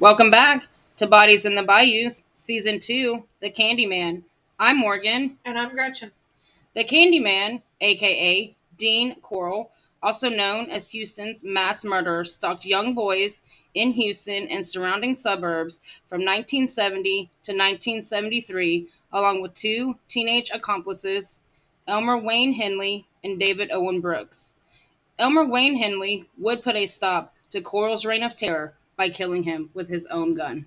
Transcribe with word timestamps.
Welcome 0.00 0.28
back 0.28 0.66
to 0.96 1.06
Bodies 1.06 1.46
in 1.46 1.54
the 1.54 1.62
Bayous, 1.62 2.24
Season 2.32 2.80
2, 2.80 3.24
The 3.38 3.48
Candyman. 3.48 4.24
I'm 4.58 4.76
Morgan. 4.76 5.38
And 5.44 5.56
I'm 5.56 5.70
Gretchen. 5.70 6.10
The 6.74 6.82
Candyman, 6.82 7.62
aka 7.80 8.56
Dean 8.76 9.14
Corll, 9.20 9.70
also 10.02 10.28
known 10.28 10.68
as 10.68 10.90
Houston's 10.90 11.44
mass 11.44 11.84
murderer, 11.84 12.24
stalked 12.24 12.66
young 12.66 12.92
boys 12.92 13.44
in 13.74 13.92
Houston 13.92 14.48
and 14.48 14.66
surrounding 14.66 15.14
suburbs 15.14 15.80
from 16.08 16.22
1970 16.22 17.30
to 17.44 17.52
1973, 17.52 18.88
along 19.12 19.42
with 19.42 19.54
two 19.54 19.96
teenage 20.08 20.50
accomplices, 20.52 21.40
Elmer 21.86 22.18
Wayne 22.18 22.52
Henley 22.52 23.06
and 23.22 23.38
David 23.38 23.70
Owen 23.70 24.00
Brooks. 24.00 24.56
Elmer 25.20 25.44
Wayne 25.44 25.76
Henley 25.76 26.28
would 26.36 26.64
put 26.64 26.74
a 26.74 26.84
stop 26.86 27.32
to 27.50 27.60
Corll's 27.60 28.04
reign 28.04 28.24
of 28.24 28.34
terror 28.34 28.74
by 28.96 29.08
killing 29.08 29.42
him 29.42 29.70
with 29.74 29.88
his 29.88 30.06
own 30.06 30.34
gun. 30.34 30.66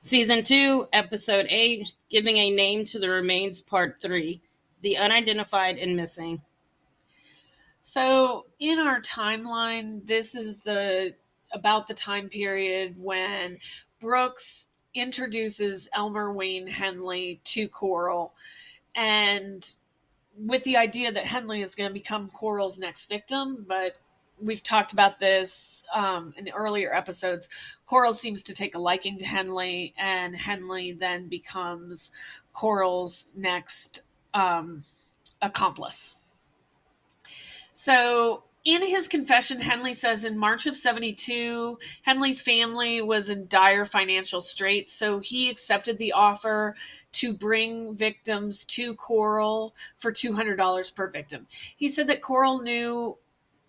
Season 0.00 0.44
2, 0.44 0.86
Episode 0.92 1.46
8 1.48 1.90
Giving 2.10 2.36
a 2.36 2.50
Name 2.50 2.84
to 2.84 2.98
the 2.98 3.08
Remains, 3.08 3.62
Part 3.62 4.00
3 4.00 4.40
The 4.82 4.96
Unidentified 4.98 5.78
and 5.78 5.96
Missing. 5.96 6.40
So, 7.80 8.46
in 8.60 8.78
our 8.78 9.00
timeline, 9.00 10.06
this 10.06 10.34
is 10.34 10.60
the 10.60 11.14
about 11.52 11.88
the 11.88 11.94
time 11.94 12.28
period 12.28 12.94
when 12.98 13.58
Brooks 14.00 14.68
introduces 14.94 15.88
Elmer 15.92 16.32
Wayne 16.32 16.66
Henley 16.66 17.40
to 17.44 17.68
Corll 17.68 18.32
and 18.94 19.76
with 20.36 20.62
the 20.64 20.76
idea 20.76 21.12
that 21.12 21.24
Henley 21.24 21.62
is 21.62 21.74
going 21.74 21.88
to 21.88 21.94
become 21.94 22.28
Corll's 22.28 22.78
next 22.78 23.08
victim, 23.08 23.64
but 23.68 23.98
we've 24.40 24.62
talked 24.62 24.92
about 24.92 25.18
this 25.18 25.84
um, 25.94 26.34
in 26.36 26.48
earlier 26.50 26.92
episodes. 26.92 27.48
Corll 27.86 28.12
seems 28.12 28.42
to 28.44 28.54
take 28.54 28.74
a 28.74 28.78
liking 28.78 29.16
to 29.18 29.24
Henley, 29.24 29.94
and 29.96 30.34
Henley 30.34 30.92
then 30.92 31.28
becomes 31.28 32.12
Corll's 32.52 33.28
next 33.36 34.02
um, 34.34 34.82
accomplice. 35.40 36.16
So 37.72 38.42
in 38.64 38.80
his 38.86 39.08
confession, 39.08 39.60
Henley 39.60 39.92
says 39.92 40.24
in 40.24 40.38
March 40.38 40.66
of 40.66 40.74
72, 40.74 41.78
Henley's 42.02 42.40
family 42.40 43.02
was 43.02 43.28
in 43.28 43.46
dire 43.46 43.84
financial 43.84 44.40
straits, 44.40 44.94
so 44.94 45.18
he 45.18 45.50
accepted 45.50 45.98
the 45.98 46.12
offer 46.12 46.74
to 47.12 47.34
bring 47.34 47.94
victims 47.94 48.64
to 48.64 48.94
Corll 48.94 49.74
for 49.98 50.12
$200 50.12 50.94
per 50.94 51.10
victim. 51.10 51.46
He 51.76 51.90
said 51.90 52.06
that 52.06 52.22
Corll 52.22 52.62
knew 52.62 53.18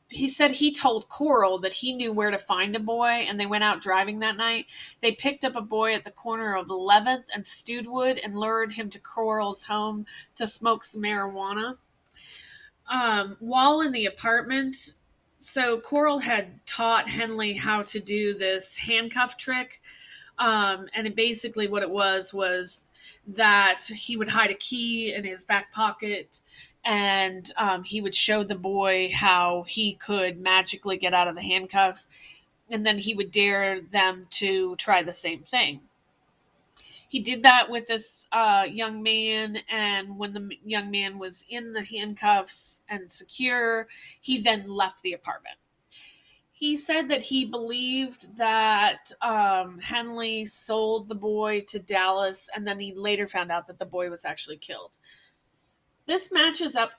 he 0.07 0.29
said 0.29 0.51
he 0.51 0.71
told 0.71 1.09
Corll 1.09 1.59
that 1.59 1.73
he 1.73 1.93
knew 1.93 2.13
where 2.13 2.31
to 2.31 2.37
find 2.37 2.75
a 2.75 2.79
boy 2.79 3.25
and 3.27 3.39
they 3.39 3.47
went 3.47 3.63
out 3.63 3.81
driving 3.81 4.19
that 4.19 4.37
night. 4.37 4.67
They 5.01 5.11
picked 5.11 5.43
up 5.43 5.55
a 5.55 5.61
boy 5.61 5.95
at 5.95 6.03
the 6.03 6.11
corner 6.11 6.55
of 6.55 6.67
11th 6.67 7.25
and 7.33 7.43
Studewood 7.43 8.19
and 8.23 8.35
lured 8.35 8.71
him 8.71 8.89
to 8.91 8.99
Corll's 8.99 9.63
home 9.63 10.05
to 10.35 10.45
smoke 10.45 10.85
some 10.85 11.01
marijuana 11.01 11.77
um, 12.87 13.37
while 13.39 13.81
in 13.81 13.91
the 13.91 14.05
apartment, 14.05 14.93
so 15.37 15.79
Corll 15.79 16.19
had 16.19 16.65
taught 16.65 17.09
Henley 17.09 17.53
how 17.53 17.83
to 17.83 17.99
do 17.99 18.33
this 18.33 18.75
handcuff 18.75 19.37
trick. 19.37 19.81
Um, 20.37 20.87
and 20.93 21.07
it 21.07 21.15
basically 21.15 21.67
what 21.67 21.81
it 21.81 21.89
was 21.89 22.33
was 22.33 22.85
that 23.27 23.81
he 23.85 24.17
would 24.17 24.27
hide 24.27 24.51
a 24.51 24.55
key 24.55 25.13
in 25.13 25.23
his 25.23 25.43
back 25.43 25.71
pocket 25.71 26.41
and 26.83 27.51
um, 27.57 27.83
he 27.83 28.01
would 28.01 28.13
show 28.13 28.43
the 28.43 28.55
boy 28.55 29.11
how 29.13 29.63
he 29.67 29.93
could 29.93 30.39
magically 30.39 30.97
get 30.97 31.13
out 31.13 31.27
of 31.27 31.35
the 31.35 31.41
handcuffs. 31.41 32.07
And 32.69 32.85
then 32.85 32.97
he 32.97 33.13
would 33.13 33.31
dare 33.31 33.81
them 33.81 34.27
to 34.31 34.75
try 34.75 35.03
the 35.03 35.13
same 35.13 35.43
thing 35.43 35.81
he 37.15 37.21
did 37.21 37.43
that 37.43 37.69
with 37.69 37.87
this 37.87 38.27
uh, 38.33 38.65
young 38.69 39.01
man 39.01 39.57
and 39.71 40.17
when 40.17 40.33
the 40.33 40.49
young 40.65 40.91
man 40.91 41.17
was 41.17 41.45
in 41.47 41.71
the 41.71 41.81
handcuffs 41.81 42.81
and 42.89 43.09
secure 43.09 43.87
he 44.19 44.41
then 44.41 44.67
left 44.67 45.01
the 45.01 45.13
apartment. 45.13 45.55
He 46.51 46.75
said 46.75 47.07
that 47.07 47.21
he 47.21 47.45
believed 47.45 48.35
that 48.35 49.13
um, 49.21 49.79
henley 49.79 50.45
sold 50.45 51.07
the 51.07 51.15
boy 51.15 51.61
to 51.69 51.79
dallas 51.79 52.49
and 52.53 52.67
then 52.67 52.81
he 52.81 52.93
later 52.93 53.27
found 53.27 53.49
out 53.49 53.65
that 53.67 53.79
the 53.79 53.85
boy 53.85 54.09
was 54.09 54.25
actually 54.25 54.57
killed. 54.57 54.97
This 56.07 56.33
matches 56.33 56.75
up 56.75 56.91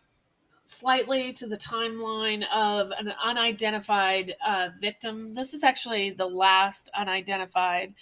slightly 0.65 1.34
to 1.34 1.47
the 1.47 1.59
timeline 1.59 2.43
of 2.55 2.91
an 2.99 3.12
unidentified 3.22 4.34
uh, 4.49 4.71
victim. 4.81 5.34
This 5.34 5.53
is 5.53 5.62
actually 5.62 6.12
the 6.12 6.26
last 6.26 6.88
unidentified 6.97 7.93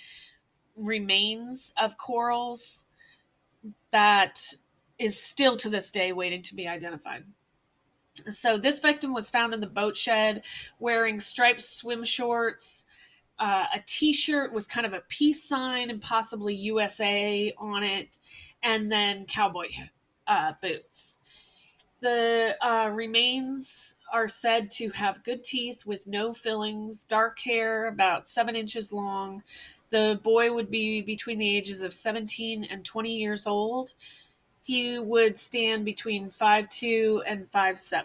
remains 0.76 1.72
of 1.80 1.96
corll's 1.98 2.84
that 3.90 4.40
is 4.98 5.20
still 5.20 5.56
to 5.56 5.70
this 5.70 5.90
day 5.90 6.12
waiting 6.12 6.42
to 6.42 6.54
be 6.54 6.68
identified. 6.68 7.24
So 8.30 8.58
this 8.58 8.78
victim 8.78 9.12
was 9.12 9.30
found 9.30 9.54
in 9.54 9.60
the 9.60 9.66
boat 9.66 9.96
shed 9.96 10.44
wearing 10.78 11.18
striped 11.18 11.62
swim 11.62 12.04
shorts, 12.04 12.86
uh, 13.38 13.64
a 13.74 13.80
t-shirt 13.86 14.52
with 14.52 14.68
kind 14.68 14.86
of 14.86 14.92
a 14.92 15.02
peace 15.08 15.42
sign 15.42 15.90
and 15.90 16.00
possibly 16.00 16.54
USA 16.54 17.52
on 17.58 17.82
it, 17.82 18.18
and 18.62 18.90
then 18.90 19.26
cowboy 19.26 19.68
uh, 20.28 20.52
boots. 20.62 21.18
The 22.00 22.56
uh, 22.64 22.90
remains 22.90 23.96
are 24.12 24.28
said 24.28 24.70
to 24.72 24.90
have 24.90 25.24
good 25.24 25.42
teeth 25.42 25.84
with 25.84 26.06
no 26.06 26.32
fillings, 26.32 27.04
dark 27.04 27.40
hair 27.40 27.88
about 27.88 28.28
seven 28.28 28.54
inches 28.54 28.92
long, 28.92 29.42
the 29.94 30.18
boy 30.24 30.52
would 30.52 30.72
be 30.72 31.02
between 31.02 31.38
the 31.38 31.56
ages 31.56 31.82
of 31.82 31.94
17 31.94 32.64
and 32.64 32.84
20 32.84 33.14
years 33.16 33.46
old. 33.46 33.92
He 34.60 34.98
would 34.98 35.38
stand 35.38 35.84
between 35.84 36.30
5'2 36.30 37.22
and 37.24 37.48
5'7. 37.48 38.02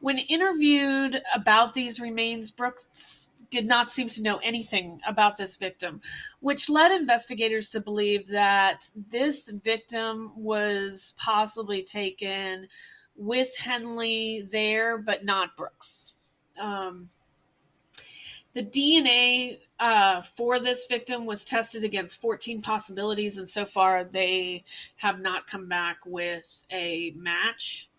When 0.00 0.16
interviewed 0.16 1.22
about 1.34 1.74
these 1.74 2.00
remains, 2.00 2.50
Brooks 2.50 3.28
did 3.50 3.66
not 3.66 3.90
seem 3.90 4.08
to 4.08 4.22
know 4.22 4.38
anything 4.38 4.98
about 5.06 5.36
this 5.36 5.56
victim, 5.56 6.00
which 6.40 6.70
led 6.70 6.90
investigators 6.90 7.68
to 7.70 7.80
believe 7.80 8.26
that 8.28 8.90
this 9.10 9.50
victim 9.50 10.32
was 10.36 11.12
possibly 11.18 11.82
taken 11.82 12.66
with 13.14 13.54
Henley 13.58 14.48
there, 14.50 14.96
but 14.96 15.22
not 15.22 15.54
Brooks. 15.54 16.14
Um, 16.58 17.10
the 18.56 18.62
DNA 18.62 19.58
uh, 19.78 20.22
for 20.22 20.58
this 20.58 20.86
victim 20.86 21.26
was 21.26 21.44
tested 21.44 21.84
against 21.84 22.22
14 22.22 22.62
possibilities, 22.62 23.36
and 23.36 23.46
so 23.46 23.66
far 23.66 24.02
they 24.02 24.64
have 24.96 25.20
not 25.20 25.46
come 25.46 25.68
back 25.68 25.98
with 26.06 26.64
a 26.72 27.12
match. 27.16 27.90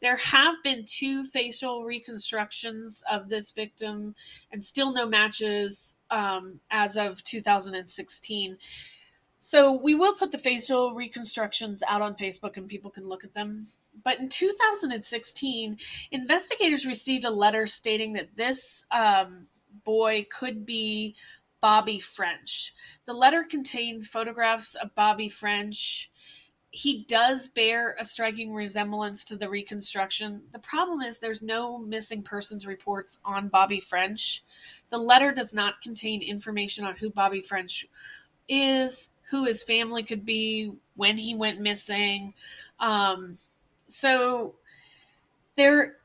There 0.00 0.16
have 0.16 0.54
been 0.64 0.86
two 0.86 1.24
facial 1.24 1.84
reconstructions 1.84 3.04
of 3.12 3.28
this 3.28 3.50
victim, 3.50 4.14
and 4.50 4.64
still 4.64 4.94
no 4.94 5.06
matches 5.06 5.96
um, 6.10 6.58
as 6.70 6.96
of 6.96 7.22
2016. 7.24 8.56
So 9.40 9.72
we 9.72 9.94
will 9.94 10.14
put 10.14 10.32
the 10.32 10.38
facial 10.38 10.94
reconstructions 10.94 11.82
out 11.86 12.00
on 12.00 12.14
Facebook 12.14 12.56
and 12.56 12.66
people 12.66 12.90
can 12.90 13.06
look 13.08 13.24
at 13.24 13.34
them. 13.34 13.66
But 14.04 14.20
in 14.20 14.30
2016, 14.30 15.78
investigators 16.12 16.86
received 16.86 17.24
a 17.24 17.30
letter 17.30 17.66
stating 17.66 18.14
that 18.14 18.34
this 18.34 18.84
um, 18.90 19.46
boy 19.84 20.26
could 20.30 20.66
be 20.66 21.14
Bobby 21.60 21.98
French. 21.98 22.74
The 23.04 23.12
letter 23.12 23.44
contained 23.44 24.06
photographs 24.06 24.74
of 24.76 24.94
Bobby 24.94 25.28
French. 25.28 26.10
He 26.70 27.04
does 27.08 27.48
bear 27.48 27.96
a 27.98 28.04
striking 28.04 28.52
resemblance 28.52 29.24
to 29.24 29.36
the 29.36 29.48
reconstruction. 29.48 30.42
The 30.52 30.58
problem 30.60 31.00
is 31.00 31.18
there's 31.18 31.42
no 31.42 31.78
missing 31.78 32.22
persons 32.22 32.66
reports 32.66 33.18
on 33.24 33.48
Bobby 33.48 33.80
French. 33.80 34.44
The 34.90 34.98
letter 34.98 35.32
does 35.32 35.54
not 35.54 35.80
contain 35.82 36.22
information 36.22 36.84
on 36.84 36.94
who 36.96 37.10
Bobby 37.10 37.40
French 37.40 37.86
is, 38.48 39.10
who 39.30 39.44
his 39.44 39.62
family 39.62 40.02
could 40.02 40.24
be, 40.24 40.72
when 40.94 41.16
he 41.16 41.34
went 41.34 41.60
missing. 41.60 42.34
Um, 42.80 43.36
so 43.88 44.54
there 45.56 45.96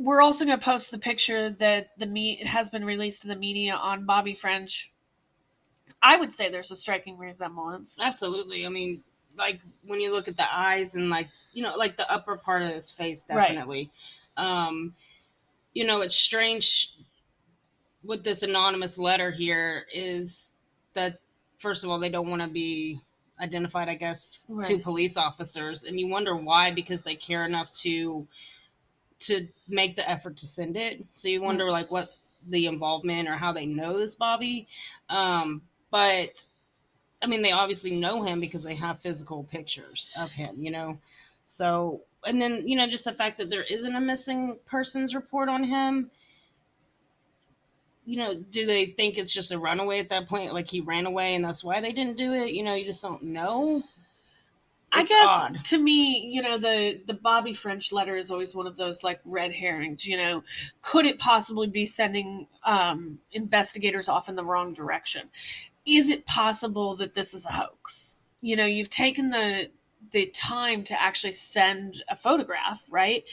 we're 0.00 0.22
also 0.22 0.46
going 0.46 0.58
to 0.58 0.64
post 0.64 0.90
the 0.90 0.98
picture 0.98 1.50
that 1.50 1.90
the 1.98 2.06
meat 2.06 2.46
has 2.46 2.70
been 2.70 2.84
released 2.84 3.20
to 3.22 3.28
the 3.28 3.36
media 3.36 3.74
on 3.74 4.06
Bobby 4.06 4.32
French. 4.32 4.90
I 6.02 6.16
would 6.16 6.32
say 6.32 6.48
there's 6.48 6.70
a 6.70 6.76
striking 6.76 7.18
resemblance. 7.18 7.98
Absolutely. 8.02 8.64
I 8.64 8.70
mean, 8.70 9.04
like 9.36 9.60
when 9.86 10.00
you 10.00 10.10
look 10.10 10.26
at 10.26 10.38
the 10.38 10.56
eyes 10.56 10.94
and 10.94 11.10
like 11.10 11.28
you 11.52 11.62
know, 11.62 11.76
like 11.76 11.98
the 11.98 12.10
upper 12.10 12.38
part 12.38 12.62
of 12.62 12.72
his 12.72 12.90
face, 12.90 13.24
definitely. 13.24 13.90
Right. 14.38 14.68
Um, 14.68 14.94
you 15.74 15.84
know, 15.84 16.00
it's 16.00 16.16
strange 16.16 16.96
with 18.02 18.24
this 18.24 18.42
anonymous 18.42 18.96
letter 18.96 19.30
here 19.30 19.84
is 19.92 20.52
that 20.94 21.20
first 21.58 21.84
of 21.84 21.90
all 21.90 21.98
they 21.98 22.08
don't 22.08 22.30
want 22.30 22.40
to 22.40 22.48
be 22.48 22.98
identified, 23.38 23.88
I 23.88 23.96
guess, 23.96 24.38
to 24.64 24.78
police 24.78 25.18
officers, 25.18 25.84
and 25.84 26.00
you 26.00 26.08
wonder 26.08 26.36
why 26.36 26.72
because 26.72 27.02
they 27.02 27.16
care 27.16 27.44
enough 27.44 27.70
to 27.82 28.26
to 29.20 29.46
make 29.68 29.96
the 29.96 30.08
effort 30.08 30.36
to 30.38 30.46
send 30.46 30.76
it. 30.76 31.04
So 31.10 31.28
you 31.28 31.42
wonder 31.42 31.70
like 31.70 31.90
what 31.90 32.10
the 32.48 32.66
involvement 32.66 33.28
or 33.28 33.34
how 33.34 33.52
they 33.52 33.66
know 33.66 33.98
this 33.98 34.16
Bobby. 34.16 34.66
Um, 35.08 35.62
but 35.90 36.46
I 37.22 37.26
mean, 37.26 37.42
they 37.42 37.52
obviously 37.52 37.92
know 37.92 38.22
him 38.22 38.40
because 38.40 38.62
they 38.62 38.74
have 38.76 39.00
physical 39.00 39.44
pictures 39.44 40.10
of 40.18 40.30
him, 40.30 40.56
you 40.58 40.70
know. 40.70 40.98
So 41.44 42.02
and 42.24 42.40
then 42.40 42.66
you 42.66 42.76
know 42.76 42.88
just 42.88 43.04
the 43.04 43.12
fact 43.12 43.38
that 43.38 43.50
there 43.50 43.64
isn't 43.64 43.94
a 43.94 44.00
missing 44.00 44.58
persons 44.66 45.14
report 45.14 45.48
on 45.48 45.64
him 45.64 46.10
you 48.10 48.16
know, 48.16 48.34
do 48.34 48.66
they 48.66 48.86
think 48.86 49.18
it's 49.18 49.32
just 49.32 49.52
a 49.52 49.58
runaway 49.58 50.00
at 50.00 50.08
that 50.08 50.28
point? 50.28 50.52
Like 50.52 50.68
he 50.68 50.80
ran 50.80 51.06
away 51.06 51.36
and 51.36 51.44
that's 51.44 51.62
why 51.62 51.80
they 51.80 51.92
didn't 51.92 52.16
do 52.16 52.32
it? 52.32 52.50
You 52.52 52.64
know, 52.64 52.74
you 52.74 52.84
just 52.84 53.02
don't 53.02 53.22
know. 53.22 53.84
I 54.92 55.04
guess 55.04 55.28
odd. 55.28 55.64
to 55.66 55.78
me, 55.78 56.26
you 56.26 56.42
know, 56.42 56.58
the 56.58 57.00
the 57.06 57.14
Bobby 57.14 57.54
French 57.54 57.92
letter 57.92 58.16
is 58.16 58.30
always 58.30 58.54
one 58.54 58.66
of 58.66 58.76
those 58.76 59.04
like 59.04 59.20
red 59.24 59.52
herrings. 59.52 60.06
You 60.06 60.16
know, 60.16 60.42
could 60.82 61.06
it 61.06 61.18
possibly 61.18 61.68
be 61.68 61.86
sending 61.86 62.46
um, 62.64 63.18
investigators 63.32 64.08
off 64.08 64.28
in 64.28 64.34
the 64.34 64.44
wrong 64.44 64.74
direction? 64.74 65.28
Is 65.86 66.08
it 66.08 66.26
possible 66.26 66.96
that 66.96 67.14
this 67.14 67.34
is 67.34 67.46
a 67.46 67.52
hoax? 67.52 68.18
You 68.40 68.56
know, 68.56 68.66
you've 68.66 68.90
taken 68.90 69.30
the 69.30 69.70
the 70.12 70.26
time 70.26 70.82
to 70.84 71.00
actually 71.00 71.32
send 71.32 72.02
a 72.08 72.16
photograph, 72.16 72.82
right? 72.90 73.24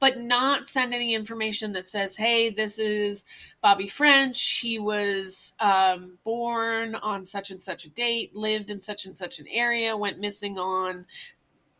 But 0.00 0.20
not 0.20 0.68
send 0.68 0.92
any 0.92 1.14
information 1.14 1.72
that 1.72 1.86
says, 1.86 2.16
"Hey, 2.16 2.50
this 2.50 2.78
is 2.78 3.24
Bobby 3.62 3.88
French. 3.88 4.58
He 4.58 4.78
was 4.78 5.54
um, 5.60 6.18
born 6.24 6.94
on 6.96 7.24
such 7.24 7.50
and 7.50 7.60
such 7.60 7.84
a 7.84 7.90
date, 7.90 8.34
lived 8.34 8.70
in 8.70 8.80
such 8.80 9.06
and 9.06 9.16
such 9.16 9.38
an 9.38 9.46
area, 9.48 9.96
went 9.96 10.18
missing 10.18 10.58
on 10.58 11.06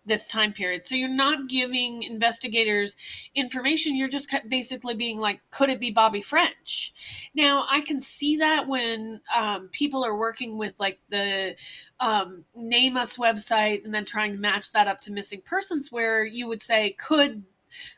this 0.06 0.28
time 0.28 0.52
period. 0.52 0.86
So 0.86 0.94
you're 0.94 1.08
not 1.08 1.48
giving 1.48 2.04
investigators 2.04 2.96
information. 3.34 3.96
You're 3.96 4.08
just 4.08 4.34
basically 4.48 4.94
being 4.94 5.18
like, 5.18 5.40
could 5.50 5.68
it 5.68 5.80
be 5.80 5.90
Bobby 5.90 6.22
French? 6.22 6.94
Now, 7.34 7.66
I 7.70 7.80
can 7.80 8.00
see 8.00 8.36
that 8.38 8.66
when 8.66 9.20
um, 9.36 9.68
people 9.72 10.04
are 10.04 10.16
working 10.16 10.56
with 10.56 10.78
like 10.80 10.98
the 11.10 11.56
um, 12.00 12.44
NamUs 12.56 13.18
website 13.18 13.84
and 13.84 13.92
then 13.92 14.04
trying 14.04 14.32
to 14.32 14.38
match 14.38 14.72
that 14.72 14.88
up 14.88 15.00
to 15.02 15.12
missing 15.12 15.42
persons, 15.44 15.90
where 15.90 16.24
you 16.24 16.46
would 16.48 16.62
say, 16.62 16.92
could 16.98 17.42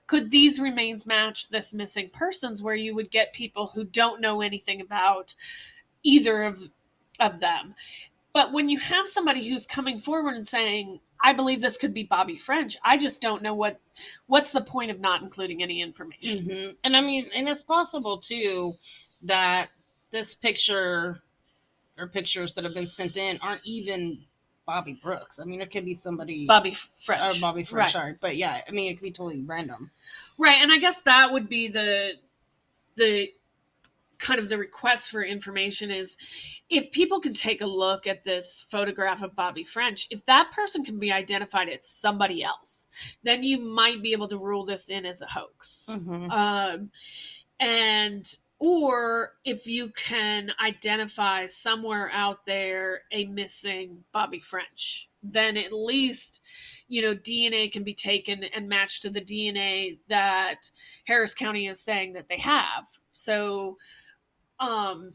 could 0.06 0.30
these 0.30 0.58
remains 0.58 1.06
match 1.06 1.48
this 1.50 1.74
missing 1.74 2.10
persons 2.12 2.62
where 2.62 2.74
you 2.74 2.94
would 2.94 3.10
get 3.10 3.32
people 3.32 3.66
who 3.66 3.84
don't 3.84 4.20
know 4.20 4.40
anything 4.40 4.80
about 4.80 5.34
either 6.02 6.42
of 6.42 6.62
of 7.20 7.40
them 7.40 7.74
but 8.38 8.52
when 8.52 8.68
you 8.68 8.78
have 8.78 9.08
somebody 9.08 9.48
who's 9.48 9.66
coming 9.66 9.98
forward 9.98 10.36
and 10.36 10.46
saying 10.46 11.00
i 11.24 11.32
believe 11.32 11.60
this 11.60 11.76
could 11.76 11.92
be 11.92 12.04
bobby 12.04 12.36
french 12.36 12.76
i 12.84 12.96
just 12.96 13.20
don't 13.20 13.42
know 13.42 13.52
what 13.52 13.80
what's 14.28 14.52
the 14.52 14.60
point 14.60 14.92
of 14.92 15.00
not 15.00 15.22
including 15.22 15.60
any 15.60 15.82
information 15.82 16.44
hmm 16.44 16.68
And 16.84 16.96
I 16.96 17.00
mean, 17.00 17.26
and 17.34 17.48
it's 17.48 17.64
possible 17.64 18.16
too 18.18 18.74
that 19.22 19.70
this 20.12 20.34
picture 20.34 21.20
or 21.98 22.06
pictures 22.06 22.54
that 22.54 22.62
have 22.62 22.74
been 22.74 22.86
sent 22.86 23.16
in 23.16 23.40
aren't 23.42 23.64
even 23.64 24.20
Bobby 24.66 25.00
Brooks. 25.02 25.40
I 25.40 25.44
mean, 25.44 25.60
it 25.60 25.72
could 25.72 25.84
be 25.84 25.94
somebody 25.94 26.46
bobby 26.46 26.70
or 26.70 27.04
french 27.04 27.40
Bobby 27.40 27.64
French, 27.64 27.86
right. 27.86 27.90
sorry. 27.90 28.14
But 28.20 28.36
yeah, 28.36 28.60
I 28.68 28.70
mean, 28.70 28.92
it 28.92 28.94
could 28.94 29.02
be 29.02 29.10
totally 29.10 29.42
random. 29.42 29.90
right 30.38 30.62
and 30.62 30.70
i 30.72 30.78
guess 30.78 31.02
that 31.02 31.32
would 31.32 31.48
be 31.48 31.66
the 31.66 32.12
the 32.96 33.32
kind 34.18 34.40
of 34.40 34.48
the 34.48 34.58
request 34.58 35.10
for 35.10 35.22
information 35.22 35.90
is 35.90 36.16
if 36.70 36.90
people 36.90 37.20
can 37.20 37.34
take 37.34 37.60
a 37.60 37.66
look 37.66 38.06
at 38.06 38.24
this 38.24 38.66
photograph 38.68 39.22
of 39.22 39.34
Bobby 39.34 39.64
French, 39.64 40.06
if 40.10 40.24
that 40.26 40.50
person 40.50 40.84
can 40.84 40.98
be 40.98 41.12
identified 41.12 41.68
as 41.68 41.88
somebody 41.88 42.42
else, 42.42 42.88
then 43.22 43.42
you 43.42 43.58
might 43.58 44.02
be 44.02 44.12
able 44.12 44.28
to 44.28 44.38
rule 44.38 44.64
this 44.64 44.90
in 44.90 45.06
as 45.06 45.22
a 45.22 45.26
hoax. 45.26 45.86
Mm-hmm. 45.88 46.30
Um, 46.30 46.90
and 47.60 48.36
or 48.60 49.34
if 49.44 49.66
you 49.66 49.90
can 49.90 50.50
identify 50.64 51.46
somewhere 51.46 52.10
out 52.12 52.44
there 52.44 53.02
a 53.12 53.24
missing 53.26 54.02
Bobby 54.12 54.40
French, 54.40 55.08
then 55.22 55.56
at 55.56 55.72
least 55.72 56.40
you 56.88 57.02
know 57.02 57.14
DNA 57.14 57.70
can 57.70 57.84
be 57.84 57.94
taken 57.94 58.44
and 58.44 58.68
matched 58.68 59.02
to 59.02 59.10
the 59.10 59.20
DNA 59.20 59.98
that 60.08 60.70
Harris 61.04 61.34
County 61.34 61.68
is 61.68 61.80
saying 61.80 62.14
that 62.14 62.28
they 62.28 62.38
have. 62.38 62.84
So, 63.12 63.76
um, 64.60 65.10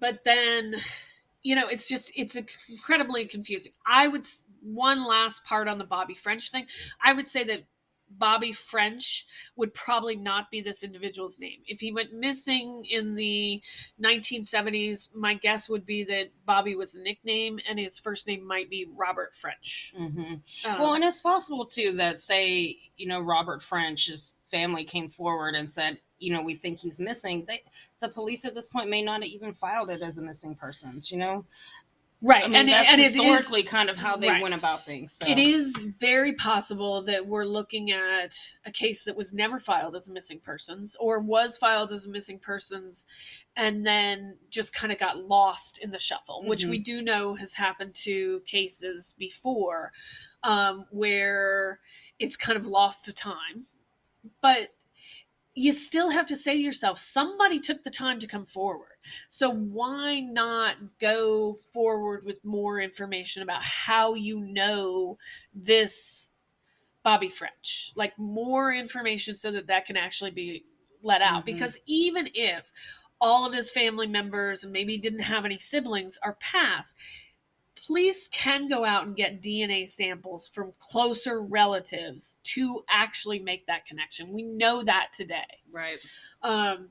but 0.00 0.24
then 0.24 0.76
you 1.42 1.54
know 1.54 1.68
it's 1.68 1.88
just 1.88 2.12
it's 2.16 2.36
incredibly 2.68 3.26
confusing. 3.26 3.72
I 3.86 4.08
would 4.08 4.26
one 4.62 5.06
last 5.06 5.44
part 5.44 5.68
on 5.68 5.78
the 5.78 5.84
Bobby 5.84 6.14
French 6.14 6.50
thing. 6.50 6.66
I 7.02 7.12
would 7.12 7.28
say 7.28 7.44
that 7.44 7.64
Bobby 8.10 8.52
French 8.52 9.26
would 9.56 9.74
probably 9.74 10.16
not 10.16 10.50
be 10.50 10.60
this 10.60 10.82
individual's 10.82 11.38
name. 11.38 11.60
If 11.66 11.80
he 11.80 11.92
went 11.92 12.12
missing 12.12 12.84
in 12.88 13.14
the 13.14 13.62
1970s, 14.02 15.14
my 15.14 15.34
guess 15.34 15.68
would 15.68 15.84
be 15.84 16.04
that 16.04 16.30
Bobby 16.46 16.74
was 16.74 16.94
a 16.94 17.02
nickname 17.02 17.58
and 17.68 17.78
his 17.78 17.98
first 17.98 18.26
name 18.26 18.46
might 18.46 18.70
be 18.70 18.86
Robert 18.96 19.34
French. 19.34 19.92
Mm-hmm. 19.98 20.34
Um, 20.70 20.80
Well, 20.80 20.94
and 20.94 21.04
it's 21.04 21.20
possible 21.20 21.66
too 21.66 21.92
that 21.92 22.20
say 22.20 22.78
you 22.96 23.06
know 23.06 23.20
Robert 23.20 23.62
French's 23.62 24.36
family 24.50 24.84
came 24.84 25.10
forward 25.10 25.54
and 25.54 25.70
said 25.70 25.98
you 26.18 26.32
know 26.32 26.42
we 26.42 26.54
think 26.54 26.78
he's 26.78 27.00
missing. 27.00 27.44
They 27.46 27.62
the 28.00 28.08
police 28.08 28.44
at 28.44 28.54
this 28.54 28.68
point 28.68 28.88
may 28.88 29.02
not 29.02 29.22
have 29.22 29.30
even 29.30 29.54
filed 29.54 29.90
it 29.90 30.02
as 30.02 30.18
a 30.18 30.22
missing 30.22 30.54
persons. 30.54 31.10
You 31.10 31.18
know, 31.18 31.44
right. 32.22 32.44
I 32.44 32.48
mean 32.48 32.56
and, 32.56 32.68
that's 32.68 32.92
and 32.92 33.00
is, 33.00 33.14
historically 33.14 33.62
kind 33.62 33.88
of 33.88 33.96
how 33.96 34.16
they 34.16 34.28
right. 34.28 34.42
went 34.42 34.54
about 34.54 34.84
things. 34.84 35.12
So. 35.12 35.26
it 35.26 35.38
is 35.38 35.72
very 35.98 36.34
possible 36.34 37.02
that 37.02 37.26
we're 37.26 37.44
looking 37.44 37.92
at 37.92 38.36
a 38.66 38.72
case 38.72 39.04
that 39.04 39.16
was 39.16 39.32
never 39.32 39.58
filed 39.58 39.96
as 39.96 40.08
a 40.08 40.12
missing 40.12 40.40
persons 40.40 40.96
or 41.00 41.20
was 41.20 41.56
filed 41.56 41.92
as 41.92 42.04
a 42.04 42.08
missing 42.08 42.38
persons 42.38 43.06
and 43.56 43.84
then 43.84 44.36
just 44.50 44.72
kind 44.72 44.92
of 44.92 44.98
got 44.98 45.18
lost 45.24 45.78
in 45.78 45.90
the 45.90 45.98
shuffle, 45.98 46.44
which 46.44 46.64
Mhm. 46.64 46.70
we 46.70 46.78
do 46.78 47.02
know 47.02 47.34
has 47.34 47.54
happened 47.54 47.94
to 47.94 48.40
cases 48.46 49.14
before 49.18 49.92
um, 50.44 50.86
where 50.90 51.80
it's 52.18 52.36
kind 52.36 52.56
of 52.56 52.66
lost 52.66 53.04
to 53.06 53.12
time. 53.12 53.66
But 54.40 54.74
you 55.58 55.72
still 55.72 56.08
have 56.08 56.26
to 56.26 56.36
say 56.36 56.54
to 56.54 56.62
yourself, 56.62 57.00
somebody 57.00 57.58
took 57.58 57.82
the 57.82 57.90
time 57.90 58.20
to 58.20 58.28
come 58.28 58.46
forward. 58.46 58.96
So 59.28 59.50
why 59.50 60.20
not 60.20 60.76
go 61.00 61.54
forward 61.72 62.24
with 62.24 62.44
more 62.44 62.80
information 62.80 63.42
about 63.42 63.64
how 63.64 64.14
you 64.14 64.38
know 64.40 65.18
this 65.52 66.30
Bobby 67.02 67.28
French? 67.28 67.92
Like 67.96 68.16
more 68.18 68.72
information 68.72 69.34
so 69.34 69.50
that 69.50 69.66
that 69.66 69.84
can 69.84 69.96
actually 69.96 70.30
be 70.30 70.64
let 71.02 71.22
out. 71.22 71.42
Mhm. 71.42 71.46
Because 71.46 71.76
even 71.86 72.30
if 72.34 72.72
all 73.20 73.44
of 73.44 73.52
his 73.52 73.68
family 73.68 74.06
members 74.06 74.62
and 74.62 74.72
maybe 74.72 74.92
he 74.92 74.98
didn't 74.98 75.18
have 75.18 75.44
any 75.44 75.58
siblings 75.58 76.18
are 76.22 76.34
passed, 76.34 76.96
police 77.86 78.28
can 78.28 78.68
go 78.68 78.84
out 78.84 79.06
and 79.06 79.16
get 79.16 79.42
DNA 79.42 79.88
samples 79.88 80.48
from 80.48 80.72
closer 80.78 81.40
relatives 81.40 82.38
to 82.44 82.82
actually 82.88 83.38
make 83.38 83.66
that 83.66 83.86
connection. 83.86 84.32
We 84.32 84.42
know 84.42 84.82
that 84.82 85.08
today. 85.12 85.44
right. 85.72 85.98
Um, 86.42 86.90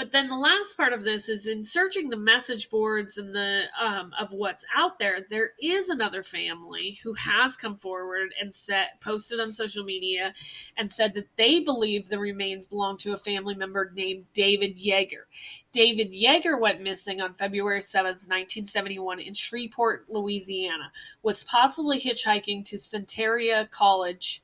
but 0.00 0.12
then 0.12 0.28
the 0.28 0.34
last 0.34 0.78
part 0.78 0.94
of 0.94 1.04
this 1.04 1.28
is 1.28 1.46
in 1.46 1.62
searching 1.62 2.08
the 2.08 2.16
message 2.16 2.70
boards 2.70 3.18
and 3.18 3.34
the 3.34 3.64
um, 3.78 4.12
of 4.18 4.28
what's 4.30 4.64
out 4.74 4.98
there. 4.98 5.26
There 5.28 5.50
is 5.60 5.90
another 5.90 6.22
family 6.22 6.98
who 7.02 7.12
has 7.12 7.54
come 7.58 7.76
forward 7.76 8.32
and 8.40 8.54
said, 8.54 8.86
posted 9.02 9.40
on 9.40 9.52
social 9.52 9.84
media, 9.84 10.32
and 10.78 10.90
said 10.90 11.12
that 11.12 11.28
they 11.36 11.60
believe 11.60 12.08
the 12.08 12.18
remains 12.18 12.64
belong 12.64 12.96
to 12.96 13.12
a 13.12 13.18
family 13.18 13.54
member 13.54 13.92
named 13.94 14.24
David 14.32 14.78
Yeager. 14.78 15.24
David 15.70 16.14
Yeager 16.14 16.58
went 16.58 16.80
missing 16.80 17.20
on 17.20 17.34
February 17.34 17.82
seventh, 17.82 18.26
nineteen 18.26 18.64
seventy 18.64 18.98
one, 18.98 19.20
in 19.20 19.34
Shreveport, 19.34 20.06
Louisiana. 20.08 20.92
Was 21.22 21.44
possibly 21.44 22.00
hitchhiking 22.00 22.64
to 22.70 22.78
Centralia 22.78 23.68
College. 23.70 24.42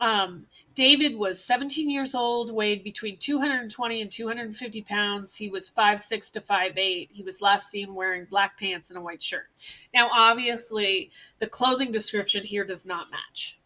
Um, 0.00 0.46
David 0.74 1.16
was 1.16 1.42
17 1.42 1.90
years 1.90 2.14
old, 2.14 2.52
weighed 2.52 2.84
between 2.84 3.16
220 3.16 4.00
and 4.00 4.10
250 4.10 4.82
pounds. 4.82 5.34
He 5.34 5.48
was 5.48 5.68
5'6 5.68 6.30
to 6.32 6.40
5'8. 6.40 7.08
He 7.10 7.22
was 7.24 7.42
last 7.42 7.68
seen 7.68 7.94
wearing 7.94 8.24
black 8.26 8.58
pants 8.58 8.90
and 8.90 8.98
a 8.98 9.02
white 9.02 9.22
shirt. 9.22 9.48
Now, 9.92 10.08
obviously, 10.14 11.10
the 11.38 11.48
clothing 11.48 11.90
description 11.90 12.44
here 12.44 12.64
does 12.64 12.86
not 12.86 13.10
match. 13.10 13.58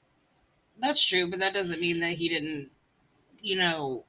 That's 0.78 1.04
true, 1.04 1.28
but 1.28 1.40
that 1.40 1.52
doesn't 1.52 1.80
mean 1.80 2.00
that 2.00 2.12
he 2.12 2.28
didn't, 2.28 2.70
you 3.42 3.56
know, 3.56 4.04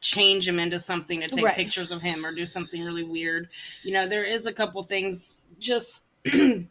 change 0.00 0.46
him 0.48 0.58
into 0.58 0.78
something 0.78 1.20
to 1.20 1.28
take 1.28 1.44
Right. 1.44 1.56
pictures 1.56 1.92
of 1.92 2.02
him 2.02 2.24
or 2.24 2.34
do 2.34 2.46
something 2.46 2.84
really 2.84 3.04
weird. 3.04 3.48
You 3.82 3.92
know, 3.92 4.06
there 4.08 4.24
is 4.24 4.46
a 4.46 4.52
couple 4.52 4.82
things 4.82 5.40
just 5.58 6.04
when 6.32 6.68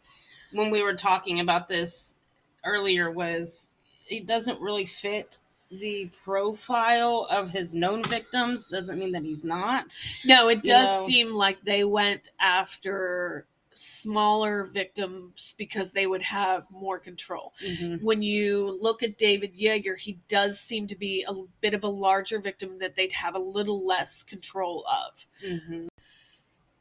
we 0.52 0.82
were 0.82 0.94
talking 0.94 1.40
about 1.40 1.68
this 1.68 2.16
earlier 2.64 3.10
was 3.10 3.69
it 4.10 4.26
doesn't 4.26 4.60
really 4.60 4.86
fit 4.86 5.38
the 5.70 6.10
profile 6.24 7.26
of 7.30 7.48
his 7.50 7.74
known 7.76 8.02
victims 8.04 8.66
doesn't 8.66 8.98
mean 8.98 9.12
that 9.12 9.22
he's 9.22 9.44
not 9.44 9.94
No, 10.24 10.48
it 10.48 10.56
You 10.56 10.62
does 10.74 10.88
know- 10.88 11.06
seem 11.06 11.32
like 11.32 11.62
they 11.62 11.84
went 11.84 12.30
after 12.40 13.46
smaller 13.72 14.64
victims 14.64 15.54
because 15.56 15.92
they 15.92 16.06
would 16.06 16.20
have 16.22 16.68
more 16.72 16.98
control. 16.98 17.54
Mhm. 17.64 18.02
When 18.02 18.20
you 18.20 18.76
look 18.82 19.02
at 19.02 19.16
David 19.16 19.54
Yeager, 19.56 19.96
he 19.96 20.18
does 20.28 20.60
seem 20.60 20.88
to 20.88 20.96
be 20.96 21.24
a 21.26 21.32
bit 21.60 21.72
of 21.72 21.84
a 21.84 21.88
larger 21.88 22.40
victim 22.40 22.78
that 22.80 22.96
they'd 22.96 23.12
have 23.12 23.36
a 23.36 23.38
little 23.38 23.86
less 23.86 24.22
control 24.24 24.84
of. 24.86 25.24
Mhm. 25.42 25.88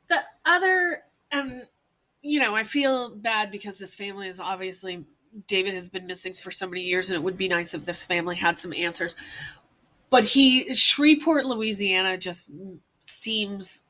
The 0.08 0.24
other, 0.46 1.06
um, 1.32 1.62
you 2.24 2.40
know, 2.40 2.56
I 2.56 2.64
feel 2.64 3.10
bad 3.16 3.52
because 3.52 3.78
this 3.78 3.94
family 3.96 4.28
is 4.28 4.40
obviously 4.40 5.06
David 5.48 5.74
has 5.74 5.90
been 5.90 6.08
missing 6.08 6.34
for 6.34 6.52
so 6.52 6.68
many 6.68 6.82
years, 6.82 7.10
and 7.10 7.16
it 7.16 7.24
would 7.24 7.38
be 7.38 7.48
nice 7.48 7.74
if 7.74 7.86
this 7.86 8.04
family 8.04 8.36
had 8.36 8.58
some 8.58 8.74
answers. 8.74 9.16
But 10.10 10.26
he, 10.26 10.74
Shreveport, 10.74 11.46
Louisiana, 11.46 12.18
just 12.18 12.50
seems 13.06 13.84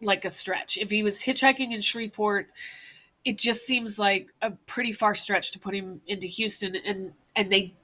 like 0.00 0.24
a 0.24 0.30
stretch. 0.30 0.76
If 0.76 0.90
he 0.90 1.02
was 1.02 1.22
hitchhiking 1.22 1.72
in 1.72 1.80
Shreveport, 1.80 2.50
it 3.24 3.38
just 3.38 3.66
seems 3.66 3.98
like 3.98 4.28
a 4.42 4.50
pretty 4.66 4.92
far 4.92 5.14
stretch 5.14 5.52
to 5.52 5.58
put 5.58 5.74
him 5.74 6.00
into 6.06 6.26
Houston, 6.26 6.76
and 6.76 7.12
and 7.36 7.50
they. 7.50 7.74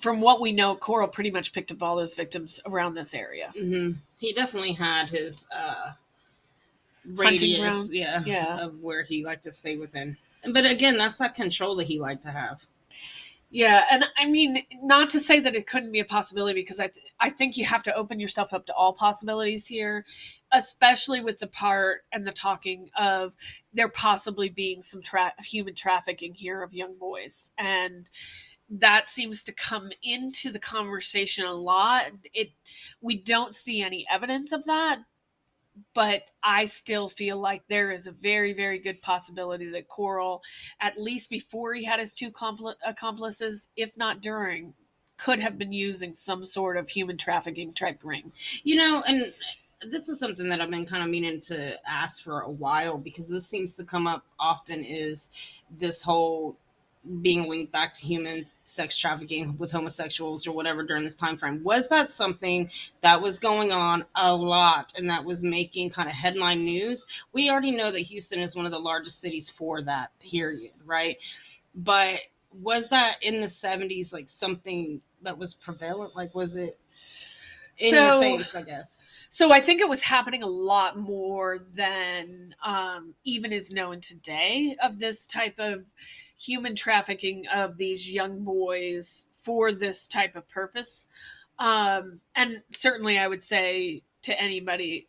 From 0.00 0.22
what 0.22 0.40
we 0.40 0.52
know, 0.52 0.74
Corll 0.74 1.06
pretty 1.08 1.30
much 1.30 1.52
picked 1.52 1.70
up 1.70 1.82
all 1.82 1.96
those 1.96 2.14
victims 2.14 2.58
around 2.64 2.94
this 2.94 3.12
area. 3.12 3.52
Mhm. 3.54 3.96
He 4.16 4.32
definitely 4.32 4.72
had 4.72 5.10
his 5.10 5.46
uh 5.54 5.92
radius, 7.04 7.92
yeah, 7.92 8.22
Yeah. 8.24 8.58
of 8.58 8.80
where 8.80 9.02
he 9.02 9.24
liked 9.24 9.44
to 9.44 9.52
stay 9.52 9.76
within. 9.76 10.16
But 10.50 10.66
again, 10.66 10.96
that's 10.96 11.18
that 11.18 11.34
control 11.34 11.76
that 11.76 11.86
he 11.86 12.00
liked 12.00 12.22
to 12.22 12.30
have. 12.30 12.66
Yeah, 13.54 13.84
and 13.90 14.02
I 14.16 14.24
mean, 14.24 14.64
not 14.82 15.10
to 15.10 15.20
say 15.20 15.38
that 15.40 15.54
it 15.54 15.66
couldn't 15.66 15.92
be 15.92 16.00
a 16.00 16.06
possibility 16.06 16.62
because 16.62 16.80
I 16.80 16.86
th- 16.86 17.04
I 17.20 17.28
think 17.28 17.58
you 17.58 17.66
have 17.66 17.82
to 17.82 17.94
open 17.94 18.18
yourself 18.18 18.54
up 18.54 18.64
to 18.66 18.74
all 18.74 18.94
possibilities 18.94 19.66
here, 19.66 20.06
especially 20.52 21.20
with 21.20 21.38
the 21.38 21.48
part 21.48 22.04
and 22.12 22.26
the 22.26 22.32
talking 22.32 22.88
of 22.98 23.34
there 23.74 23.90
possibly 23.90 24.48
being 24.48 24.80
some 24.80 25.02
tra- 25.02 25.34
human 25.44 25.74
trafficking 25.74 26.32
here 26.32 26.62
of 26.62 26.72
young 26.72 26.96
boys, 26.96 27.52
and 27.58 28.10
that 28.70 29.10
seems 29.10 29.42
to 29.42 29.52
come 29.52 29.90
into 30.02 30.50
the 30.50 30.58
conversation 30.58 31.44
a 31.44 31.52
lot. 31.52 32.10
It 32.32 32.52
we 33.02 33.18
don't 33.22 33.54
see 33.54 33.82
any 33.82 34.06
evidence 34.10 34.52
of 34.52 34.64
that, 34.64 35.00
but 35.94 36.24
I 36.42 36.64
still 36.66 37.08
feel 37.08 37.38
like 37.38 37.62
there 37.68 37.92
is 37.92 38.06
a 38.06 38.12
very, 38.12 38.52
very 38.52 38.78
good 38.78 39.00
possibility 39.02 39.70
that 39.70 39.88
Corll, 39.88 40.42
at 40.80 40.98
least 40.98 41.30
before 41.30 41.74
he 41.74 41.84
had 41.84 42.00
his 42.00 42.14
two 42.14 42.30
compl- 42.30 42.74
accomplices, 42.86 43.68
if 43.76 43.96
not 43.96 44.20
during, 44.20 44.74
could 45.16 45.40
have 45.40 45.58
been 45.58 45.72
using 45.72 46.14
some 46.14 46.44
sort 46.44 46.76
of 46.76 46.88
human 46.88 47.16
trafficking 47.16 47.72
type 47.72 48.00
ring. 48.02 48.32
You 48.64 48.76
know, 48.76 49.02
and 49.06 49.32
this 49.90 50.08
is 50.08 50.18
something 50.18 50.48
that 50.48 50.60
I've 50.60 50.70
been 50.70 50.86
kind 50.86 51.02
of 51.02 51.08
meaning 51.08 51.40
to 51.40 51.78
ask 51.88 52.22
for 52.22 52.40
a 52.40 52.50
while 52.50 52.98
because 52.98 53.28
this 53.28 53.46
seems 53.46 53.74
to 53.76 53.84
come 53.84 54.06
up 54.06 54.24
often 54.38 54.84
is 54.84 55.30
this 55.78 56.02
whole 56.02 56.56
being 57.20 57.48
linked 57.48 57.72
back 57.72 57.92
to 57.92 58.06
human 58.06 58.46
sex 58.64 58.96
trafficking 58.96 59.56
with 59.58 59.72
homosexuals 59.72 60.46
or 60.46 60.52
whatever 60.52 60.82
during 60.84 61.02
this 61.04 61.16
time 61.16 61.36
frame 61.36 61.62
was 61.64 61.88
that 61.88 62.10
something 62.10 62.70
that 63.02 63.20
was 63.20 63.38
going 63.38 63.72
on 63.72 64.04
a 64.14 64.34
lot 64.34 64.92
and 64.96 65.10
that 65.10 65.24
was 65.24 65.42
making 65.42 65.90
kind 65.90 66.08
of 66.08 66.14
headline 66.14 66.64
news? 66.64 67.04
We 67.32 67.50
already 67.50 67.72
know 67.72 67.90
that 67.90 68.00
houston 68.00 68.38
is 68.40 68.54
one 68.54 68.64
of 68.66 68.72
the 68.72 68.78
largest 68.78 69.20
cities 69.20 69.50
for 69.50 69.82
that 69.82 70.10
period 70.20 70.72
right? 70.86 71.16
But 71.74 72.20
was 72.52 72.88
that 72.90 73.16
in 73.22 73.40
the 73.40 73.46
70s 73.46 74.12
like 74.12 74.28
something 74.28 75.00
that 75.22 75.36
was 75.36 75.54
prevalent? 75.54 76.14
Like 76.14 76.34
was 76.34 76.56
it 76.56 76.78
in 77.78 77.90
So- 77.90 78.20
your 78.20 78.38
face 78.38 78.54
i 78.54 78.62
guess? 78.62 79.08
So 79.28 79.50
I 79.50 79.62
think 79.62 79.80
it 79.80 79.88
was 79.88 80.02
happening 80.02 80.42
a 80.42 80.46
lot 80.46 80.98
more 80.98 81.58
than 81.74 82.54
um, 82.62 83.14
even 83.24 83.50
is 83.50 83.72
known 83.72 84.02
today 84.02 84.76
of 84.82 84.98
this 84.98 85.26
type 85.26 85.54
of 85.58 85.86
human 86.42 86.74
trafficking 86.74 87.46
of 87.54 87.76
these 87.76 88.10
young 88.10 88.42
boys 88.42 89.26
for 89.34 89.72
this 89.72 90.06
type 90.06 90.36
of 90.36 90.48
purpose. 90.48 91.08
Um, 91.58 92.20
and 92.34 92.62
certainly, 92.72 93.18
I 93.18 93.28
would 93.28 93.42
say 93.42 94.02
to 94.22 94.40
anybody, 94.40 95.08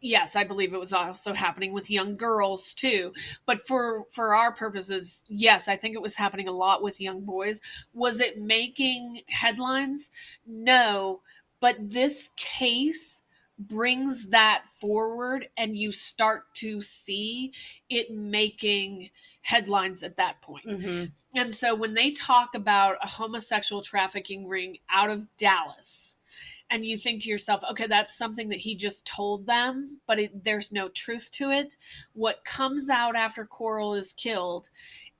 yes, 0.00 0.36
I 0.36 0.44
believe 0.44 0.74
it 0.74 0.80
was 0.80 0.92
also 0.92 1.32
happening 1.32 1.72
with 1.72 1.90
young 1.90 2.16
girls 2.16 2.74
too. 2.74 3.12
But 3.46 3.66
for 3.66 4.04
for 4.10 4.34
our 4.34 4.52
purposes, 4.52 5.24
yes, 5.28 5.68
I 5.68 5.76
think 5.76 5.94
it 5.94 6.02
was 6.02 6.14
happening 6.14 6.48
a 6.48 6.52
lot 6.52 6.82
with 6.82 7.00
young 7.00 7.22
boys. 7.22 7.60
Was 7.94 8.20
it 8.20 8.40
making 8.40 9.22
headlines? 9.28 10.10
No, 10.46 11.22
but 11.60 11.76
this 11.80 12.30
case 12.36 13.22
brings 13.58 14.26
that 14.26 14.64
forward 14.80 15.48
and 15.56 15.74
you 15.74 15.90
start 15.90 16.42
to 16.54 16.82
see 16.82 17.52
it 17.88 18.10
making 18.10 19.08
headlines 19.46 20.02
at 20.02 20.16
that 20.16 20.40
point. 20.42 20.66
mm-hmm. 20.66 21.04
And 21.38 21.54
so 21.54 21.72
when 21.72 21.94
they 21.94 22.10
talk 22.10 22.56
about 22.56 22.96
a 23.00 23.06
homosexual 23.06 23.80
trafficking 23.80 24.48
ring 24.48 24.78
out 24.90 25.08
of 25.08 25.24
Dallas, 25.36 26.16
and 26.68 26.84
you 26.84 26.96
think 26.96 27.22
to 27.22 27.28
yourself, 27.28 27.62
okay, 27.70 27.86
that's 27.86 28.18
something 28.18 28.48
that 28.48 28.58
he 28.58 28.74
just 28.74 29.06
told 29.06 29.46
them, 29.46 30.00
but 30.08 30.18
it, 30.18 30.42
there's 30.42 30.72
no 30.72 30.88
truth 30.88 31.30
to 31.32 31.52
it. 31.52 31.76
What 32.14 32.44
comes 32.44 32.90
out 32.90 33.14
after 33.14 33.46
Corll 33.46 33.94
is 33.94 34.12
killed 34.14 34.68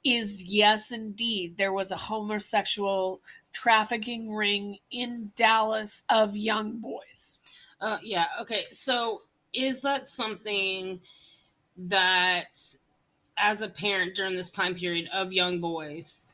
is 0.03 0.43
yes, 0.43 0.91
indeed, 0.91 1.57
there 1.57 1.73
was 1.73 1.93
a 1.93 1.97
homosexual 1.97 3.21
trafficking 3.53 4.35
ring 4.35 4.79
in 4.91 5.31
Dallas 5.37 6.03
of 6.11 6.37
young 6.37 6.81
boys. 6.81 7.39
Uh, 7.81 7.99
yeah. 8.03 8.27
Okay. 8.41 8.65
So, 8.73 9.21
is 9.53 9.81
that 9.83 10.09
something 10.09 11.01
that, 11.77 12.59
as 13.39 13.63
a 13.63 13.69
parent 13.69 14.15
during 14.15 14.37
this 14.37 14.51
time 14.51 14.75
period 14.75 15.09
of 15.13 15.33
young 15.33 15.61
boys, 15.61 16.27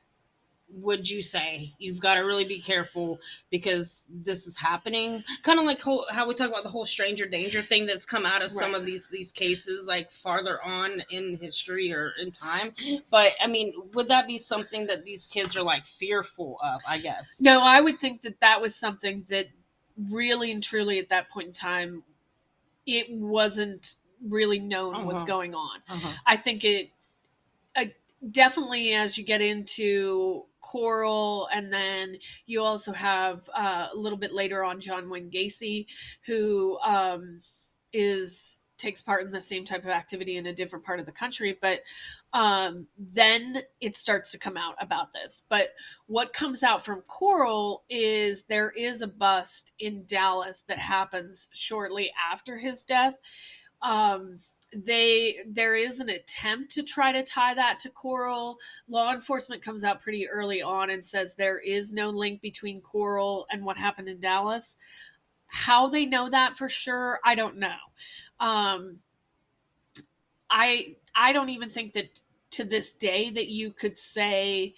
would 0.75 1.09
you 1.09 1.23
say 1.23 1.71
you've 1.79 2.01
got 2.01 2.15
to 2.15 2.21
really 2.21 2.47
be 2.47 2.61
careful 2.61 3.21
because 3.51 4.07
this 4.11 4.47
is 4.47 4.57
happening? 4.57 5.23
Kind 5.43 5.59
of 5.59 5.67
like 5.67 5.81
whole, 5.81 6.07
how 6.11 6.27
we 6.27 6.35
talk 6.35 6.49
about 6.49 6.63
the 6.63 6.71
whole 6.71 6.87
stranger 6.87 7.27
danger 7.27 7.63
thing 7.63 7.87
that's 7.87 8.07
come 8.07 8.25
out 8.25 8.43
of 8.43 8.51
some 8.51 8.75
of 8.75 8.87
these 8.87 9.09
these 9.09 9.33
cases, 9.33 9.87
like 9.87 10.11
farther 10.11 10.63
on 10.63 11.03
in 11.11 11.39
history 11.41 11.93
or 11.93 12.13
in 12.21 12.31
time. 12.33 12.73
But 13.11 13.33
I 13.41 13.47
mean, 13.47 13.75
would 13.95 14.09
that 14.09 14.27
be 14.27 14.39
something 14.39 14.87
that 14.87 15.05
these 15.05 15.27
kids 15.27 15.57
are 15.57 15.63
like 15.63 15.85
fearful 15.85 16.59
of? 16.63 16.81
I 16.89 16.99
guess. 16.99 17.41
No, 17.41 17.61
I 17.61 17.81
would 17.81 18.01
think 18.01 18.23
that 18.23 18.41
that 18.41 18.61
was 18.61 18.75
something 18.75 19.25
that 19.29 19.47
really 20.11 20.53
and 20.53 20.63
truly 20.63 20.99
at 20.99 21.11
that 21.11 21.29
point 21.29 21.49
in 21.49 21.53
time, 21.53 22.03
it 22.87 23.07
wasn't 23.11 23.97
really 24.29 24.59
known 24.59 25.07
what's 25.07 25.19
Uh-huh. 25.19 25.27
going 25.27 25.55
on. 25.55 25.81
Uh-huh. 25.89 26.13
I 26.27 26.37
think 26.37 26.65
it 26.65 26.91
uh, 27.77 27.87
definitely 28.31 28.95
as 28.95 29.17
you 29.19 29.25
get 29.25 29.41
into 29.41 30.45
Corll, 30.61 31.49
and 31.53 31.73
then 31.73 32.17
you 32.47 32.63
also 32.63 32.93
have 32.93 33.49
uh, 33.57 33.89
a 33.93 33.97
little 33.97 34.19
bit 34.19 34.33
later 34.33 34.63
on 34.65 34.81
John 34.81 35.11
Wayne 35.11 35.31
Gacy, 35.31 35.87
who 36.27 36.79
um, 36.81 37.41
is 37.93 38.59
takes 38.79 39.01
part 39.03 39.25
in 39.25 39.31
the 39.31 39.41
same 39.41 39.65
type 39.65 39.85
of 39.85 39.91
activity 39.91 40.37
in 40.39 40.47
a 40.47 40.53
different 40.55 40.85
part 40.85 40.99
of 40.99 41.07
the 41.07 41.13
country, 41.13 41.57
but 41.61 41.81
um, 42.33 42.87
then 42.99 43.63
it 43.81 43.97
starts 43.97 44.33
to 44.33 44.39
come 44.39 44.57
out 44.57 44.75
about 44.81 45.13
this. 45.13 45.43
But 45.49 45.69
what 46.07 46.33
comes 46.33 46.65
out 46.65 46.85
from 46.85 47.03
Corll 47.03 47.85
is 47.89 48.43
there 48.49 48.71
is 48.71 49.01
a 49.03 49.07
bust 49.07 49.73
in 49.79 50.05
Dallas 50.07 50.65
that 50.67 50.79
happens 50.79 51.49
shortly 51.53 52.11
after 52.33 52.59
his 52.59 52.85
death. 52.85 53.15
Um, 53.83 54.39
they 54.75 55.37
there 55.47 55.75
is 55.75 56.01
an 56.01 56.09
attempt 56.09 56.73
to 56.73 56.83
try 56.83 57.13
to 57.13 57.23
tie 57.23 57.55
that 57.55 57.79
to 57.81 57.91
Corll. 57.91 58.59
Law 58.89 59.13
enforcement 59.13 59.63
comes 59.63 59.85
out 59.85 60.01
pretty 60.01 60.29
early 60.29 60.63
on 60.63 60.91
and 60.91 61.05
says 61.05 61.35
there 61.35 61.59
is 61.59 61.93
no 61.93 62.11
link 62.11 62.41
between 62.41 62.81
Corll 62.81 63.47
and 63.51 63.65
what 63.65 63.77
happened 63.77 64.09
in 64.09 64.21
Dallas. 64.21 64.77
How 65.47 65.89
they 65.89 66.07
know 66.07 66.31
that 66.31 66.57
for 66.57 66.71
sure, 66.71 67.21
I 67.25 67.35
don't 67.35 67.59
know. 67.59 67.77
Um, 68.41 68.99
I 70.49 70.97
I 71.15 71.33
don't 71.33 71.51
even 71.51 71.69
think 71.69 71.93
that 71.93 72.21
to 72.53 72.65
this 72.65 72.95
day 72.95 73.31
that 73.31 73.49
you 73.49 73.73
could 73.73 73.99
say 73.99 74.75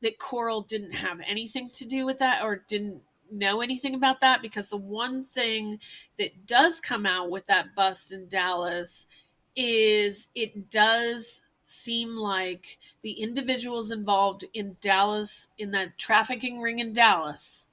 that 0.00 0.18
Corll 0.18 0.62
didn't 0.62 0.92
have 0.92 1.18
anything 1.26 1.70
to 1.70 1.86
do 1.86 2.06
with 2.06 2.18
that 2.18 2.42
or 2.42 2.64
didn't 2.68 3.02
know 3.30 3.60
anything 3.60 3.94
about 3.94 4.20
that 4.20 4.42
because 4.42 4.68
the 4.68 4.76
one 4.76 5.22
thing 5.22 5.78
that 6.18 6.46
does 6.46 6.80
come 6.80 7.06
out 7.06 7.30
with 7.30 7.44
that 7.46 7.74
bust 7.74 8.12
in 8.12 8.28
Dallas 8.28 9.08
is 9.56 10.28
it 10.34 10.70
does 10.70 11.44
seem 11.64 12.16
like 12.16 12.78
the 13.02 13.12
individuals 13.12 13.90
involved 13.90 14.44
in 14.54 14.76
Dallas 14.80 15.48
in 15.58 15.70
that 15.72 15.96
trafficking 15.98 16.60
ring 16.60 16.80
in 16.80 16.92
Dallas 16.92 17.68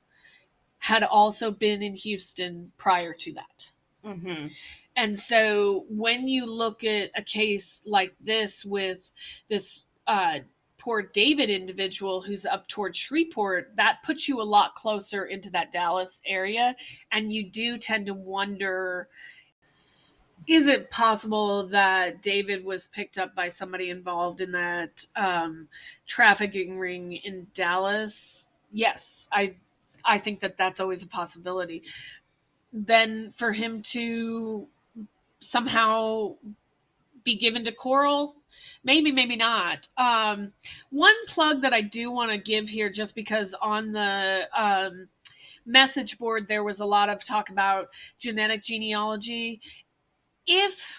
had 0.80 1.04
also 1.04 1.52
been 1.52 1.84
in 1.84 1.94
Houston 1.94 2.72
prior 2.78 3.14
to 3.14 3.34
that. 3.34 3.72
Mm-hmm. 4.04 4.48
And 4.96 5.18
so 5.18 5.86
when 5.90 6.28
you 6.28 6.46
look 6.46 6.84
at 6.84 7.12
a 7.16 7.22
case 7.22 7.82
like 7.86 8.14
this 8.20 8.66
with 8.66 9.12
this 9.50 9.86
uh, 10.08 10.40
poor 10.82 11.04
David 11.04 11.50
individual 11.50 12.22
who's 12.22 12.46
up 12.46 12.68
toward 12.68 12.96
Shreveport, 12.96 13.76
that 13.76 14.00
puts 14.04 14.28
you 14.28 14.42
a 14.42 14.44
lot 14.44 14.74
closer 14.76 15.26
into 15.26 15.52
that 15.52 15.72
Dallas 15.72 16.22
area. 16.26 16.76
And 17.12 17.32
you 17.32 17.50
do 17.50 17.78
tend 17.78 18.08
to 18.08 18.14
wonder 18.14 19.08
is 20.48 20.66
it 20.66 20.90
possible 20.90 21.68
that 21.68 22.24
David 22.24 22.66
was 22.66 22.88
picked 22.88 23.20
up 23.20 23.36
by 23.36 23.48
somebody 23.48 23.92
involved 23.92 24.42
in 24.42 24.54
that 24.54 25.06
um, 25.16 25.68
trafficking 26.08 26.80
ring 26.80 27.14
in 27.14 27.46
Dallas? 27.54 28.46
Yes, 28.72 29.28
I 29.32 29.56
I 30.04 30.18
think 30.18 30.40
that 30.40 30.58
that's 30.58 30.80
always 30.80 31.04
a 31.04 31.08
possibility. 31.08 31.84
Then 32.74 33.32
for 33.36 33.52
him 33.52 33.84
to 33.84 34.68
somehow 35.40 36.38
be 37.24 37.36
given 37.36 37.66
to 37.66 37.72
Corll, 37.72 38.36
maybe, 38.84 39.12
maybe 39.12 39.36
not. 39.36 39.88
Um, 39.98 40.54
one 40.90 41.16
plug 41.28 41.62
that 41.62 41.74
I 41.74 41.82
do 41.82 42.12
want 42.12 42.32
to 42.32 42.38
give 42.38 42.70
here, 42.70 42.90
just 42.90 43.16
because 43.16 43.54
on 43.62 43.92
the 43.92 44.48
um, 44.58 45.08
message 45.66 46.18
board 46.18 46.48
there 46.48 46.64
was 46.64 46.80
a 46.80 46.86
lot 46.86 47.10
of 47.10 47.24
talk 47.24 47.50
about 47.50 47.90
genetic 48.20 48.64
genealogy. 48.64 49.62
If 50.46 50.98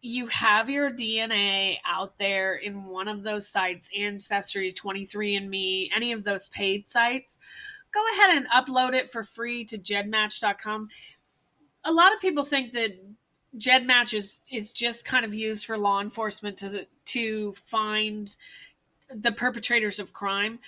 you 0.00 0.26
have 0.26 0.68
your 0.68 0.90
DNA 0.90 1.78
out 1.86 2.18
there 2.18 2.56
in 2.56 2.84
one 2.84 3.08
of 3.08 3.22
those 3.22 3.48
sites, 3.48 3.88
Ancestry, 3.96 4.72
23andMe, 4.72 5.88
any 5.96 6.12
of 6.12 6.24
those 6.24 6.48
paid 6.50 6.86
sites, 6.86 7.38
go 7.92 8.04
ahead 8.12 8.36
and 8.36 8.46
upload 8.50 8.92
it 8.92 9.10
for 9.10 9.24
free 9.24 9.64
to 9.64 9.78
gedmatch.com. 9.78 10.88
A 11.84 11.92
lot 11.92 12.12
of 12.12 12.20
people 12.20 12.44
think 12.44 12.72
that 12.72 12.90
GEDmatch 13.58 14.14
is 14.14 14.40
is 14.50 14.72
just 14.72 15.04
kind 15.04 15.24
of 15.24 15.32
used 15.32 15.66
for 15.66 15.78
law 15.78 16.00
enforcement 16.00 16.58
to 16.58 16.86
to 17.06 17.52
find 17.52 18.34
the 19.10 19.32
perpetrators 19.32 19.98
of 19.98 20.12
crime. 20.12 20.58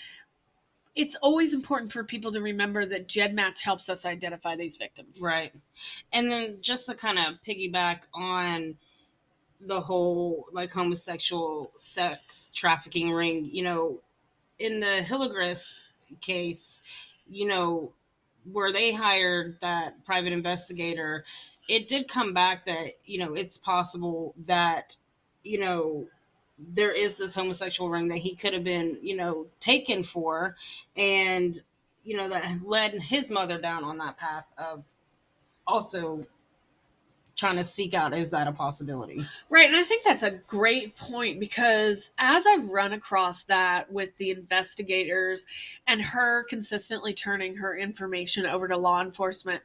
It's 0.94 1.16
always 1.16 1.52
important 1.52 1.92
for 1.92 2.04
people 2.04 2.32
to 2.32 2.40
remember 2.40 2.86
that 2.86 3.06
GEDmatch 3.06 3.58
helps 3.58 3.88
us 3.88 4.06
identify 4.06 4.56
these 4.56 4.76
victims. 4.76 5.20
Right. 5.22 5.52
And 6.12 6.30
then 6.30 6.58
just 6.62 6.86
to 6.86 6.94
kind 6.94 7.18
of 7.18 7.34
piggyback 7.46 8.02
on 8.14 8.76
the 9.60 9.80
whole 9.80 10.46
like 10.52 10.70
homosexual 10.70 11.72
sex 11.76 12.50
trafficking 12.54 13.10
ring, 13.10 13.48
you 13.50 13.62
know, 13.62 14.00
in 14.58 14.80
the 14.80 15.02
Hilligiest 15.02 15.84
case, 16.20 16.82
you 17.28 17.46
know, 17.46 17.92
where 18.52 18.72
they 18.72 18.92
hired 18.92 19.58
that 19.60 20.04
private 20.04 20.32
investigator, 20.32 21.24
it 21.68 21.88
did 21.88 22.08
come 22.08 22.32
back 22.32 22.66
that, 22.66 22.92
you 23.04 23.18
know, 23.18 23.34
it's 23.34 23.58
possible 23.58 24.34
that, 24.46 24.96
you 25.42 25.58
know, 25.58 26.06
there 26.58 26.92
is 26.92 27.16
this 27.16 27.34
homosexual 27.34 27.90
ring 27.90 28.08
that 28.08 28.18
he 28.18 28.34
could 28.34 28.54
have 28.54 28.64
been, 28.64 28.98
you 29.02 29.16
know, 29.16 29.46
taken 29.60 30.02
for 30.02 30.56
and, 30.96 31.60
you 32.04 32.16
know, 32.16 32.28
that 32.28 32.44
led 32.64 32.92
his 32.92 33.30
mother 33.30 33.60
down 33.60 33.84
on 33.84 33.98
that 33.98 34.16
path 34.16 34.46
of 34.56 34.84
also 35.66 36.26
trying 37.36 37.56
to 37.56 37.64
seek 37.64 37.92
out 37.94 38.14
is 38.14 38.30
that 38.30 38.46
a 38.48 38.52
possibility? 38.52 39.24
Right 39.50 39.68
and 39.68 39.76
i 39.76 39.84
think 39.84 40.02
that's 40.02 40.22
a 40.22 40.30
great 40.30 40.96
point 40.96 41.38
because 41.38 42.10
as 42.18 42.46
i've 42.46 42.66
run 42.68 42.94
across 42.94 43.44
that 43.44 43.90
with 43.92 44.16
the 44.16 44.30
investigators 44.30 45.44
and 45.86 46.00
her 46.00 46.44
consistently 46.48 47.12
turning 47.12 47.54
her 47.56 47.76
information 47.76 48.46
over 48.46 48.66
to 48.66 48.76
law 48.76 49.02
enforcement 49.02 49.62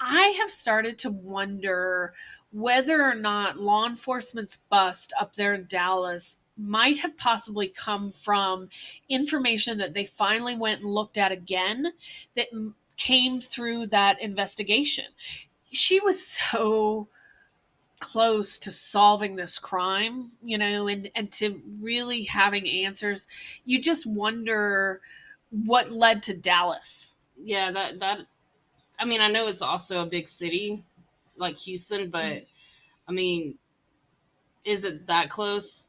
i 0.00 0.28
have 0.38 0.50
started 0.50 0.98
to 0.98 1.10
wonder 1.10 2.12
whether 2.52 3.02
or 3.02 3.14
not 3.14 3.58
law 3.58 3.86
enforcement's 3.86 4.58
bust 4.68 5.12
up 5.20 5.34
there 5.36 5.54
in 5.54 5.66
dallas 5.68 6.38
might 6.58 6.98
have 6.98 7.16
possibly 7.16 7.68
come 7.68 8.10
from 8.10 8.68
information 9.08 9.78
that 9.78 9.94
they 9.94 10.04
finally 10.04 10.54
went 10.54 10.82
and 10.82 10.90
looked 10.90 11.16
at 11.16 11.32
again 11.32 11.92
that 12.36 12.48
came 12.96 13.40
through 13.40 13.86
that 13.86 14.20
investigation 14.20 15.06
she 15.72 16.00
was 16.00 16.24
so 16.26 17.08
close 18.02 18.58
to 18.58 18.72
solving 18.72 19.36
this 19.36 19.60
crime, 19.60 20.32
you 20.42 20.58
know, 20.58 20.88
and 20.88 21.08
and 21.14 21.30
to 21.30 21.62
really 21.80 22.24
having 22.24 22.68
answers. 22.68 23.28
You 23.64 23.80
just 23.80 24.06
wonder 24.06 25.00
what 25.50 25.92
led 25.92 26.22
to 26.24 26.34
Dallas. 26.34 27.16
Yeah, 27.40 27.70
that 27.70 28.00
that 28.00 28.26
I 29.02 29.04
mean, 29.04 29.20
I 29.20 29.28
know 29.28 29.48
it's 29.48 29.62
also 29.62 30.00
a 30.00 30.06
big 30.06 30.28
city 30.28 30.84
like 31.36 31.56
Houston, 31.56 32.08
but 32.08 32.24
mm. 32.24 32.46
I 33.08 33.12
mean, 33.12 33.58
is 34.64 34.84
it 34.84 35.08
that 35.08 35.28
close? 35.28 35.88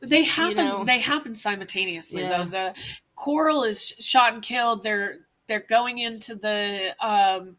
They 0.00 0.24
happen. 0.24 0.56
You 0.56 0.64
know? 0.64 0.84
They 0.84 0.98
happen 0.98 1.34
simultaneously. 1.34 2.22
Yeah. 2.22 2.44
Though 2.44 2.48
the 2.48 2.74
Corll 3.16 3.64
is 3.64 3.82
shot 3.82 4.32
and 4.32 4.42
killed. 4.42 4.82
They're 4.82 5.26
they're 5.46 5.66
going 5.68 5.98
into 5.98 6.36
the 6.36 6.94
um, 7.06 7.56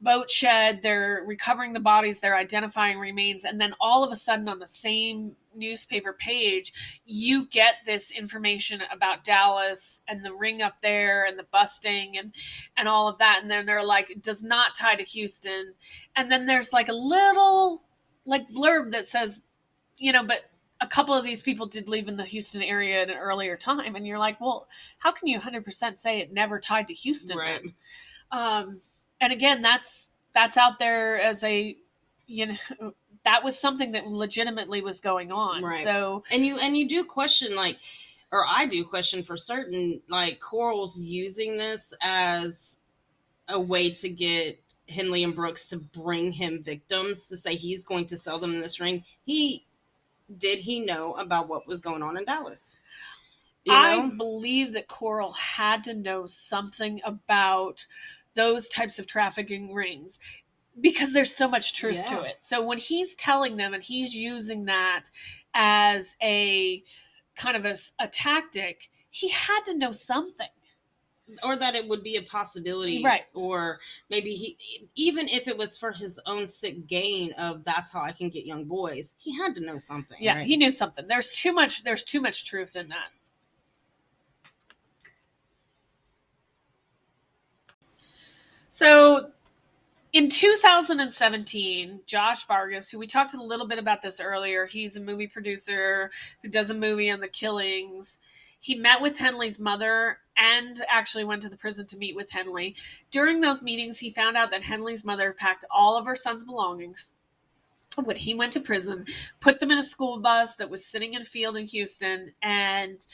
boat 0.00 0.30
shed 0.30 0.80
they're 0.82 1.24
recovering 1.26 1.72
the 1.72 1.80
bodies 1.80 2.20
they're 2.20 2.36
identifying 2.36 2.98
remains 2.98 3.44
and 3.44 3.60
then 3.60 3.74
all 3.80 4.04
of 4.04 4.12
a 4.12 4.16
sudden 4.16 4.48
on 4.48 4.58
the 4.58 4.66
same 4.66 5.32
newspaper 5.56 6.12
page 6.12 6.72
you 7.04 7.46
get 7.48 7.74
this 7.84 8.12
information 8.12 8.80
about 8.92 9.24
dallas 9.24 10.00
and 10.06 10.24
the 10.24 10.32
ring 10.32 10.62
up 10.62 10.74
there 10.82 11.24
and 11.26 11.36
the 11.36 11.46
busting 11.50 12.16
and 12.16 12.32
and 12.76 12.86
all 12.86 13.08
of 13.08 13.18
that 13.18 13.40
and 13.42 13.50
then 13.50 13.66
they're 13.66 13.84
like 13.84 14.14
does 14.22 14.44
not 14.44 14.74
tie 14.74 14.94
to 14.94 15.02
houston 15.02 15.72
and 16.14 16.30
then 16.30 16.46
there's 16.46 16.72
like 16.72 16.88
a 16.88 16.92
little 16.92 17.82
like 18.24 18.48
blurb 18.50 18.92
that 18.92 19.06
says 19.06 19.40
you 19.96 20.12
know 20.12 20.24
but 20.24 20.42
a 20.80 20.86
couple 20.86 21.12
of 21.12 21.24
these 21.24 21.42
people 21.42 21.66
did 21.66 21.88
leave 21.88 22.06
in 22.06 22.16
the 22.16 22.24
Houston 22.24 22.62
area 22.62 23.02
at 23.02 23.10
an 23.10 23.16
earlier 23.16 23.56
time, 23.56 23.96
and 23.96 24.06
you're 24.06 24.16
like, 24.16 24.40
well, 24.40 24.68
how 24.98 25.10
can 25.10 25.26
you 25.26 25.38
100% 25.38 25.98
say 25.98 26.20
it 26.20 26.32
never 26.32 26.60
tied 26.60 26.86
to 26.86 26.94
Houston? 26.94 27.36
Right. 27.36 27.62
Um, 28.30 28.80
and 29.20 29.32
again, 29.32 29.60
that's 29.60 30.08
that's 30.34 30.56
out 30.56 30.78
there 30.78 31.20
as 31.20 31.42
a 31.44 31.76
you 32.26 32.46
know 32.46 32.92
that 33.24 33.44
was 33.44 33.58
something 33.58 33.92
that 33.92 34.06
legitimately 34.06 34.80
was 34.80 35.00
going 35.00 35.32
on. 35.32 35.62
Right. 35.62 35.84
So 35.84 36.24
and 36.30 36.46
you 36.46 36.56
and 36.56 36.76
you 36.76 36.88
do 36.88 37.04
question 37.04 37.54
like 37.54 37.78
or 38.30 38.44
I 38.46 38.66
do 38.66 38.84
question 38.84 39.22
for 39.22 39.36
certain 39.36 40.00
like 40.08 40.40
Corll's 40.40 40.98
using 40.98 41.56
this 41.56 41.92
as 42.02 42.78
a 43.48 43.58
way 43.58 43.92
to 43.94 44.08
get 44.08 44.60
Henley 44.88 45.24
and 45.24 45.34
Brooks 45.34 45.68
to 45.68 45.78
bring 45.78 46.32
him 46.32 46.62
victims 46.62 47.26
to 47.26 47.36
say 47.36 47.54
he's 47.54 47.84
going 47.84 48.06
to 48.06 48.16
sell 48.16 48.38
them 48.38 48.54
in 48.54 48.60
this 48.60 48.80
ring. 48.80 49.04
He 49.24 49.66
did 50.36 50.58
he 50.58 50.80
know 50.80 51.14
about 51.14 51.48
what 51.48 51.66
was 51.66 51.80
going 51.80 52.02
on 52.02 52.16
in 52.16 52.24
Dallas? 52.24 52.78
You 53.64 53.72
know? 53.72 53.78
I 53.78 54.16
believe 54.16 54.72
that 54.74 54.88
Corll 54.88 55.32
had 55.32 55.84
to 55.84 55.94
know 55.94 56.26
something 56.26 57.00
about 57.04 57.86
those 58.38 58.68
types 58.68 59.00
of 59.00 59.06
trafficking 59.06 59.74
rings 59.74 60.20
because 60.80 61.12
there's 61.12 61.34
so 61.34 61.48
much 61.48 61.74
truth 61.74 61.96
yeah. 61.96 62.04
to 62.04 62.22
it. 62.22 62.36
So 62.38 62.64
when 62.64 62.78
he's 62.78 63.16
telling 63.16 63.56
them 63.56 63.74
and 63.74 63.82
he's 63.82 64.14
using 64.14 64.64
that 64.66 65.10
as 65.54 66.14
a 66.22 66.84
kind 67.34 67.56
of 67.56 67.64
a, 67.64 67.76
a 67.98 68.06
tactic, 68.06 68.88
he 69.10 69.28
had 69.28 69.62
to 69.66 69.76
know 69.76 69.90
something 69.90 70.46
or 71.42 71.56
that 71.56 71.74
it 71.74 71.86
would 71.86 72.02
be 72.02 72.16
a 72.16 72.22
possibility 72.22 73.04
right 73.04 73.24
or 73.34 73.78
maybe 74.08 74.32
he 74.32 74.56
even 74.94 75.28
if 75.28 75.46
it 75.46 75.58
was 75.58 75.76
for 75.76 75.92
his 75.92 76.18
own 76.24 76.48
sick 76.48 76.86
gain 76.86 77.32
of 77.32 77.62
that's 77.64 77.92
how 77.92 78.00
i 78.00 78.10
can 78.10 78.30
get 78.30 78.46
young 78.46 78.64
boys 78.64 79.14
he 79.18 79.36
had 79.36 79.54
to 79.54 79.60
know 79.60 79.76
something 79.76 80.16
yeah 80.20 80.36
right? 80.36 80.46
he 80.46 80.56
knew 80.56 80.70
something 80.70 81.06
there's 81.06 81.32
too 81.34 81.52
much 81.52 81.84
there's 81.84 82.02
too 82.02 82.22
much 82.22 82.46
truth 82.46 82.76
in 82.76 82.88
that 82.88 83.10
So 88.68 89.30
in 90.12 90.28
2017, 90.28 92.00
Josh 92.06 92.46
Vargas, 92.46 92.90
who 92.90 92.98
we 92.98 93.06
talked 93.06 93.34
a 93.34 93.42
little 93.42 93.66
bit 93.66 93.78
about 93.78 94.02
this 94.02 94.20
earlier, 94.20 94.66
he's 94.66 94.96
a 94.96 95.00
movie 95.00 95.26
producer 95.26 96.10
who 96.42 96.48
does 96.48 96.70
a 96.70 96.74
movie 96.74 97.10
on 97.10 97.20
the 97.20 97.28
killings. 97.28 98.18
He 98.60 98.74
met 98.74 99.00
with 99.00 99.16
Henley's 99.16 99.58
mother 99.58 100.18
and 100.36 100.82
actually 100.88 101.24
went 101.24 101.42
to 101.42 101.48
the 101.48 101.56
prison 101.56 101.86
to 101.86 101.96
meet 101.96 102.16
with 102.16 102.30
Henley. 102.30 102.74
During 103.10 103.40
those 103.40 103.62
meetings, 103.62 103.98
he 103.98 104.10
found 104.10 104.36
out 104.36 104.50
that 104.50 104.62
Henley's 104.62 105.04
mother 105.04 105.32
packed 105.32 105.64
all 105.70 105.96
of 105.96 106.06
her 106.06 106.16
son's 106.16 106.44
belongings 106.44 107.14
when 108.04 108.16
he 108.16 108.34
went 108.34 108.52
to 108.52 108.60
prison, 108.60 109.04
put 109.40 109.60
them 109.60 109.70
in 109.70 109.78
a 109.78 109.82
school 109.82 110.18
bus 110.20 110.54
that 110.56 110.70
was 110.70 110.84
sitting 110.84 111.14
in 111.14 111.22
a 111.22 111.24
field 111.24 111.56
in 111.56 111.66
Houston, 111.66 112.32
and 112.42 113.06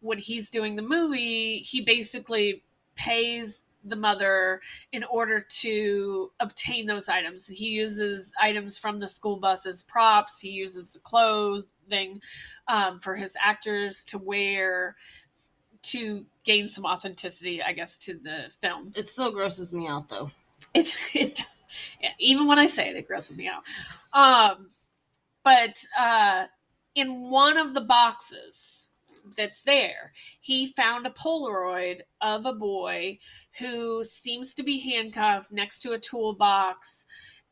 when 0.00 0.18
he's 0.18 0.48
doing 0.50 0.76
the 0.76 0.82
movie, 0.82 1.58
he 1.58 1.82
basically 1.82 2.62
pays 2.94 3.64
the 3.84 3.96
mother 3.96 4.60
in 4.92 5.04
order 5.04 5.40
to 5.40 6.30
obtain 6.40 6.86
those 6.86 7.08
items. 7.08 7.46
He 7.46 7.68
uses 7.68 8.32
items 8.40 8.76
from 8.76 8.98
the 9.00 9.08
school 9.08 9.36
bus 9.36 9.66
as 9.66 9.82
props. 9.82 10.40
He 10.40 10.50
uses 10.50 10.92
the 10.92 11.00
clothing 11.00 12.20
um, 12.68 13.00
for 13.00 13.14
his 13.14 13.36
actors 13.40 14.04
to 14.04 14.18
wear 14.18 14.96
to 15.82 16.26
gain 16.44 16.68
some 16.68 16.84
authenticity, 16.84 17.62
I 17.62 17.72
guess, 17.72 17.98
to 18.00 18.14
the 18.14 18.50
film. 18.60 18.92
It 18.96 19.08
still 19.08 19.32
grosses 19.32 19.72
me 19.72 19.86
out, 19.86 20.08
though. 20.08 20.30
It's 20.74 21.14
it, 21.14 21.40
yeah, 22.02 22.10
even 22.18 22.46
when 22.46 22.58
I 22.58 22.66
say 22.66 22.90
it, 22.90 22.96
it 22.96 23.08
grosses 23.08 23.36
me 23.36 23.48
out. 23.48 23.62
Um, 24.12 24.68
but 25.42 25.82
uh, 25.98 26.46
in 26.94 27.30
one 27.30 27.56
of 27.56 27.72
the 27.74 27.80
boxes 27.80 28.79
that's 29.36 29.62
there. 29.62 30.12
He 30.40 30.68
found 30.68 31.06
a 31.06 31.10
Polaroid 31.10 32.00
of 32.20 32.46
a 32.46 32.52
boy 32.52 33.18
who 33.58 34.04
seems 34.04 34.54
to 34.54 34.62
be 34.62 34.78
handcuffed 34.78 35.50
next 35.52 35.80
to 35.80 35.92
a 35.92 35.98
toolbox. 35.98 37.06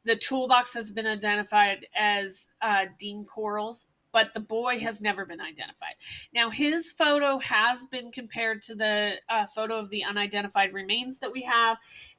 the 0.04 0.16
toolbox 0.16 0.72
has 0.74 0.90
been 0.90 1.06
identified 1.06 1.86
as 1.96 2.48
uh, 2.62 2.86
Dean 2.98 3.24
Corll's, 3.24 3.86
but 4.12 4.32
the 4.32 4.40
boy 4.40 4.78
has 4.80 5.00
never 5.00 5.26
been 5.26 5.40
identified. 5.40 5.94
Now, 6.32 6.50
his 6.50 6.92
photo 6.92 7.38
has 7.40 7.84
been 7.86 8.10
compared 8.10 8.62
to 8.62 8.74
the 8.74 9.16
uh, 9.28 9.46
photo 9.54 9.78
of 9.78 9.90
the 9.90 10.04
unidentified 10.04 10.72
remains 10.72 11.18
that 11.18 11.30
we 11.30 11.42
have, 11.42 11.76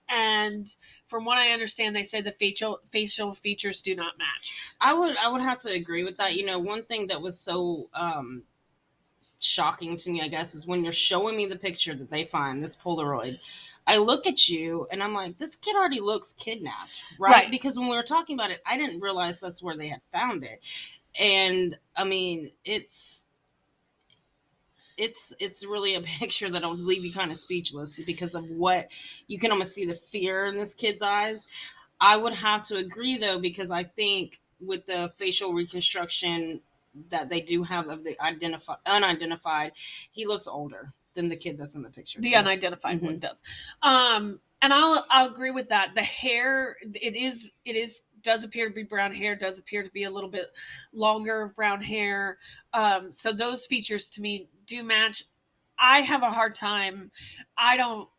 and 0.08 0.68
from 1.08 1.26
what 1.26 1.38
I 1.38 1.52
understand, 1.52 1.96
they 1.96 2.04
say 2.04 2.22
the 2.22 2.32
facial 2.32 2.80
facial 2.90 3.34
features 3.34 3.82
do 3.82 3.96
not 3.96 4.18
match. 4.18 4.54
I 4.82 4.94
would 4.94 5.16
I 5.18 5.28
would 5.30 5.42
have 5.42 5.60
to 5.60 5.72
agree 5.72 6.04
with 6.04 6.18
that. 6.18 6.36
You 6.36 6.46
know, 6.46 6.60
one 6.60 6.84
thing 6.84 7.08
that 7.08 7.22
was 7.22 7.40
so 7.40 7.90
um, 7.94 8.44
shocking 9.40 9.98
to 9.98 10.10
me, 10.10 10.22
I 10.22 10.28
guess, 10.28 10.54
is 10.56 10.68
when 10.68 10.84
you're 10.84 10.94
showing 10.94 11.36
me 11.38 11.46
the 11.46 11.58
picture 11.58 11.96
that 11.96 12.10
they 12.10 12.26
find 12.26 12.64
this 12.64 12.76
Polaroid. 12.76 13.40
I 13.88 13.98
look 13.98 14.28
at 14.28 14.48
you 14.48 14.88
and 14.92 15.02
I'm 15.02 15.14
like, 15.14 15.38
this 15.38 15.56
kid 15.56 15.76
already 15.76 16.00
looks 16.00 16.34
kidnapped, 16.34 17.02
right? 17.20 17.32
Right. 17.32 17.52
Because 17.52 17.78
when 17.78 17.90
we 17.90 17.96
were 17.96 18.04
talking 18.04 18.36
about 18.36 18.52
it, 18.52 18.60
I 18.66 18.78
didn't 18.78 19.00
realize 19.02 19.40
that's 19.40 19.64
where 19.64 19.78
they 19.78 19.88
had 19.88 20.02
found 20.14 20.44
it. 20.44 20.60
And 21.20 21.78
I 21.96 22.04
mean, 22.04 22.52
it's 22.66 23.26
it's 24.98 25.34
it's 25.40 25.66
really 25.66 25.96
a 25.96 26.02
picture 26.20 26.50
that'll 26.50 26.78
leave 26.78 27.04
you 27.04 27.14
kind 27.14 27.32
of 27.32 27.40
speechless 27.40 28.00
because 28.06 28.36
of 28.36 28.50
what 28.50 28.88
you 29.28 29.40
can 29.40 29.52
almost 29.52 29.74
see 29.74 29.86
the 29.86 29.96
fear 29.96 30.46
in 30.46 30.58
this 30.58 30.74
kid's 30.74 31.02
eyes. 31.02 31.48
I 32.02 32.18
would 32.18 32.34
have 32.34 32.68
to 32.68 32.78
agree 32.78 33.18
though 33.18 33.40
because 33.40 33.72
I 33.72 33.84
think 33.84 34.40
with 34.62 34.86
the 34.86 35.12
facial 35.18 35.54
reconstruction 35.54 36.62
that 37.10 37.30
they 37.30 37.42
do 37.42 37.64
have 37.64 37.88
of 37.88 38.04
the 38.04 38.20
identified 38.22 38.78
unidentified, 38.86 39.72
he 40.12 40.26
looks 40.26 40.48
older 40.48 40.90
than 41.14 41.30
the 41.30 41.36
kid 41.36 41.58
that's 41.58 41.76
in 41.76 41.82
the 41.82 41.90
picture. 41.90 42.22
The 42.22 42.36
unidentified 42.36 43.02
one 43.02 43.16
Mhm. 43.16 43.20
does. 43.20 43.42
Um, 43.82 44.40
and 44.62 44.74
I'll 44.74 45.06
I'll 45.10 45.28
agree 45.28 45.52
with 45.52 45.70
that. 45.70 45.96
The 45.96 46.04
hair, 46.04 46.78
it 46.82 47.16
is 47.16 47.52
it 47.66 47.76
is 47.76 48.02
does 48.22 48.44
appear 48.44 48.68
to 48.68 48.76
be 48.76 48.84
brown 48.84 49.14
hair. 49.14 49.36
Does 49.36 49.60
appear 49.60 49.84
to 49.84 49.90
be 49.92 50.04
a 50.04 50.12
little 50.12 50.30
bit 50.30 50.48
longer 50.92 51.54
brown 51.56 51.82
hair. 51.82 52.38
Um, 52.74 53.14
so 53.14 53.32
those 53.32 53.66
features 53.66 54.10
to 54.12 54.22
me 54.22 54.50
do 54.66 54.84
match. 54.84 55.24
I 55.78 56.02
have 56.02 56.24
a 56.24 56.30
hard 56.32 56.56
time. 56.56 57.12
I 57.58 57.78
don't. 57.78 58.10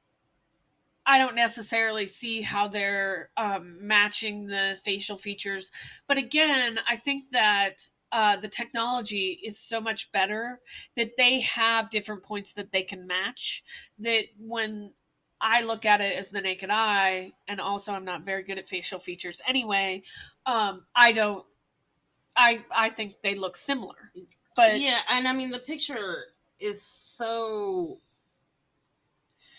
I 1.06 1.18
don't 1.18 1.34
necessarily 1.34 2.06
see 2.06 2.40
how 2.42 2.68
they're 2.68 3.30
um, 3.36 3.78
matching 3.86 4.46
the 4.46 4.78
facial 4.84 5.16
features, 5.16 5.72
but 6.06 6.18
again, 6.18 6.78
I 6.88 6.96
think 6.96 7.30
that 7.32 7.82
uh, 8.12 8.36
the 8.36 8.48
technology 8.48 9.40
is 9.44 9.58
so 9.58 9.80
much 9.80 10.10
better 10.12 10.60
that 10.96 11.16
they 11.16 11.40
have 11.40 11.90
different 11.90 12.22
points 12.22 12.52
that 12.54 12.72
they 12.72 12.82
can 12.82 13.06
match. 13.06 13.62
That 13.98 14.24
when 14.38 14.92
I 15.40 15.62
look 15.62 15.86
at 15.86 16.00
it 16.00 16.16
as 16.18 16.30
the 16.30 16.40
naked 16.40 16.70
eye, 16.70 17.32
and 17.48 17.60
also 17.60 17.92
I'm 17.92 18.04
not 18.04 18.22
very 18.24 18.42
good 18.42 18.58
at 18.58 18.68
facial 18.68 18.98
features 18.98 19.40
anyway. 19.46 20.02
Um, 20.46 20.84
I 20.94 21.12
don't. 21.12 21.44
I 22.36 22.64
I 22.74 22.90
think 22.90 23.14
they 23.22 23.34
look 23.34 23.56
similar, 23.56 24.12
but 24.56 24.80
yeah, 24.80 25.00
and 25.08 25.26
I 25.28 25.32
mean 25.32 25.50
the 25.50 25.58
picture 25.58 26.24
is 26.58 26.82
so 26.82 27.98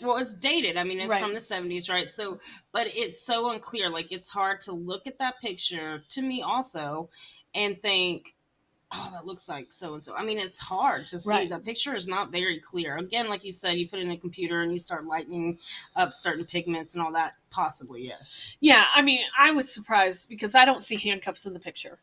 well, 0.02 0.18
it's 0.18 0.34
dated. 0.34 0.78
I 0.78 0.84
mean, 0.84 1.00
it's 1.00 1.10
Right. 1.12 1.22
from 1.22 1.34
the 1.34 1.40
70s, 1.40 1.88
right? 1.90 2.10
So, 2.10 2.40
but 2.72 2.88
it's 2.88 3.22
so 3.22 3.52
unclear. 3.52 3.90
Like, 3.90 4.12
it's 4.12 4.30
hard 4.30 4.62
to 4.62 4.74
look 4.74 5.06
at 5.08 5.20
that 5.20 5.40
picture 5.42 6.04
to 6.10 6.22
me 6.22 6.42
also 6.42 7.10
and 7.54 7.80
think, 7.80 8.36
oh, 8.94 9.10
that 9.12 9.26
looks 9.26 9.48
like 9.48 9.72
so 9.72 9.94
and 9.94 10.04
so. 10.04 10.14
I 10.16 10.24
mean, 10.24 10.38
it's 10.38 10.58
hard 10.58 11.06
to 11.08 11.20
see. 11.20 11.30
Right. 11.30 11.50
The 11.50 11.60
picture 11.60 11.96
is 11.96 12.08
not 12.08 12.32
very 12.32 12.60
clear. 12.60 12.98
Again, 12.98 13.30
like 13.30 13.44
you 13.44 13.52
said, 13.52 13.78
you 13.78 13.88
put 13.88 14.00
it 14.00 14.04
in 14.04 14.12
a 14.12 14.18
computer 14.18 14.62
and 14.62 14.72
you 14.72 14.80
start 14.80 15.06
lightening 15.06 15.58
up 15.96 16.14
certain 16.14 16.46
pigments 16.46 16.96
and 16.96 17.04
all 17.04 17.12
that. 17.14 17.34
Possibly, 17.50 18.04
yes. 18.06 18.56
Yeah, 18.60 18.86
I 18.96 19.02
mean, 19.02 19.22
I 19.38 19.52
was 19.52 19.72
surprised 19.72 20.30
because 20.30 20.56
I 20.56 20.66
don't 20.66 20.84
see 20.84 20.98
handcuffs 20.98 21.46
in 21.46 21.54
the 21.54 21.60
picture. 21.60 22.00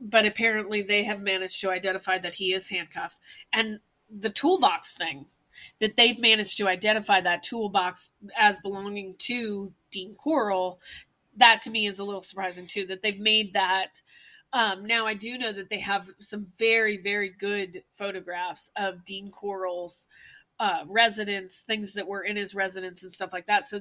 But 0.00 0.26
apparently 0.26 0.82
they 0.82 1.04
have 1.04 1.20
managed 1.20 1.60
to 1.60 1.70
identify 1.70 2.18
that 2.18 2.34
he 2.34 2.54
is 2.54 2.68
handcuffed. 2.68 3.16
And 3.52 3.80
the 4.18 4.30
toolbox 4.30 4.94
thing, 4.94 5.26
that 5.80 5.96
they've 5.96 6.20
managed 6.20 6.56
to 6.56 6.68
identify 6.68 7.20
that 7.20 7.42
toolbox 7.42 8.12
as 8.38 8.60
belonging 8.60 9.14
to 9.18 9.72
Dean 9.90 10.14
Corll, 10.14 10.80
that 11.36 11.60
to 11.62 11.70
me 11.70 11.86
is 11.86 11.98
a 11.98 12.04
little 12.04 12.22
surprising 12.22 12.66
too, 12.66 12.86
that 12.86 13.02
they've 13.02 13.20
made 13.20 13.52
that. 13.52 14.00
Um, 14.52 14.84
now, 14.84 15.06
I 15.06 15.14
do 15.14 15.38
know 15.38 15.52
that 15.52 15.68
they 15.70 15.78
have 15.80 16.08
some 16.18 16.46
very, 16.58 16.96
very 16.96 17.30
good 17.30 17.82
photographs 17.96 18.70
of 18.76 19.04
Dean 19.04 19.30
Corll's 19.30 20.08
uh, 20.58 20.84
residence, 20.86 21.60
things 21.60 21.94
that 21.94 22.06
were 22.06 22.22
in 22.22 22.36
his 22.36 22.54
residence 22.54 23.02
and 23.02 23.12
stuff 23.12 23.32
like 23.32 23.46
that. 23.46 23.66
So, 23.66 23.80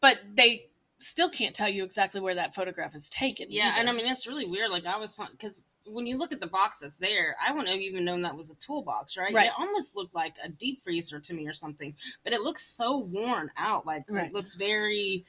but 0.00 0.18
they 0.34 0.66
still 0.98 1.30
can't 1.30 1.54
tell 1.54 1.68
you 1.68 1.84
exactly 1.84 2.20
where 2.20 2.34
that 2.34 2.54
photograph 2.54 2.94
is 2.94 3.08
taken. 3.08 3.46
Yeah, 3.50 3.68
either. 3.68 3.80
and 3.80 3.88
I 3.88 3.92
mean 3.92 4.06
it's 4.06 4.26
really 4.26 4.46
weird. 4.46 4.70
Like 4.70 4.86
I 4.86 4.96
was 4.98 5.18
because 5.32 5.64
when 5.86 6.06
you 6.06 6.18
look 6.18 6.32
at 6.32 6.40
the 6.40 6.46
box 6.46 6.78
that's 6.80 6.96
there, 6.98 7.36
I 7.44 7.52
wouldn't 7.52 7.68
have 7.68 7.78
even 7.80 8.04
known 8.04 8.22
that 8.22 8.36
was 8.36 8.50
a 8.50 8.54
toolbox, 8.56 9.16
right? 9.16 9.32
Right. 9.32 9.46
It 9.46 9.52
almost 9.58 9.94
looked 9.94 10.14
like 10.14 10.34
a 10.42 10.48
deep 10.48 10.82
freezer 10.82 11.20
to 11.20 11.34
me 11.34 11.46
or 11.46 11.54
something, 11.54 11.94
but 12.24 12.32
it 12.32 12.40
looks 12.40 12.66
so 12.66 12.98
worn 12.98 13.50
out. 13.56 13.86
Like 13.86 14.04
Right. 14.08 14.26
it 14.26 14.32
looks 14.32 14.54
very 14.54 15.24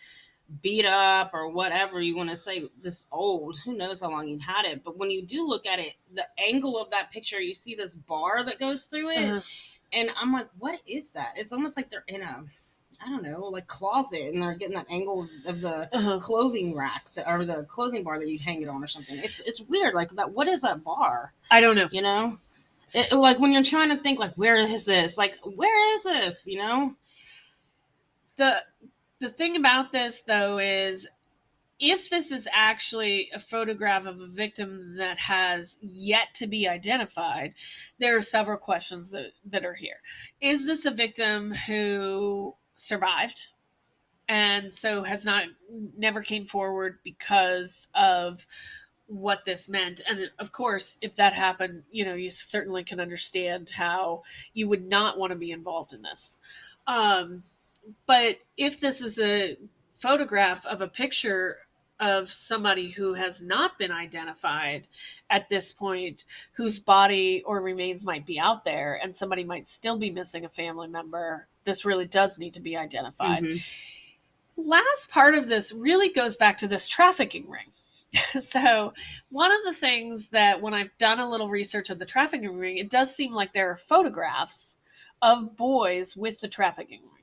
beat 0.62 0.86
up 0.86 1.32
or 1.34 1.50
whatever 1.50 2.02
you 2.02 2.16
want 2.16 2.30
to 2.30 2.38
say, 2.38 2.70
just 2.82 3.08
old. 3.12 3.58
Who 3.66 3.76
knows 3.76 4.02
how 4.02 4.10
long 4.12 4.28
you 4.28 4.40
had 4.40 4.66
it? 4.66 4.84
But 4.84 4.98
when 4.98 5.12
you 5.12 5.26
do 5.26 5.46
look 5.46 5.66
at 5.66 5.80
it, 5.80 5.96
the 6.14 6.26
angle 6.40 6.78
of 6.78 6.90
that 6.92 7.12
picture, 7.12 7.40
you 7.42 7.54
see 7.54 7.76
this 7.76 7.96
bar 7.96 8.46
that 8.46 8.60
goes 8.60 8.86
through 8.86 9.10
it, 9.12 9.18
Uh-huh. 9.18 9.42
and 9.94 10.10
I'm 10.20 10.32
like, 10.34 10.48
what 10.58 10.80
is 10.88 11.12
that? 11.12 11.34
It's 11.36 11.52
almost 11.52 11.76
like 11.78 11.90
they're 11.90 12.04
in 12.08 12.22
a 12.22 12.44
I 13.00 13.10
don't 13.10 13.22
know, 13.22 13.42
like 13.46 13.68
closet, 13.68 14.34
and 14.34 14.42
they're 14.42 14.56
getting 14.56 14.74
that 14.76 14.88
angle 14.90 15.30
of, 15.46 15.56
of 15.56 15.62
the 15.62 15.96
Uh-huh. 15.96 16.20
clothing 16.20 16.76
rack 16.76 17.04
that, 17.14 17.28
or 17.30 17.46
the 17.46 17.64
clothing 17.66 18.04
bar 18.04 18.18
that 18.18 18.28
you'd 18.28 18.42
hang 18.42 18.64
it 18.64 18.70
on 18.70 18.84
or 18.84 18.88
something. 18.88 19.20
It's 19.20 19.40
it's 19.42 19.62
weird. 19.62 19.94
Like 19.94 20.10
that. 20.12 20.32
What 20.32 20.48
is 20.48 20.62
that 20.62 20.84
bar? 20.84 21.32
I 21.52 21.62
don't 21.62 21.76
know. 21.76 21.88
You 21.92 22.02
know, 22.02 22.38
it, 22.94 23.12
like 23.12 23.38
when 23.38 23.52
you're 23.52 23.62
trying 23.64 23.90
to 23.90 23.98
think, 23.98 24.18
like 24.18 24.34
where 24.36 24.56
is 24.56 24.86
this? 24.86 25.16
Like 25.18 25.36
where 25.44 25.96
is 25.98 26.04
this? 26.04 26.48
You 26.48 26.58
know? 26.60 26.96
the 28.38 28.62
the 29.20 29.30
thing 29.30 29.56
about 29.56 29.92
this 29.92 30.22
though 30.22 30.60
is 30.60 31.08
if 31.80 32.10
this 32.10 32.32
is 32.32 32.48
actually 32.52 33.30
a 33.34 33.40
photograph 33.40 34.06
of 34.06 34.20
a 34.22 34.28
victim 34.28 34.96
that 34.98 35.18
has 35.20 35.78
yet 35.82 36.34
to 36.34 36.48
be 36.48 36.68
identified 36.68 37.54
there 38.00 38.18
are 38.18 38.22
several 38.22 38.58
questions 38.58 39.12
that, 39.12 39.32
that 39.46 39.66
are 39.66 39.74
here. 39.74 40.02
Is 40.42 40.66
this 40.66 40.86
a 40.86 40.92
victim 40.92 41.54
who 41.54 42.56
survived 42.78 43.48
and 44.30 44.74
so 44.74 45.04
has 45.04 45.24
not 45.24 45.46
never 45.98 46.22
came 46.22 46.46
forward 46.46 47.00
because 47.04 47.88
of 47.96 48.46
what 49.06 49.46
this 49.46 49.70
meant? 49.70 50.02
And 50.08 50.32
of 50.40 50.52
course 50.52 50.98
if 51.02 51.16
that 51.16 51.34
happened 51.34 51.84
you 51.92 52.06
know 52.06 52.16
you 52.16 52.32
certainly 52.32 52.84
can 52.84 53.00
understand 53.00 53.70
how 53.70 54.24
you 54.54 54.68
would 54.68 54.86
not 54.86 55.18
want 55.18 55.32
to 55.32 55.38
be 55.38 55.52
involved 55.52 55.94
in 55.94 56.02
this. 56.02 56.40
Um, 56.88 57.42
but 58.06 58.38
if 58.58 58.80
this 58.80 59.02
is 59.02 59.20
a 59.20 59.58
photograph 59.96 60.66
of 60.66 60.82
a 60.82 60.88
picture 60.88 61.58
of 62.00 62.32
somebody 62.32 62.90
who 62.90 63.14
has 63.14 63.42
not 63.42 63.78
been 63.80 63.92
identified 63.92 64.88
at 65.30 65.50
this 65.50 65.74
point, 65.74 66.26
whose 66.54 66.78
body 66.78 67.42
or 67.46 67.62
remains 67.62 68.06
might 68.06 68.26
be 68.26 68.40
out 68.40 68.64
there, 68.64 69.00
and 69.02 69.16
somebody 69.16 69.44
might 69.44 69.66
still 69.66 69.98
be 69.98 70.12
missing 70.12 70.46
a 70.46 70.50
family 70.50 70.88
member, 70.88 71.48
this 71.64 71.86
really 71.86 72.06
does 72.06 72.38
need 72.38 72.54
to 72.54 72.60
be 72.60 72.78
identified. 72.78 73.44
Mhm. 73.44 73.64
Last 74.58 75.10
part 75.10 75.36
of 75.36 75.48
this 75.48 75.72
really 75.72 76.10
goes 76.10 76.36
back 76.36 76.58
to 76.60 76.68
this 76.68 76.88
trafficking 76.88 77.50
ring. 77.50 77.72
so, 78.40 78.94
one 79.30 79.52
of 79.52 79.64
the 79.66 79.74
things 79.74 80.30
that 80.30 80.62
when 80.62 80.74
I've 80.74 80.96
done 80.98 81.20
a 81.20 81.30
little 81.30 81.50
research 81.50 81.90
of 81.90 82.00
the 82.00 82.06
trafficking 82.06 82.58
ring, 82.58 82.78
it 82.78 82.90
does 82.90 83.16
seem 83.16 83.34
like 83.34 83.54
there 83.54 83.72
are 83.72 83.76
photographs 83.76 84.78
of 85.22 85.58
boys 85.58 86.16
with 86.16 86.40
the 86.40 86.48
trafficking 86.48 87.02
ring. 87.02 87.17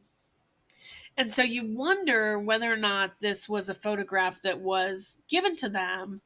And 1.17 1.33
so 1.33 1.43
you 1.43 1.75
wonder 1.77 2.39
whether 2.39 2.73
or 2.73 2.77
not 2.77 3.13
this 3.21 3.49
was 3.49 3.69
a 3.69 3.75
photograph 3.75 4.43
that 4.43 4.59
was 4.61 5.21
given 5.29 5.55
to 5.57 5.69
them. 5.69 6.21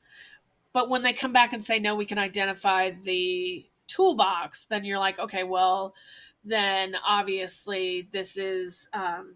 But 0.73 0.89
when 0.89 1.03
they 1.03 1.13
come 1.13 1.33
back 1.33 1.53
and 1.53 1.65
say, 1.65 1.79
no, 1.79 1.95
we 1.95 2.07
can 2.07 2.19
identify 2.19 2.93
the 3.05 3.67
toolbox, 3.87 4.67
then 4.67 4.85
you're 4.85 4.99
like, 4.99 5.19
okay, 5.19 5.45
well, 5.45 5.95
then 6.45 6.95
obviously 7.07 8.09
this 8.13 8.37
is 8.39 8.89
um, 8.93 9.35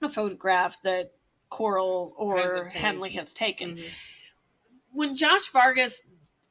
a 0.00 0.08
photograph 0.08 0.80
that 0.82 1.12
Corll 1.50 2.14
or. 2.16 2.38
Henley 2.70 3.10
has 3.12 3.32
taken 3.32 3.76
Mhm. 3.76 3.90
when 4.92 5.16
Josh 5.16 5.50
Vargas 5.50 6.02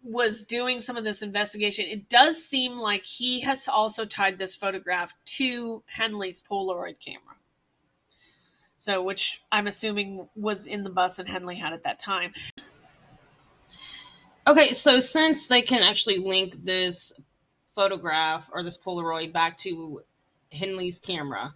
was 0.03 0.43
doing 0.43 0.79
some 0.79 0.97
of 0.97 1.03
this 1.03 1.21
investigation, 1.21 1.85
it 1.87 2.09
does 2.09 2.43
seem 2.43 2.77
like 2.77 3.05
he 3.05 3.39
has 3.41 3.67
also 3.67 4.05
tied 4.05 4.37
this 4.37 4.55
photograph 4.55 5.13
to 5.25 5.81
Henley's 5.87 6.41
Polaroid 6.43 6.99
camera. 6.99 7.32
So, 8.83 9.01
which 9.01 9.41
I'm 9.49 9.67
assuming 9.67 10.27
was 10.35 10.67
in 10.67 10.83
the 10.83 10.89
bus 10.89 11.17
and 11.17 11.29
Henley 11.29 11.55
had 11.55 11.71
at 11.71 11.83
that 11.83 11.99
time. 11.99 12.33
Okay, 14.45 14.73
so 14.73 14.99
since 14.99 15.47
they 15.47 15.61
can 15.61 15.81
actually 15.81 16.17
link 16.17 16.65
this 16.65 17.13
photograph 17.75 18.49
or 18.51 18.61
this 18.61 18.77
Polaroid 18.77 19.31
back 19.31 19.57
to 19.59 20.01
Henley's 20.51 20.99
camera, 20.99 21.55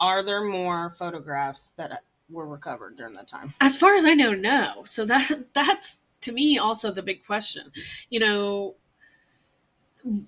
are 0.00 0.22
there 0.22 0.44
more 0.44 0.94
photographs 0.96 1.70
that 1.70 2.04
were 2.28 2.46
recovered 2.46 2.96
during 2.96 3.14
that 3.14 3.26
time. 3.26 3.52
As 3.60 3.76
far 3.76 3.96
as 3.96 4.04
I 4.04 4.14
know, 4.14 4.32
no. 4.32 4.84
So 4.86 5.04
that 5.06 5.52
that's 5.52 5.98
to 6.20 6.30
me 6.30 6.58
also 6.58 6.92
the 6.92 7.02
big 7.02 7.26
question. 7.26 7.72
You 8.10 8.20
know, 8.20 8.76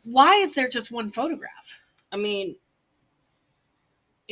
why 0.02 0.34
is 0.38 0.56
there 0.56 0.68
just 0.68 0.90
one 0.90 1.12
photograph? 1.12 1.78
I 2.10 2.16
mean, 2.16 2.56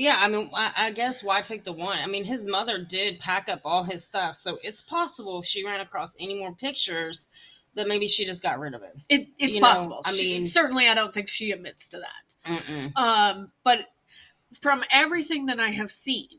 yeah, 0.00 0.16
I 0.18 0.28
mean, 0.28 0.50
I, 0.54 0.72
I 0.76 0.90
guess 0.92 1.22
why 1.22 1.42
take 1.42 1.64
the 1.64 1.72
one? 1.72 1.98
I 1.98 2.06
mean, 2.06 2.24
his 2.24 2.44
mother 2.44 2.78
did 2.82 3.18
pack 3.18 3.48
up 3.48 3.60
all 3.64 3.82
his 3.84 4.02
stuff, 4.04 4.36
so 4.36 4.58
it's 4.62 4.82
possible 4.82 5.40
if 5.40 5.46
she 5.46 5.64
ran 5.64 5.80
across 5.80 6.16
any 6.18 6.38
more 6.38 6.52
pictures 6.52 7.28
that 7.74 7.86
maybe 7.86 8.08
she 8.08 8.24
just 8.24 8.42
got 8.42 8.58
rid 8.58 8.74
of 8.74 8.82
it. 8.82 8.96
It, 9.08 9.28
it's 9.38 9.54
You 9.56 9.60
know, 9.60 9.66
possible. 9.68 10.00
I 10.04 10.12
She- 10.12 10.32
mean- 10.40 10.48
certainly, 10.48 10.88
I 10.88 10.94
don't 10.94 11.12
think 11.14 11.28
she 11.28 11.52
admits 11.52 11.88
to 11.90 11.98
that. 11.98 12.50
Mm-mm. 12.52 12.96
Um, 12.96 13.52
but 13.62 13.86
from 14.60 14.82
everything 14.90 15.46
that 15.46 15.60
I 15.60 15.70
have 15.70 15.90
seen, 15.92 16.38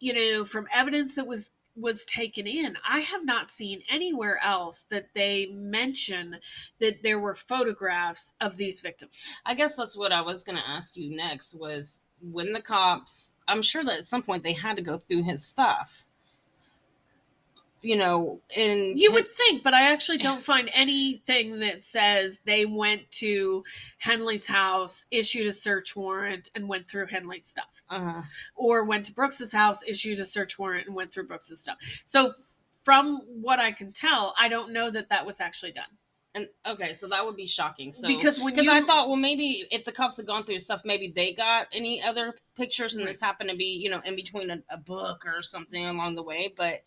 you 0.00 0.12
know, 0.12 0.44
from 0.44 0.66
evidence 0.74 1.14
that 1.14 1.26
was 1.26 1.50
was 1.76 2.04
taken 2.06 2.44
in, 2.48 2.76
I 2.86 3.00
have 3.00 3.24
not 3.24 3.52
seen 3.52 3.82
anywhere 3.88 4.40
else 4.42 4.84
that 4.90 5.06
they 5.14 5.46
mention 5.52 6.36
that 6.80 7.04
there 7.04 7.20
were 7.20 7.36
photographs 7.36 8.34
of 8.40 8.56
these 8.56 8.80
victims. 8.80 9.12
I 9.46 9.54
guess 9.54 9.76
that's 9.76 9.96
what 9.96 10.10
I 10.10 10.20
was 10.22 10.42
going 10.42 10.58
to 10.58 10.68
ask 10.68 10.96
you 10.96 11.14
next 11.14 11.54
was 11.54 12.00
when 12.20 12.52
the 12.52 12.62
cops, 12.62 13.36
I'm 13.46 13.62
sure 13.62 13.84
that 13.84 13.98
at 13.98 14.06
some 14.06 14.22
point 14.22 14.42
they 14.42 14.52
had 14.52 14.76
to 14.76 14.82
go 14.82 14.98
through 14.98 15.22
his 15.24 15.44
stuff. 15.44 16.04
You 17.80 17.94
know, 17.96 18.40
and 18.56 18.98
You 18.98 19.12
would 19.12 19.32
think, 19.32 19.62
but 19.62 19.72
I 19.72 19.92
actually 19.92 20.18
don't 20.18 20.42
find 20.42 20.68
anything 20.74 21.60
that 21.60 21.80
says 21.80 22.40
they 22.44 22.66
went 22.66 23.08
to 23.12 23.62
Henley's 23.98 24.46
house, 24.46 25.06
issued 25.12 25.46
a 25.46 25.52
search 25.52 25.94
warrant, 25.94 26.50
and 26.56 26.68
went 26.68 26.88
through 26.88 27.06
Henley's 27.06 27.46
stuff. 27.46 27.82
uh, 27.88 28.22
or 28.56 28.84
went 28.84 29.06
to 29.06 29.12
Brooks's 29.14 29.52
house, 29.52 29.84
issued 29.86 30.18
a 30.18 30.26
search 30.26 30.58
warrant, 30.58 30.88
and 30.88 30.96
went 30.96 31.12
through 31.12 31.28
Brooks's 31.28 31.60
stuff. 31.60 31.78
So, 32.04 32.34
from 32.82 33.20
what 33.28 33.60
I 33.60 33.70
can 33.70 33.92
tell, 33.92 34.34
I 34.36 34.48
don't 34.48 34.72
know 34.72 34.90
that 34.90 35.08
that 35.10 35.24
was 35.24 35.40
actually 35.40 35.72
done. 35.72 35.84
And 36.34 36.48
okay, 36.66 36.94
so 36.94 37.08
that 37.08 37.24
would 37.24 37.36
be 37.36 37.46
shocking. 37.46 37.90
So 37.90 38.06
because 38.06 38.38
when 38.38 38.54
because 38.54 38.66
you, 38.66 38.72
I 38.72 38.82
thought, 38.82 39.08
well, 39.08 39.16
maybe 39.16 39.66
if 39.70 39.84
the 39.84 39.92
cops 39.92 40.16
had 40.16 40.26
gone 40.26 40.44
through 40.44 40.58
stuff, 40.58 40.82
maybe 40.84 41.12
they 41.14 41.32
got 41.32 41.68
any 41.72 42.02
other 42.02 42.34
pictures, 42.56 42.96
and 42.96 43.06
this 43.06 43.20
happened 43.20 43.50
to 43.50 43.56
be, 43.56 43.78
you 43.82 43.90
know, 43.90 44.00
in 44.04 44.14
between 44.14 44.50
a, 44.50 44.62
a 44.70 44.76
book 44.76 45.24
or 45.26 45.42
something 45.42 45.86
along 45.86 46.14
the 46.14 46.22
way. 46.22 46.52
But 46.56 46.82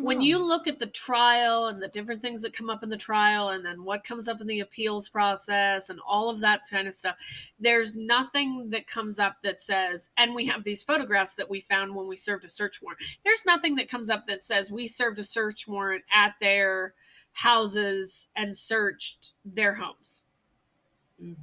when 0.00 0.18
know. 0.18 0.24
you 0.24 0.38
look 0.38 0.66
at 0.66 0.78
the 0.78 0.86
trial 0.86 1.66
and 1.66 1.80
the 1.80 1.88
different 1.88 2.22
things 2.22 2.42
that 2.42 2.52
come 2.52 2.68
up 2.68 2.82
in 2.82 2.88
the 2.88 2.96
trial, 2.96 3.50
and 3.50 3.64
then 3.64 3.84
what 3.84 4.04
comes 4.04 4.28
up 4.28 4.40
in 4.40 4.46
the 4.46 4.60
appeals 4.60 5.08
process, 5.08 5.88
and 5.88 6.00
all 6.06 6.28
of 6.30 6.40
that 6.40 6.62
kind 6.70 6.88
of 6.88 6.94
stuff, 6.94 7.16
there's 7.60 7.94
nothing 7.94 8.70
that 8.70 8.86
comes 8.86 9.18
up 9.18 9.36
that 9.42 9.60
says, 9.60 10.10
and 10.16 10.34
we 10.34 10.46
have 10.46 10.64
these 10.64 10.82
photographs 10.82 11.34
that 11.34 11.48
we 11.48 11.60
found 11.60 11.94
when 11.94 12.08
we 12.08 12.16
served 12.16 12.44
a 12.44 12.50
search 12.50 12.82
warrant. 12.82 13.02
There's 13.24 13.46
nothing 13.46 13.76
that 13.76 13.88
comes 13.88 14.10
up 14.10 14.26
that 14.26 14.42
says 14.42 14.70
we 14.70 14.86
served 14.86 15.18
a 15.20 15.24
search 15.24 15.68
warrant 15.68 16.04
at 16.12 16.34
their 16.40 16.94
houses 17.34 18.28
and 18.36 18.56
searched 18.56 19.32
their 19.44 19.74
homes. 19.74 20.22
Mm. 21.22 21.36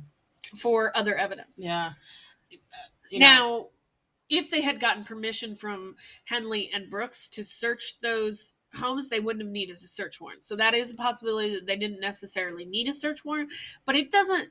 for 0.58 0.96
other 0.98 1.16
evidence. 1.16 1.58
yeah, 1.58 1.94
you 3.10 3.20
know, 3.20 3.26
now, 3.26 3.68
if 4.30 4.50
they 4.50 4.62
had 4.62 4.80
gotten 4.80 5.04
permission 5.04 5.56
from 5.56 5.96
Henley 6.26 6.70
and 6.74 6.90
Brooks 6.90 7.28
to 7.30 7.44
search 7.44 7.98
those 8.02 8.54
homes, 8.74 9.08
they 9.08 9.20
wouldn't 9.20 9.44
have 9.44 9.52
needed 9.52 9.76
a 9.76 9.80
search 9.80 10.20
warrant. 10.20 10.44
So 10.44 10.56
that 10.56 10.74
is 10.74 10.92
a 10.92 10.96
possibility 10.96 11.56
that 11.56 11.66
they 11.66 11.78
didn't 11.78 12.00
necessarily 12.00 12.66
need 12.66 12.88
a 12.88 12.94
search 12.94 13.24
warrant, 13.24 13.52
but 13.86 13.96
it 13.96 14.12
doesn't 14.12 14.50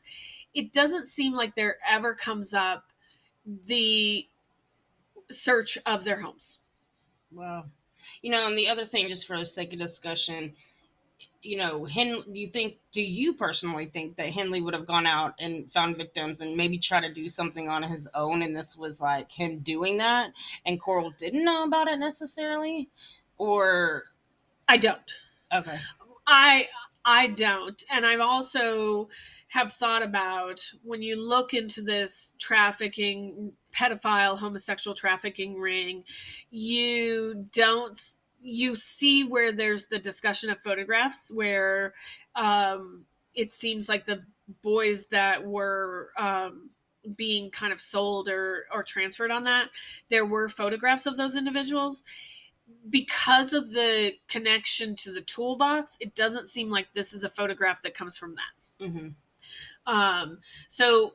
it 0.54 0.72
doesn't 0.72 1.06
seem 1.06 1.32
like 1.32 1.54
there 1.54 1.76
ever 1.88 2.14
comes 2.14 2.54
up 2.54 2.84
the 3.66 4.26
search 5.30 5.78
of 5.86 6.04
their 6.04 6.20
homes. 6.20 6.58
Well, 7.32 7.66
you 8.22 8.30
know, 8.30 8.46
and 8.46 8.58
the 8.58 8.68
other 8.68 8.84
thing, 8.84 9.08
just 9.08 9.26
for 9.26 9.38
the 9.38 9.46
sake 9.46 9.72
of 9.72 9.78
discussion, 9.78 10.54
you 11.42 11.56
know, 11.56 11.84
Hen, 11.84 12.22
do 12.32 12.38
you 12.38 12.48
think, 12.48 12.78
do 12.92 13.02
you 13.02 13.34
personally 13.34 13.86
think 13.86 14.16
that 14.16 14.30
Henley 14.30 14.60
would 14.60 14.74
have 14.74 14.86
gone 14.86 15.06
out 15.06 15.34
and 15.38 15.70
found 15.72 15.96
victims 15.96 16.40
and 16.40 16.56
maybe 16.56 16.78
try 16.78 17.00
to 17.00 17.12
do 17.12 17.28
something 17.28 17.68
on 17.68 17.82
his 17.82 18.08
own, 18.14 18.42
and 18.42 18.54
this 18.54 18.76
was 18.76 19.00
like 19.00 19.30
him 19.30 19.60
doing 19.60 19.98
that, 19.98 20.32
and 20.66 20.80
Corll 20.80 21.12
didn't 21.18 21.44
know 21.44 21.64
about 21.64 21.88
it 21.88 21.98
necessarily, 21.98 22.90
or 23.38 24.04
I 24.68 24.76
don't. 24.76 25.12
okay, 25.52 25.78
I 26.26 26.68
I 27.04 27.28
don't. 27.28 27.82
And 27.90 28.04
I've 28.04 28.20
also 28.20 29.08
have 29.48 29.72
thought 29.72 30.02
about 30.02 30.62
when 30.82 31.00
you 31.00 31.16
look 31.16 31.54
into 31.54 31.80
this 31.80 32.32
trafficking 32.38 33.52
pedophile 33.74 34.38
homosexual 34.38 34.94
trafficking 34.94 35.58
ring, 35.58 36.04
you 36.50 37.46
don't 37.52 37.98
you 38.42 38.74
see 38.74 39.24
where 39.24 39.52
there's 39.52 39.86
the 39.86 39.98
discussion 39.98 40.50
of 40.50 40.60
photographs 40.60 41.30
where 41.32 41.94
um 42.36 43.04
it 43.34 43.52
seems 43.52 43.88
like 43.88 44.06
the 44.06 44.22
boys 44.62 45.06
that 45.06 45.44
were 45.44 46.10
um 46.18 46.70
being 47.16 47.50
kind 47.50 47.72
of 47.72 47.80
sold 47.80 48.28
or 48.28 48.66
or 48.72 48.82
transferred 48.82 49.30
on 49.30 49.44
that 49.44 49.68
there 50.08 50.26
were 50.26 50.48
photographs 50.48 51.06
of 51.06 51.16
those 51.16 51.36
individuals 51.36 52.02
because 52.88 53.52
of 53.52 53.70
the 53.70 54.12
connection 54.28 54.94
to 54.96 55.12
the 55.12 55.20
toolbox, 55.22 55.96
it 56.00 56.14
doesn't 56.14 56.48
seem 56.48 56.70
like 56.70 56.88
this 56.94 57.12
is 57.12 57.24
a 57.24 57.28
photograph 57.28 57.82
that 57.82 57.94
comes 57.94 58.16
from 58.16 58.34
that. 58.36 58.86
hmm 58.86 59.08
Um, 59.86 60.38
so, 60.68 61.14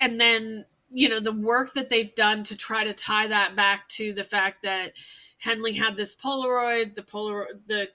and 0.00 0.20
then, 0.20 0.64
you 0.90 1.08
know, 1.08 1.20
the 1.20 1.32
work 1.32 1.72
that 1.74 1.88
they've 1.88 2.14
done 2.14 2.42
to 2.44 2.56
try 2.56 2.84
to 2.84 2.92
tie 2.92 3.28
that 3.28 3.56
back 3.56 3.88
to 3.90 4.12
the 4.12 4.24
fact 4.24 4.62
that 4.62 4.92
Henley 5.40 5.72
had 5.72 5.96
this 5.96 6.14
Polaroid, 6.14 6.94
the 6.94 7.02
Polaroid, 7.02 7.60
the 7.66 7.88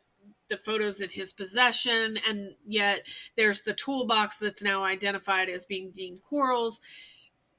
the 0.48 0.58
photos 0.58 1.02
in 1.02 1.10
his 1.10 1.34
possession, 1.34 2.20
and 2.28 2.54
yet 2.68 3.08
there's 3.36 3.64
the 3.64 3.74
toolbox 3.74 4.38
that's 4.38 4.62
now 4.62 4.84
identified 4.84 5.50
as 5.50 5.66
being 5.66 5.92
Dean 5.92 6.20
Corll's. 6.20 6.80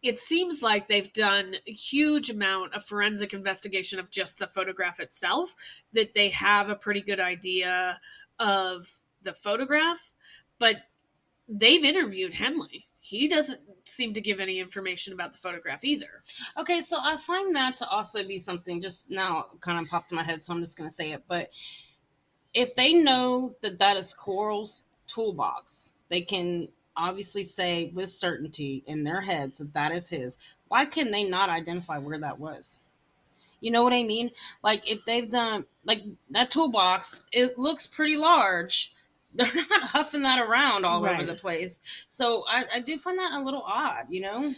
It 0.02 0.18
seems 0.18 0.62
like 0.62 0.86
they've 0.86 1.12
done 1.12 1.56
a 1.66 1.72
huge 1.72 2.30
amount 2.30 2.74
of 2.74 2.84
forensic 2.84 3.32
investigation 3.34 3.98
of 3.98 4.10
just 4.10 4.38
the 4.38 4.46
photograph 4.46 5.00
itself, 5.00 5.54
that 5.94 6.14
they 6.14 6.28
have 6.28 6.68
a 6.68 6.76
pretty 6.76 7.00
good 7.00 7.18
idea 7.18 7.98
of 8.38 8.88
the 9.22 9.32
photograph, 9.32 10.12
but 10.58 10.76
they've 11.48 11.84
interviewed 11.84 12.34
Henley. 12.34 12.86
He 13.08 13.28
doesn't 13.28 13.60
seem 13.84 14.14
to 14.14 14.20
give 14.20 14.40
any 14.40 14.58
information 14.58 15.12
about 15.12 15.32
the 15.32 15.38
photograph 15.38 15.84
either. 15.84 16.24
Okay, 16.58 16.80
so 16.80 16.98
I 17.00 17.16
find 17.16 17.54
that 17.54 17.76
to 17.76 17.88
also 17.88 18.26
be 18.26 18.36
something 18.36 18.82
just 18.82 19.08
now 19.08 19.46
kind 19.60 19.78
of 19.78 19.88
popped 19.88 20.10
in 20.10 20.16
my 20.16 20.24
head, 20.24 20.42
so 20.42 20.52
I'm 20.52 20.60
just 20.60 20.76
going 20.76 20.90
to 20.90 20.94
say 20.94 21.12
it. 21.12 21.22
But 21.28 21.50
if 22.52 22.74
they 22.74 22.94
know 22.94 23.54
that 23.60 23.78
that 23.78 23.96
is 23.96 24.12
Corll's 24.12 24.86
toolbox, 25.06 25.94
they 26.08 26.20
can 26.20 26.66
obviously 26.96 27.44
say 27.44 27.92
with 27.94 28.10
certainty 28.10 28.82
in 28.86 29.04
their 29.04 29.20
heads 29.20 29.58
that 29.58 29.72
that 29.74 29.92
is 29.92 30.10
his. 30.10 30.38
Why 30.66 30.84
can 30.84 31.12
they 31.12 31.22
not 31.22 31.48
identify 31.48 31.98
where 31.98 32.18
that 32.18 32.40
was? 32.40 32.80
You 33.60 33.70
know 33.70 33.84
what 33.84 33.92
I 33.92 34.02
mean? 34.02 34.32
Like 34.64 34.90
if 34.90 34.98
they've 35.06 35.30
done 35.30 35.64
like 35.84 36.02
that 36.30 36.50
toolbox, 36.50 37.22
it 37.30 37.56
looks 37.56 37.86
pretty 37.86 38.16
large. 38.16 38.92
They're 39.36 39.54
not 39.70 39.82
huffing 39.82 40.22
that 40.22 40.38
around 40.38 40.84
all 40.84 41.06
over 41.06 41.24
the 41.24 41.34
place. 41.34 41.80
So 42.08 42.44
I, 42.48 42.64
I 42.74 42.80
do 42.80 42.98
find 42.98 43.18
that 43.18 43.32
a 43.32 43.42
little 43.42 43.62
odd, 43.62 44.06
you 44.08 44.22
know? 44.22 44.54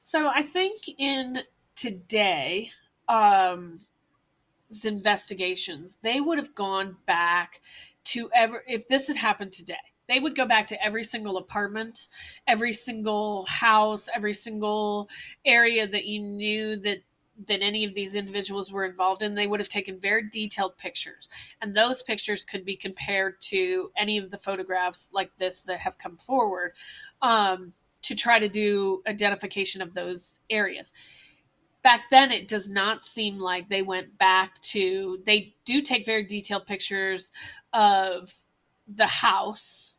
So 0.00 0.28
I 0.28 0.42
think 0.42 0.82
in 0.98 1.38
today, 1.74 2.70
um, 3.08 3.80
investigations, 4.84 5.98
they 6.02 6.20
would 6.20 6.38
have 6.38 6.54
gone 6.54 6.96
back 7.06 7.60
to 8.04 8.30
ever 8.34 8.62
if 8.66 8.88
this 8.88 9.06
had 9.06 9.16
happened 9.16 9.52
today. 9.52 9.76
They 10.08 10.20
would 10.20 10.36
go 10.36 10.46
back 10.46 10.66
to 10.66 10.84
every 10.84 11.04
single 11.04 11.38
apartment, 11.38 12.08
every 12.46 12.74
single 12.74 13.46
house, 13.46 14.08
every 14.14 14.34
single 14.34 15.08
area 15.46 15.86
that 15.86 16.04
you 16.04 16.20
knew 16.20 16.76
that 16.80 16.98
that 17.46 17.62
any 17.62 17.84
of 17.84 17.94
these 17.94 18.14
individuals 18.14 18.72
were 18.72 18.84
involved 18.84 19.22
in. 19.22 19.34
They 19.34 19.46
would 19.46 19.60
have 19.60 19.68
taken 19.68 19.98
very 19.98 20.28
detailed 20.28 20.76
pictures, 20.78 21.28
and 21.60 21.76
those 21.76 22.02
pictures 22.02 22.44
could 22.44 22.64
be 22.64 22.76
compared 22.76 23.40
to 23.42 23.90
any 23.96 24.18
of 24.18 24.30
the 24.30 24.38
photographs 24.38 25.10
like 25.12 25.30
this 25.38 25.60
that 25.62 25.80
have 25.80 25.98
come 25.98 26.16
forward 26.16 26.72
um, 27.22 27.72
to 28.02 28.14
try 28.14 28.38
to 28.38 28.48
do 28.48 29.02
identification 29.06 29.82
of 29.82 29.94
those 29.94 30.40
areas 30.50 30.92
back 31.84 32.10
then 32.10 32.32
it 32.32 32.48
does 32.48 32.68
not 32.68 33.04
seem 33.04 33.38
like 33.38 33.68
they 33.68 33.82
went 33.82 34.18
back 34.18 34.60
to 34.62 35.20
they 35.24 35.54
do 35.64 35.80
take 35.80 36.04
very 36.04 36.24
detailed 36.24 36.66
pictures 36.66 37.30
of 37.72 38.34
the 38.96 39.06
house 39.06 39.94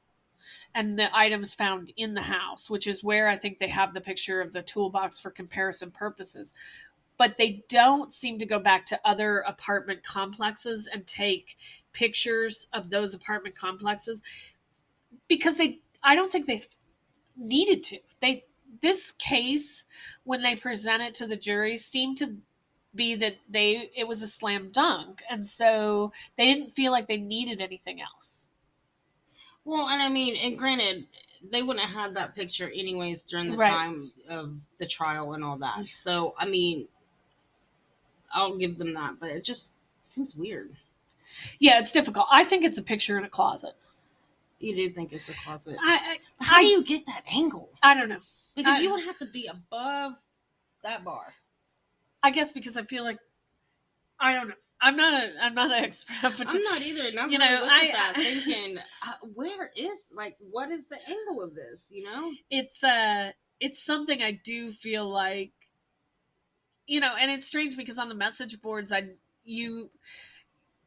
and 0.74 1.00
the 1.00 1.16
items 1.16 1.54
found 1.54 1.94
in 1.96 2.14
the 2.14 2.22
house 2.22 2.70
which 2.70 2.88
is 2.88 3.04
where 3.04 3.30
i 3.30 3.36
think 3.36 3.60
they 3.60 3.68
have 3.68 3.94
the 3.94 4.02
picture 4.02 4.42
of 4.42 4.52
the 4.52 4.64
toolbox 4.64 5.20
for 5.20 5.30
comparison 5.30 5.92
purposes 5.92 6.54
but 7.18 7.38
they 7.38 7.64
don't 7.70 8.14
seem 8.14 8.40
to 8.40 8.46
go 8.46 8.60
back 8.60 8.86
to 8.88 9.00
other 9.06 9.40
apartment 9.40 10.04
complexes 10.04 10.88
and 10.88 11.06
take 11.08 11.58
pictures 11.94 12.68
of 12.74 12.90
those 12.90 13.14
apartment 13.14 13.56
complexes 13.56 14.22
because 15.28 15.58
they 15.58 15.80
i 16.04 16.16
don't 16.16 16.32
think 16.32 16.46
they 16.46 16.62
needed 17.38 17.84
to 17.84 18.00
they 18.22 18.44
this 18.82 19.12
case 19.14 19.86
when 20.24 20.42
they 20.42 20.56
present 20.56 21.02
it 21.02 21.14
to 21.14 21.28
the 21.28 21.36
jury 21.36 21.78
seemed 21.78 22.18
to 22.18 22.36
be 22.96 23.16
that 23.16 23.36
they 23.50 23.90
it 23.96 24.08
was 24.08 24.22
a 24.22 24.28
slam 24.28 24.70
dunk 24.72 25.22
and 25.30 25.46
so 25.46 26.12
they 26.38 26.46
didn't 26.54 26.72
feel 26.72 26.92
like 26.92 27.08
they 27.08 27.18
needed 27.18 27.62
anything 27.62 28.02
else 28.02 28.48
Well, 29.66 29.90
and 29.90 30.02
I 30.02 30.10
mean, 30.10 30.36
and 30.36 30.58
granted, 30.58 31.08
they 31.52 31.64
wouldn't 31.64 31.86
have 31.86 32.00
had 32.00 32.16
that 32.16 32.36
picture 32.36 32.70
anyways 32.70 33.24
during 33.24 33.50
the 33.52 33.58
Right. 33.58 33.72
time 33.72 34.12
of 34.30 34.60
the 34.78 34.88
trial 34.88 35.34
and 35.34 35.44
all 35.44 35.58
that. 35.58 35.88
So, 35.90 36.36
I 36.38 36.46
mean, 36.46 36.88
I'll 38.34 38.58
give 38.58 38.78
them 38.78 38.94
that, 38.94 39.16
but 39.20 39.30
it 39.30 39.44
just 39.44 39.74
seems 40.04 40.36
weird. 40.36 40.72
yeah 41.60 41.80
it's 41.80 41.92
difficult 41.92 42.28
i 42.32 42.44
think 42.44 42.64
it's 42.64 42.78
a 42.78 42.84
picture 42.84 43.18
in 43.18 43.24
a 43.26 43.30
closet 43.30 43.74
You 44.60 44.76
do 44.76 44.90
think 44.90 45.12
it's 45.14 45.28
a 45.30 45.34
closet. 45.34 45.76
i 45.82 46.18
How 46.40 46.58
I, 46.58 46.62
do 46.62 46.68
you 46.68 46.84
get 46.84 47.06
that 47.08 47.24
angle? 47.32 47.70
I, 47.82 47.92
I 47.92 47.94
don't 47.96 48.10
know 48.10 48.20
Because 48.56 48.76
I- 48.80 48.82
you 48.82 48.92
would 48.92 49.04
have 49.04 49.18
to 49.20 49.26
be 49.26 49.48
above 49.48 50.14
that 50.84 51.04
bar. 51.04 51.26
i 52.24 52.30
guess 52.30 52.52
because 52.52 52.78
i 52.78 52.84
feel 52.84 53.04
like 53.04 53.18
i 54.20 54.34
don't 54.34 54.48
know 54.50 54.56
i'm 54.82 54.96
not 54.96 55.14
a 55.24 55.32
i'm 55.44 55.56
not 55.56 55.72
an 55.72 55.84
expert 55.84 56.14
I'm 56.48 56.62
not 56.64 56.82
either. 56.82 57.04
And 57.08 57.20
I'm 57.20 57.32
You 57.32 57.40
really 57.40 57.56
know, 57.56 57.62
looked 57.62 57.74
at 57.74 57.84
I- 57.84 57.92
that 57.92 58.14
thinking, 58.18 58.78
uh, 58.78 59.14
where 59.34 59.72
is, 59.76 60.00
like, 60.14 60.36
what 60.52 60.70
is 60.70 60.86
the 60.88 61.00
angle 61.10 61.42
of 61.44 61.56
this, 61.56 61.88
you 61.92 62.04
know? 62.04 62.32
it's 62.52 62.84
uh 62.84 63.32
it's 63.60 63.84
something 63.84 64.22
i 64.22 64.40
do 64.44 64.70
feel 64.72 65.10
like 65.10 65.52
you 66.88 67.00
know 67.00 67.14
and 67.20 67.32
it's 67.32 67.46
strange 67.46 67.76
because 67.78 67.98
on 67.98 68.10
the 68.10 68.16
message 68.16 68.62
boards 68.62 68.92
i 68.92 69.04
you 69.44 69.90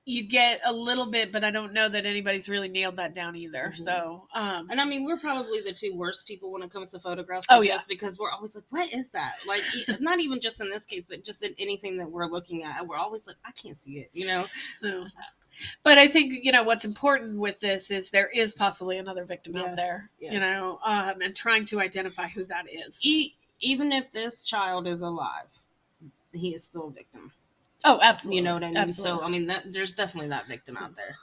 you 0.04 0.22
get 0.26 0.61
a 0.64 0.72
little 0.72 1.04
bit 1.11 1.30
but 1.32 1.44
i 1.44 1.50
don't 1.50 1.72
know 1.74 1.87
that 1.88 2.06
anybody's 2.06 2.48
really 2.48 2.68
nailed 2.68 2.96
that 2.96 3.14
down 3.14 3.37
either 3.37 3.72
Mhm. 3.74 3.84
so 3.84 4.26
um 4.34 4.68
And 4.70 4.80
I 4.80 4.84
mean, 4.84 5.04
we're 5.04 5.18
probably 5.18 5.61
the 5.61 5.72
two 5.72 5.94
worst 5.94 6.26
people 6.26 6.50
when 6.50 6.62
it 6.62 6.70
comes 6.70 6.90
to 6.92 6.98
photographs. 7.00 7.46
Oh, 7.50 7.58
like 7.58 7.68
yeah. 7.68 7.78
because 7.88 8.18
we're 8.18 8.30
always 8.30 8.54
like, 8.54 8.64
what 8.70 8.90
is 8.92 9.11
that? 9.11 9.34
Like, 9.46 9.62
not 10.00 10.18
even 10.20 10.40
just 10.40 10.61
in 10.61 10.70
this 10.70 10.87
case, 10.87 11.06
but 11.06 11.24
just 11.24 11.42
in 11.42 11.54
anything 11.58 11.98
that 11.98 12.11
we're 12.11 12.26
looking 12.26 12.64
at. 12.64 12.87
We're 12.87 12.96
always 12.96 13.26
like, 13.26 13.37
I 13.44 13.52
can't 13.52 13.78
see 13.78 13.98
it, 13.98 14.08
you 14.14 14.26
know? 14.26 14.46
so 14.80 15.04
but 15.82 15.98
i 15.98 16.06
think 16.06 16.32
you 16.44 16.52
know 16.52 16.62
what's 16.62 16.84
important 16.84 17.37
with 17.38 17.58
this 17.58 17.90
is 17.90 18.11
there 18.11 18.28
is 18.28 18.54
possibly 18.54 18.98
another 18.98 19.24
victim 19.24 19.56
out 19.56 19.66
Yes, 19.68 19.76
there 19.76 20.02
you 20.32 20.38
know 20.38 20.78
um 20.84 21.20
and 21.20 21.34
trying 21.34 21.64
to 21.66 21.80
identify 21.80 22.28
who 22.28 22.44
that 22.44 22.66
is 22.72 23.00
E- 23.04 23.34
even 23.61 23.90
if 23.90 24.11
this 24.12 24.44
child 24.44 24.87
is 24.87 25.00
alive, 25.00 25.48
he 26.32 26.54
is 26.54 26.64
still 26.64 26.88
a 26.88 26.90
victim. 26.92 27.32
oh 27.84 27.98
absolutely 28.02 28.38
You 28.38 28.44
know 28.44 28.54
what 28.54 28.64
I 28.64 28.68
mean? 28.68 28.76
absolutely. 28.76 29.18
So, 29.18 29.24
I 29.24 29.28
mean, 29.28 29.46
that 29.46 29.72
there's 29.72 29.94
definitely 29.94 30.28
that 30.30 30.46
victim 30.46 30.76
out 30.76 30.94
there. 30.96 31.16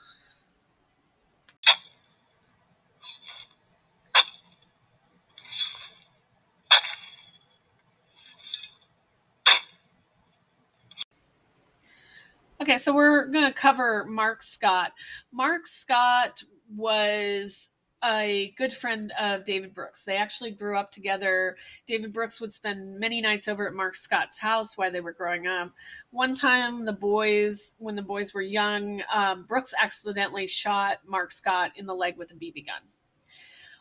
Okay, 12.61 12.77
so 12.77 12.93
we're 12.93 13.27
going 13.27 13.45
to 13.45 13.53
cover 13.53 14.05
Mark 14.05 14.41
Scott. 14.41 14.93
Mark 15.31 15.67
Scott 15.67 16.41
was 16.75 17.69
a 18.05 18.53
good 18.57 18.71
friend 18.71 19.11
of 19.19 19.45
David 19.45 19.73
Brooks. 19.73 20.03
They 20.03 20.17
actually 20.17 20.51
grew 20.51 20.77
up 20.77 20.91
together. 20.91 21.57
David 21.87 22.13
Brooks 22.13 22.39
would 22.39 22.53
spend 22.53 22.99
many 22.99 23.21
nights 23.21 23.47
over 23.47 23.67
at 23.67 23.73
Mark 23.73 23.95
Scott's 23.95 24.37
house 24.37 24.77
while 24.77 24.91
they 24.91 25.01
were 25.01 25.13
growing 25.13 25.47
up. 25.47 25.71
One 26.11 26.35
time, 26.35 26.85
the 26.85 26.93
boys, 26.93 27.75
when 27.79 27.95
the 27.95 28.01
boys 28.01 28.33
were 28.33 28.41
young, 28.41 29.01
um, 29.13 29.43
Brooks 29.43 29.73
accidentally 29.81 30.47
shot 30.47 30.99
Mark 31.07 31.31
Scott 31.31 31.71
in 31.75 31.85
the 31.85 31.95
leg 31.95 32.17
with 32.17 32.31
a 32.31 32.35
BB 32.35 32.67
gun. 32.67 32.81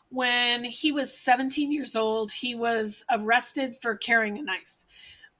When 0.09 0.63
he 0.63 0.91
was 0.91 1.17
17 1.17 1.71
years 1.71 1.95
old, 1.95 2.31
he 2.31 2.55
was 2.55 3.03
arrested 3.09 3.77
for 3.81 3.95
carrying 3.95 4.37
a 4.37 4.41
knife 4.41 4.75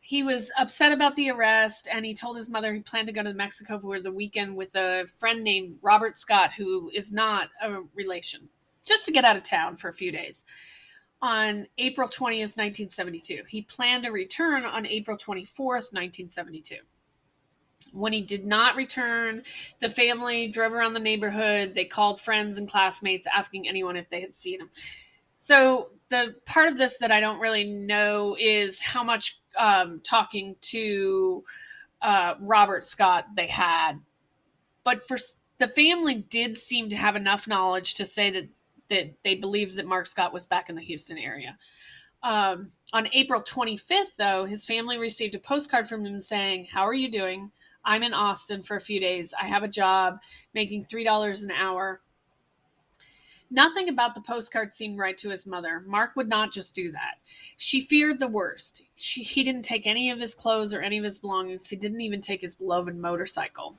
he 0.06 0.22
was 0.22 0.52
upset 0.60 0.92
about 0.92 1.16
the 1.16 1.32
arrest 1.32 1.88
and 1.92 2.06
he 2.06 2.14
told 2.14 2.38
his 2.38 2.48
mother 2.48 2.72
he 2.72 2.80
planned 2.80 3.08
to 3.08 3.12
go 3.12 3.24
to 3.24 3.34
Mexico 3.34 3.80
for 3.80 4.00
the 4.00 4.12
weekend 4.12 4.56
with 4.56 4.76
a 4.76 5.08
friend 5.18 5.44
named 5.44 5.80
Robert 5.82 6.16
Scott, 6.16 6.54
who 6.54 6.92
is 6.94 7.12
not 7.12 7.50
a 7.60 7.82
relation, 7.96 8.48
just 8.86 9.06
to 9.06 9.12
get 9.12 9.26
out 9.26 9.36
of 9.36 9.44
town 9.44 9.78
for 9.78 9.90
a 9.90 9.94
few 9.94 10.12
days. 10.12 10.46
On 11.22 11.66
April 11.78 12.08
20th, 12.08 12.58
1972. 12.58 13.44
He 13.48 13.62
planned 13.64 14.04
to 14.04 14.12
return 14.12 14.66
on 14.66 14.86
April 14.86 15.18
24th, 15.18 15.92
1972. 15.94 16.78
When 17.94 18.14
he 18.14 18.22
did 18.22 18.46
not 18.46 18.76
return, 18.76 19.44
the 19.80 19.90
family 19.90 20.48
drove 20.48 20.74
around 20.74 20.94
the 20.94 21.00
neighborhood. 21.00 21.74
They 21.74 21.86
called 21.86 22.20
friends 22.20 22.58
and 22.58 22.70
classmates 22.70 23.28
asking 23.34 23.68
anyone 23.68 23.96
if 23.96 24.10
they 24.10 24.22
had 24.22 24.36
seen 24.36 24.62
him. 24.62 24.70
So, 25.38 25.90
the 26.10 26.36
part 26.46 26.72
of 26.72 26.78
this 26.78 26.98
that 26.98 27.12
I 27.12 27.20
don't 27.20 27.40
really 27.40 27.64
know 27.64 28.38
is 28.40 28.82
how 28.82 29.04
much 29.04 29.40
um, 29.58 30.02
talking 30.04 30.56
to 30.62 31.44
uh, 32.02 32.36
Robert 32.40 32.86
Scott 32.86 33.26
they 33.36 33.48
had. 33.48 33.94
But 34.84 35.08
for 35.08 35.18
the 35.58 35.68
family 35.70 36.16
did 36.16 36.58
seem 36.58 36.90
to 36.90 36.96
have 36.96 37.16
enough 37.16 37.48
knowledge 37.48 37.96
to 37.96 38.06
say 38.06 38.30
that 38.32 38.50
that 38.90 39.14
they 39.24 39.36
believed 39.36 39.76
that 39.76 39.86
Mark 39.86 40.08
Scott 40.08 40.34
was 40.34 40.46
back 40.46 40.70
in 40.70 40.76
the 40.76 40.82
Houston 40.82 41.18
area. 41.18 41.58
Um, 42.24 42.72
on 42.92 43.08
April 43.14 43.42
25th, 43.42 44.16
though, 44.18 44.46
his 44.46 44.66
family 44.66 44.98
received 44.98 45.36
a 45.36 45.40
postcard 45.40 45.88
from 45.88 46.06
him 46.06 46.20
saying, 46.20 46.66
"How 46.66 46.82
are 46.88 46.94
you 46.94 47.10
doing? 47.10 47.52
I'm 47.84 48.02
in 48.04 48.14
Austin 48.14 48.64
for 48.64 48.78
a 48.78 48.82
few 48.82 49.00
days. 49.00 49.34
I 49.40 49.48
have 49.48 49.64
a 49.64 49.68
job 49.68 50.22
making 50.54 50.86
three 50.86 51.04
dollars 51.04 51.44
an 51.44 51.52
hour." 51.52 52.02
Nothing 53.52 53.90
about 53.90 54.16
the 54.16 54.22
postcard 54.22 54.74
seemed 54.74 54.98
right 54.98 55.18
to 55.20 55.30
his 55.30 55.46
mother. 55.46 55.82
Mark 55.86 56.16
would 56.16 56.28
not 56.28 56.52
just 56.52 56.74
do 56.74 56.92
that. 56.94 57.20
She 57.58 57.82
feared 57.82 58.20
the 58.20 58.28
worst. 58.28 58.84
She, 58.96 59.22
he 59.22 59.44
didn't 59.44 59.62
take 59.62 59.86
any 59.86 60.10
of 60.10 60.20
his 60.20 60.34
clothes 60.34 60.74
or 60.74 60.82
any 60.82 60.98
of 60.98 61.04
his 61.04 61.20
belongings. 61.20 61.70
He 61.70 61.76
didn't 61.76 62.02
even 62.02 62.22
take 62.22 62.42
his 62.42 62.56
beloved 62.56 62.96
motorcycle. 62.96 63.78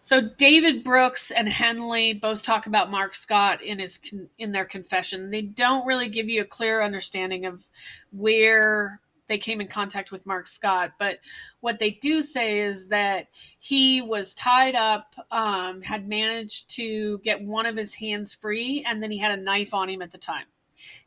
So 0.00 0.20
David 0.20 0.84
Brooks 0.84 1.30
and 1.32 1.48
Henley 1.48 2.14
both 2.14 2.42
talk 2.42 2.66
about 2.66 2.90
Mark 2.90 3.14
Scott 3.14 3.62
in 3.62 3.78
his 3.78 3.98
con- 3.98 4.30
in 4.38 4.52
their 4.52 4.64
confession. 4.64 5.30
They 5.30 5.42
don't 5.42 5.84
really 5.86 6.08
give 6.08 6.28
you 6.28 6.42
a 6.42 6.46
clear 6.46 6.82
understanding 6.82 7.46
of 7.46 7.68
where 8.10 9.00
they 9.26 9.38
came 9.38 9.60
in 9.60 9.68
contact 9.68 10.10
with 10.10 10.24
Mark 10.24 10.48
Scott, 10.48 10.92
but 10.98 11.18
what 11.60 11.78
they 11.78 11.90
do 11.90 12.22
say 12.22 12.60
is 12.60 12.88
that 12.88 13.28
he 13.58 14.00
was 14.00 14.34
tied 14.34 14.74
up, 14.74 15.14
um, 15.30 15.82
had 15.82 16.08
managed 16.08 16.70
to 16.76 17.18
get 17.18 17.42
one 17.42 17.66
of 17.66 17.76
his 17.76 17.94
hands 17.94 18.32
free, 18.32 18.84
and 18.88 19.02
then 19.02 19.10
he 19.10 19.18
had 19.18 19.38
a 19.38 19.42
knife 19.42 19.74
on 19.74 19.90
him 19.90 20.00
at 20.00 20.10
the 20.10 20.18
time. 20.18 20.46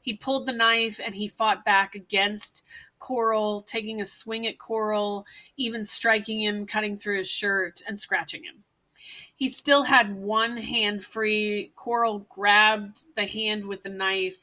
He 0.01 0.17
pulled 0.17 0.45
the 0.45 0.53
knife 0.53 0.99
and 1.03 1.15
he 1.15 1.27
fought 1.27 1.65
back 1.65 1.95
against 1.95 2.65
Corll, 2.99 3.63
taking 3.63 4.01
a 4.01 4.05
swing 4.05 4.45
at 4.45 4.59
Corll, 4.59 5.25
even 5.57 5.83
striking 5.83 6.43
him, 6.43 6.67
cutting 6.67 6.95
through 6.95 7.17
his 7.19 7.29
shirt, 7.29 7.81
and 7.87 7.99
scratching 7.99 8.43
him. 8.43 8.63
He 9.41 9.49
still 9.49 9.81
had 9.81 10.15
one 10.15 10.55
hand 10.55 11.03
free. 11.03 11.71
Corll 11.75 12.19
grabbed 12.29 13.07
the 13.15 13.25
hand 13.25 13.65
with 13.65 13.81
the 13.81 13.89
knife, 13.89 14.37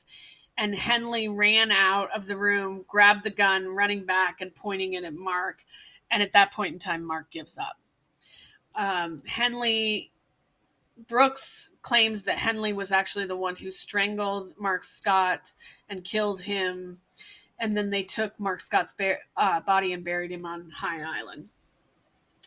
and 0.56 0.74
Henley 0.74 1.28
ran 1.28 1.70
out 1.70 2.08
of 2.12 2.26
the 2.26 2.36
room, 2.36 2.84
grabbed 2.88 3.22
the 3.22 3.30
gun, 3.30 3.68
running 3.68 4.04
back 4.04 4.40
and 4.40 4.52
pointing 4.52 4.94
it 4.94 5.04
at 5.04 5.14
Mark. 5.14 5.64
And 6.10 6.20
at 6.20 6.32
that 6.32 6.52
point 6.52 6.72
in 6.72 6.78
time, 6.80 7.04
Mark 7.04 7.30
gives 7.30 7.58
up. 7.58 7.78
Um, 8.74 9.22
Henley 9.24 10.10
Brooks 11.06 11.70
claims 11.80 12.24
that 12.24 12.38
Henley 12.38 12.72
was 12.72 12.90
actually 12.90 13.26
the 13.26 13.36
one 13.36 13.54
who 13.54 13.70
strangled 13.70 14.54
Mark 14.58 14.84
Scott 14.84 15.52
and 15.88 16.02
killed 16.02 16.40
him, 16.40 16.98
and 17.60 17.72
then 17.72 17.90
they 17.90 18.02
took 18.02 18.32
Mark 18.40 18.60
Scott's 18.60 18.94
ba- 18.94 19.18
uh, 19.36 19.60
body 19.60 19.92
and 19.92 20.04
buried 20.04 20.32
him 20.32 20.44
on 20.44 20.68
High 20.70 21.20
Island. 21.20 21.50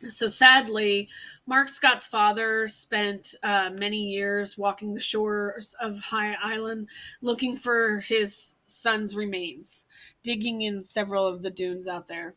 So 0.09 0.27
sadly, 0.27 1.09
Mark 1.45 1.69
Scott's 1.69 2.07
father 2.07 2.67
spent 2.67 3.35
uh, 3.43 3.69
many 3.69 4.09
years 4.09 4.57
walking 4.57 4.93
the 4.93 4.99
shores 4.99 5.75
of 5.79 5.99
High 5.99 6.35
Island 6.41 6.89
looking 7.21 7.55
for 7.55 7.99
his 7.99 8.57
son's 8.65 9.15
remains, 9.15 9.85
digging 10.23 10.63
in 10.63 10.83
several 10.83 11.27
of 11.27 11.43
the 11.43 11.51
dunes 11.51 11.87
out 11.87 12.07
there. 12.07 12.35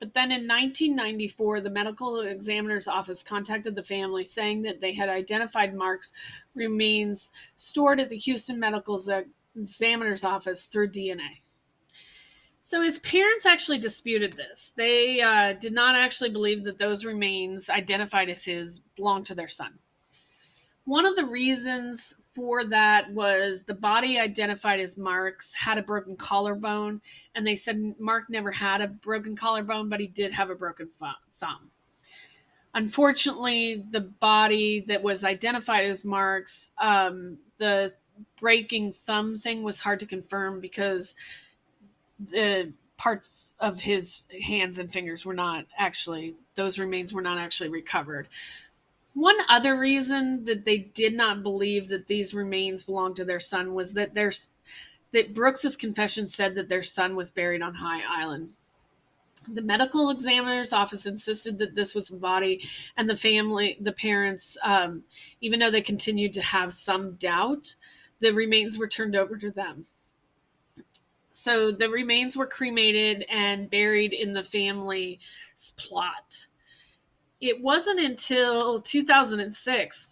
But 0.00 0.14
then 0.14 0.32
in 0.32 0.48
1994, 0.48 1.60
the 1.60 1.70
medical 1.70 2.20
examiner's 2.22 2.88
office 2.88 3.22
contacted 3.22 3.74
the 3.74 3.84
family 3.84 4.24
saying 4.24 4.62
that 4.62 4.80
they 4.80 4.94
had 4.94 5.08
identified 5.08 5.74
Mark's 5.74 6.12
remains 6.54 7.30
stored 7.56 8.00
at 8.00 8.08
the 8.08 8.16
Houston 8.16 8.58
Medical 8.58 9.00
Examiner's 9.54 10.24
office 10.24 10.66
through 10.66 10.90
DNA. 10.90 11.40
So 12.64 12.80
his 12.80 13.00
parents 13.00 13.44
actually 13.44 13.78
disputed 13.78 14.36
this. 14.36 14.72
They 14.76 15.20
uh, 15.20 15.54
did 15.54 15.72
not 15.72 15.96
actually 15.96 16.30
believe 16.30 16.62
that 16.64 16.78
those 16.78 17.04
remains 17.04 17.68
identified 17.68 18.30
as 18.30 18.44
his 18.44 18.80
belonged 18.94 19.26
to 19.26 19.34
their 19.34 19.48
son. 19.48 19.78
One 20.84 21.04
of 21.04 21.16
the 21.16 21.26
reasons 21.26 22.14
for 22.32 22.64
that 22.66 23.12
was 23.12 23.64
the 23.64 23.74
body 23.74 24.18
identified 24.18 24.80
as 24.80 24.96
Mark's 24.96 25.52
had 25.52 25.76
a 25.76 25.82
broken 25.82 26.16
collarbone, 26.16 27.00
and 27.34 27.46
they 27.46 27.56
said 27.56 27.94
Mark 27.98 28.24
never 28.30 28.52
had 28.52 28.80
a 28.80 28.88
broken 28.88 29.36
collarbone, 29.36 29.88
but 29.88 30.00
he 30.00 30.06
did 30.06 30.32
have 30.32 30.50
a 30.50 30.54
broken 30.54 30.88
thumb. 31.38 31.70
Unfortunately, 32.74 33.84
the 33.90 34.00
body 34.00 34.84
that 34.86 35.02
was 35.02 35.24
identified 35.24 35.84
as 35.84 36.04
Mark's, 36.04 36.70
um, 36.80 37.38
the 37.58 37.92
breaking 38.40 38.92
thumb 38.92 39.36
thing 39.36 39.62
was 39.62 39.80
hard 39.80 40.00
to 40.00 40.06
confirm 40.06 40.60
because 40.60 41.14
the 42.28 42.72
parts 42.96 43.56
of 43.58 43.80
his 43.80 44.24
hands 44.42 44.78
and 44.78 44.92
fingers 44.92 45.24
were 45.24 45.34
not 45.34 45.64
actually 45.76 46.34
those 46.54 46.78
remains 46.78 47.12
were 47.12 47.22
not 47.22 47.38
actually 47.38 47.68
recovered. 47.68 48.28
One 49.14 49.36
other 49.48 49.78
reason 49.78 50.44
that 50.44 50.64
they 50.64 50.78
did 50.78 51.14
not 51.14 51.42
believe 51.42 51.88
that 51.88 52.06
these 52.06 52.32
remains 52.32 52.82
belonged 52.82 53.16
to 53.16 53.24
their 53.24 53.40
son 53.40 53.74
was 53.74 53.94
that 53.94 54.14
there's 54.14 54.50
that 55.12 55.34
Brooks's 55.34 55.76
confession 55.76 56.28
said 56.28 56.54
that 56.54 56.68
their 56.68 56.82
son 56.82 57.16
was 57.16 57.30
buried 57.30 57.60
on 57.60 57.74
High 57.74 58.02
Island. 58.08 58.54
The 59.48 59.60
medical 59.60 60.10
examiner's 60.10 60.72
office 60.72 61.04
insisted 61.04 61.58
that 61.58 61.74
this 61.74 61.94
was 61.94 62.10
a 62.10 62.16
body, 62.16 62.64
and 62.96 63.10
the 63.10 63.16
family, 63.16 63.76
the 63.80 63.92
parents, 63.92 64.56
um, 64.62 65.02
even 65.40 65.58
though 65.58 65.70
they 65.70 65.82
continued 65.82 66.32
to 66.34 66.42
have 66.42 66.72
some 66.72 67.16
doubt, 67.16 67.74
the 68.20 68.32
remains 68.32 68.78
were 68.78 68.88
turned 68.88 69.16
over 69.16 69.36
to 69.36 69.50
them. 69.50 69.84
So 71.32 71.72
the 71.72 71.88
remains 71.88 72.36
were 72.36 72.46
cremated 72.46 73.24
and 73.30 73.70
buried 73.70 74.12
in 74.12 74.32
the 74.32 74.44
family's 74.44 75.18
plot. 75.76 76.46
It 77.40 77.60
wasn't 77.60 78.00
until 78.00 78.80
2006 78.80 80.08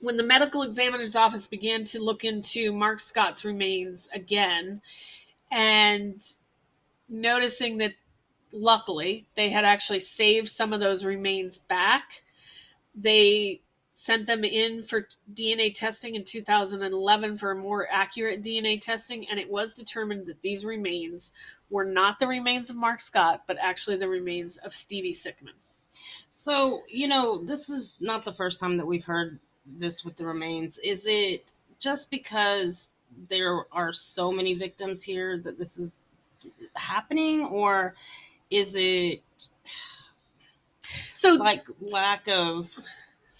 when 0.00 0.16
the 0.16 0.22
medical 0.22 0.62
examiner's 0.62 1.14
office 1.14 1.46
began 1.46 1.84
to 1.84 2.02
look 2.02 2.24
into 2.24 2.72
Mark 2.72 3.00
Scott's 3.00 3.44
remains 3.44 4.08
again 4.14 4.80
and 5.50 6.26
noticing 7.08 7.76
that 7.78 7.92
luckily 8.52 9.26
they 9.34 9.50
had 9.50 9.64
actually 9.64 10.00
saved 10.00 10.48
some 10.48 10.72
of 10.72 10.80
those 10.80 11.04
remains 11.04 11.58
back. 11.58 12.22
They 12.94 13.60
sent 14.00 14.26
them 14.26 14.44
in 14.44 14.82
for 14.82 15.06
DNA 15.34 15.74
testing 15.74 16.14
in 16.14 16.24
2011 16.24 17.36
for 17.36 17.50
a 17.50 17.54
more 17.54 17.86
accurate 17.92 18.42
DNA 18.42 18.80
testing, 18.80 19.28
and 19.28 19.38
it 19.38 19.50
was 19.50 19.74
determined 19.74 20.24
that 20.24 20.40
these 20.40 20.64
remains 20.64 21.34
were 21.68 21.84
not 21.84 22.18
the 22.18 22.26
remains 22.26 22.70
of 22.70 22.76
Mark 22.76 22.98
Scott, 22.98 23.42
but 23.46 23.58
actually 23.60 23.98
the 23.98 24.08
remains 24.08 24.56
of 24.56 24.72
Stevie 24.72 25.12
Sickman. 25.12 25.52
So, 26.30 26.80
you 26.88 27.08
know, 27.08 27.44
this 27.44 27.68
is 27.68 27.96
not 28.00 28.24
the 28.24 28.32
first 28.32 28.58
time 28.58 28.78
that 28.78 28.86
we've 28.86 29.04
heard 29.04 29.38
this 29.66 30.02
with 30.02 30.16
the 30.16 30.24
remains. 30.24 30.78
Is 30.78 31.04
it 31.06 31.52
just 31.78 32.10
because 32.10 32.92
there 33.28 33.66
are 33.70 33.92
so 33.92 34.32
many 34.32 34.54
victims 34.54 35.02
here 35.02 35.36
that 35.44 35.58
this 35.58 35.76
is 35.76 35.96
happening, 36.74 37.44
or 37.44 37.94
is 38.48 38.76
it 38.76 39.20
So, 41.12 41.34
like 41.34 41.66
lack 41.82 42.26
of 42.28 42.70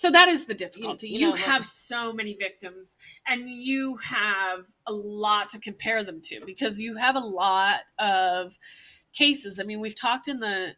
so 0.01 0.11
that 0.11 0.29
is 0.29 0.47
the 0.47 0.55
difficulty. 0.55 1.09
You- 1.09 1.13
You, 1.15 1.21
you 1.21 1.27
know, 1.31 1.37
have 1.37 1.61
like- 1.61 1.65
so 1.65 2.11
many 2.11 2.33
victims, 2.33 2.97
and 3.27 3.51
you 3.51 3.97
have 3.99 4.65
a 4.87 4.93
lot 4.93 5.51
to 5.51 5.59
compare 5.59 6.03
them 6.05 6.23
to 6.23 6.41
because 6.47 6.81
you 6.81 6.97
have 6.97 7.17
a 7.17 7.21
lot 7.21 7.81
of 7.99 8.59
cases. 9.13 9.61
I 9.61 9.65
mean, 9.65 9.79
we've 9.79 9.95
talked 9.95 10.27
in 10.29 10.41
the 10.41 10.75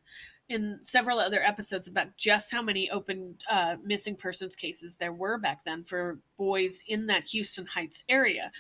in 0.49 0.81
several 0.83 1.21
other 1.21 1.41
episodes 1.41 1.87
about 1.87 2.17
just 2.17 2.51
how 2.51 2.61
many 2.61 2.91
open 2.91 3.39
uh, 3.49 3.77
missing 3.85 4.17
persons 4.17 4.57
cases 4.57 4.97
there 4.97 5.13
were 5.13 5.39
back 5.39 5.63
then 5.65 5.85
for 5.85 6.19
boys 6.37 6.83
in 6.89 7.07
that 7.07 7.23
Houston 7.27 7.65
Heights 7.65 8.03
area. 8.09 8.51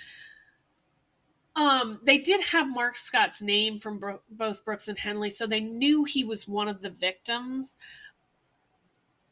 Um, 1.57 1.99
they 2.05 2.19
did 2.19 2.41
have 2.41 2.69
Mark 2.69 2.97
Scott's 2.97 3.43
name 3.43 3.79
from 3.81 3.99
Bro- 3.99 4.23
both 4.31 4.65
Brooks 4.65 4.87
and 4.89 4.97
Henley, 4.97 5.31
so 5.31 5.47
they 5.47 5.61
knew 5.61 6.05
he 6.05 6.23
was 6.25 6.47
one 6.47 6.69
of 6.69 6.81
the 6.81 6.89
victims. 6.91 7.77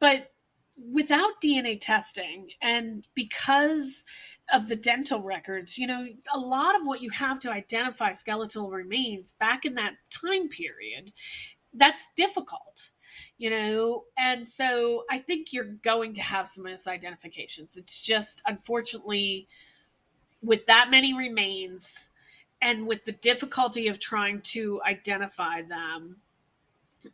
But 0.01 0.33
without 0.93 1.41
DNA 1.43 1.79
testing 1.81 2.51
and 2.63 3.07
because 3.15 4.05
of 4.53 4.69
the 4.69 4.77
dental 4.77 5.21
records, 5.21 5.77
you 5.79 5.87
know, 5.87 6.07
a 6.33 6.39
lot 6.39 6.75
of 6.75 6.87
what 6.87 7.01
you 7.01 7.11
have 7.11 7.39
to 7.41 7.51
identify 7.51 8.13
skeletal 8.13 8.71
remains 8.71 9.33
back 9.33 9.65
in 9.65 9.75
that 9.75 9.95
time 10.11 10.49
period, 10.49 11.13
that's 11.75 12.09
difficult, 12.17 12.91
you 13.39 13.51
know. 13.51 14.05
And 14.19 14.47
so 14.47 15.05
I 15.11 15.19
think 15.19 15.53
you're 15.53 15.77
going 15.85 16.15
to 16.15 16.23
have 16.23 16.49
some 16.49 16.65
misidentifications. 16.65 17.77
It's 17.77 18.01
just 18.01 18.43
unfortunately 18.47 19.47
with 20.43 20.67
that 20.67 20.91
many 20.91 21.17
remains 21.17 22.11
and 22.63 22.87
with 22.87 23.05
the 23.05 23.13
difficulty 23.13 23.89
of 23.89 23.99
trying 23.99 24.41
to 24.41 24.81
identify 24.87 25.63
them. 25.63 26.17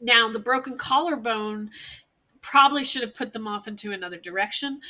Now, 0.00 0.30
the 0.32 0.38
broken 0.40 0.76
collarbone 0.76 1.70
probably 2.46 2.84
should 2.84 3.02
have 3.02 3.14
put 3.14 3.32
them 3.32 3.48
off 3.48 3.66
into 3.66 3.92
another 3.92 4.18
direction. 4.18 4.80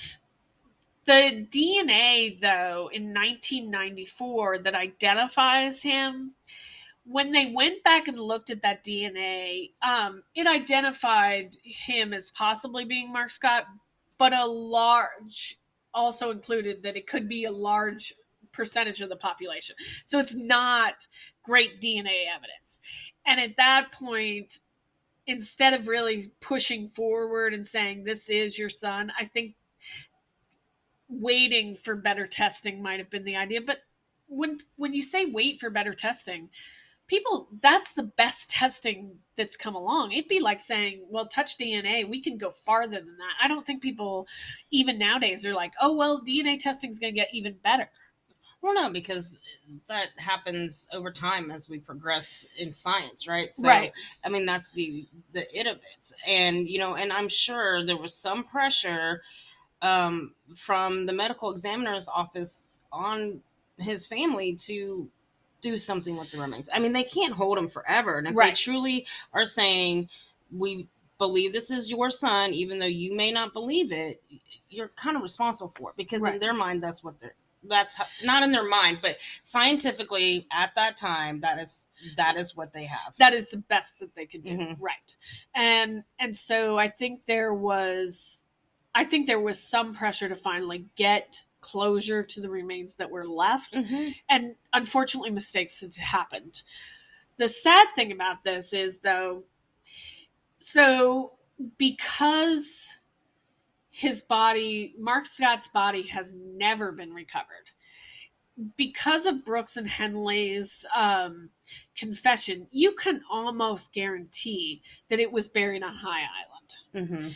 The 1.06 1.46
DNA, 1.50 2.38
though, 2.40 2.90
in 2.92 3.14
1994 3.14 4.58
that 4.58 4.74
identifies 4.74 5.80
him, 5.80 6.32
when 7.04 7.32
they 7.32 7.52
went 7.54 7.82
back 7.82 8.08
and 8.08 8.18
looked 8.18 8.50
at 8.50 8.62
that 8.62 8.84
DNA, 8.84 9.70
um, 9.80 10.22
it 10.34 10.46
identified 10.46 11.56
him 11.62 12.12
as 12.12 12.30
possibly 12.32 12.84
being 12.84 13.12
Mark 13.12 13.30
Scott, 13.30 13.64
but 14.18 14.32
a 14.32 14.44
large 14.44 15.58
also 15.94 16.30
included 16.30 16.82
that 16.82 16.96
it 16.96 17.06
could 17.06 17.28
be 17.28 17.44
a 17.44 17.50
large 17.50 18.12
percentage 18.52 19.00
of 19.00 19.08
the 19.08 19.16
population. 19.16 19.76
So 20.04 20.18
it's 20.18 20.34
not 20.34 21.06
great 21.42 21.80
DNA 21.80 22.24
evidence. 22.34 22.80
And 23.26 23.40
at 23.40 23.56
that 23.56 23.92
point, 23.92 24.60
instead 25.26 25.74
of 25.74 25.88
really 25.88 26.30
pushing 26.40 26.88
forward 26.88 27.54
and 27.54 27.66
saying 27.66 28.04
this 28.04 28.28
is 28.28 28.58
your 28.58 28.68
son, 28.68 29.12
I 29.18 29.24
think 29.26 29.54
waiting 31.08 31.76
for 31.76 31.94
better 31.94 32.26
testing 32.26 32.82
might 32.82 32.98
have 32.98 33.10
been 33.10 33.24
the 33.24 33.36
idea. 33.36 33.60
But 33.60 33.78
when 34.28 34.58
when 34.76 34.92
you 34.92 35.02
say 35.02 35.26
wait 35.26 35.60
for 35.60 35.70
better 35.70 35.94
testing, 35.94 36.48
people 37.06 37.48
that's 37.62 37.92
the 37.94 38.04
best 38.04 38.50
testing 38.50 39.16
that's 39.36 39.56
come 39.56 39.74
along. 39.74 40.12
It'd 40.12 40.28
be 40.28 40.40
like 40.40 40.60
saying, 40.60 41.04
well, 41.08 41.26
touch 41.26 41.58
DNA, 41.58 42.08
we 42.08 42.20
can 42.20 42.38
go 42.38 42.50
farther 42.50 42.98
than 42.98 43.16
that. 43.18 43.34
I 43.42 43.48
don't 43.48 43.64
think 43.64 43.82
people 43.82 44.26
even 44.70 44.98
nowadays 44.98 45.46
are 45.46 45.54
like, 45.54 45.72
oh 45.80 45.94
well, 45.94 46.20
DNA 46.20 46.58
testing 46.58 46.90
is 46.90 46.98
going 46.98 47.14
to 47.14 47.20
get 47.20 47.28
even 47.32 47.56
better. 47.62 47.88
Well 48.66 48.74
no 48.74 48.90
because 48.90 49.38
that 49.88 50.08
happens 50.16 50.88
over 50.92 51.12
time 51.12 51.50
as 51.50 51.68
we 51.70 51.78
progress 51.78 52.44
in 52.58 52.72
science 52.72 53.28
right? 53.28 53.54
So 53.54 53.68
right. 53.68 53.92
i 54.24 54.28
mean 54.28 54.44
that's 54.44 54.70
the 54.72 55.06
the 55.32 55.46
it 55.58 55.66
of 55.66 55.76
it. 55.76 56.12
And 56.26 56.68
you 56.68 56.78
know 56.78 56.96
and 56.96 57.12
i'm 57.12 57.28
sure 57.28 57.86
there 57.86 57.96
was 57.96 58.14
some 58.14 58.44
pressure 58.44 59.22
um 59.82 60.34
from 60.56 61.06
the 61.06 61.12
medical 61.12 61.52
examiner's 61.52 62.08
office 62.08 62.70
on 62.92 63.40
his 63.78 64.06
family 64.06 64.56
to 64.56 65.08
do 65.62 65.78
something 65.78 66.16
with 66.16 66.30
the 66.30 66.38
remains. 66.38 66.68
I 66.72 66.78
mean 66.78 66.92
they 66.92 67.04
can't 67.04 67.32
hold 67.32 67.58
him 67.58 67.68
forever. 67.68 68.18
And 68.18 68.28
if 68.28 68.34
they 68.34 68.52
truly 68.52 69.06
are 69.32 69.44
saying 69.44 70.08
we 70.56 70.88
believe 71.18 71.52
this 71.52 71.70
is 71.70 71.90
your 71.90 72.10
son 72.10 72.52
even 72.52 72.78
though 72.78 72.86
you 72.86 73.16
may 73.16 73.32
not 73.32 73.52
believe 73.52 73.90
it 73.90 74.22
you're 74.68 74.88
kind 74.88 75.16
of 75.16 75.22
responsible 75.22 75.72
for 75.74 75.90
it 75.90 75.96
because 75.96 76.22
in 76.24 76.38
their 76.38 76.52
mind 76.52 76.82
that's 76.82 77.02
what 77.02 77.18
they're 77.20 77.34
that's 77.68 77.96
how, 77.96 78.04
not 78.24 78.42
in 78.42 78.52
their 78.52 78.68
mind 78.68 78.98
but 79.02 79.16
scientifically 79.42 80.46
at 80.52 80.70
that 80.74 80.96
time 80.96 81.40
that 81.40 81.58
is 81.58 81.80
that 82.16 82.36
is 82.36 82.54
what 82.56 82.72
they 82.72 82.84
have 82.84 83.14
that 83.18 83.32
is 83.34 83.48
the 83.50 83.56
best 83.56 83.98
that 83.98 84.14
they 84.14 84.26
could 84.26 84.42
do 84.42 84.50
Mhm. 84.50 84.76
right 84.80 85.16
and 85.54 86.04
and 86.18 86.34
so 86.36 86.78
i 86.78 86.88
think 86.88 87.24
there 87.24 87.54
was 87.54 88.44
i 88.94 89.04
think 89.04 89.26
there 89.26 89.40
was 89.40 89.58
some 89.62 89.94
pressure 89.94 90.28
to 90.28 90.36
finally 90.36 90.86
get 90.96 91.42
closure 91.60 92.22
to 92.22 92.40
the 92.40 92.48
remains 92.50 92.94
that 92.94 93.10
were 93.10 93.26
left 93.26 93.74
Mhm. 93.74 94.14
and 94.28 94.54
unfortunately 94.72 95.30
mistakes 95.30 95.80
had 95.80 95.94
happened 95.96 96.62
the 97.38 97.48
sad 97.48 97.88
thing 97.94 98.12
about 98.12 98.44
this 98.44 98.72
is 98.72 98.98
though 98.98 99.42
so 100.58 101.32
because 101.78 102.88
his 103.96 104.20
body 104.22 104.94
mark 104.98 105.24
scott's 105.26 105.68
body 105.68 106.02
has 106.02 106.34
never 106.34 106.92
been 106.92 107.12
recovered 107.12 107.70
because 108.76 109.26
of 109.26 109.44
brooks 109.44 109.76
and 109.76 109.88
henley's 109.88 110.84
um, 110.94 111.48
confession 111.96 112.66
you 112.70 112.92
can 112.92 113.22
almost 113.30 113.92
guarantee 113.92 114.82
that 115.08 115.18
it 115.20 115.30
was 115.30 115.48
buried 115.48 115.82
on 115.82 115.94
high 115.94 116.24
island 116.42 116.52
Mhm. 116.94 117.34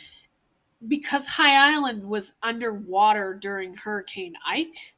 because 0.87 1.27
High 1.27 1.73
Island 1.75 2.03
was 2.03 2.33
underwater 2.41 3.35
during 3.35 3.75
Hurricane 3.75 4.33
Ike, 4.47 4.95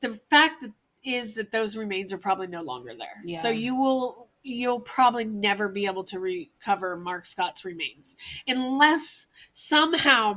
the 0.00 0.14
fact 0.30 0.62
that 0.62 0.72
is 1.04 1.34
that 1.34 1.52
those 1.52 1.76
remains 1.76 2.12
are 2.12 2.18
probably 2.18 2.46
no 2.46 2.62
longer 2.62 2.94
there. 2.96 3.20
Yeah. 3.24 3.42
So 3.42 3.50
you 3.50 3.76
will 3.76 4.27
you'll 4.48 4.80
probably 4.80 5.24
never 5.24 5.68
be 5.68 5.86
able 5.86 6.04
to 6.04 6.18
recover 6.18 6.96
Mark 6.96 7.26
Scott's 7.26 7.64
remains 7.64 8.16
unless 8.46 9.26
somehow 9.52 10.34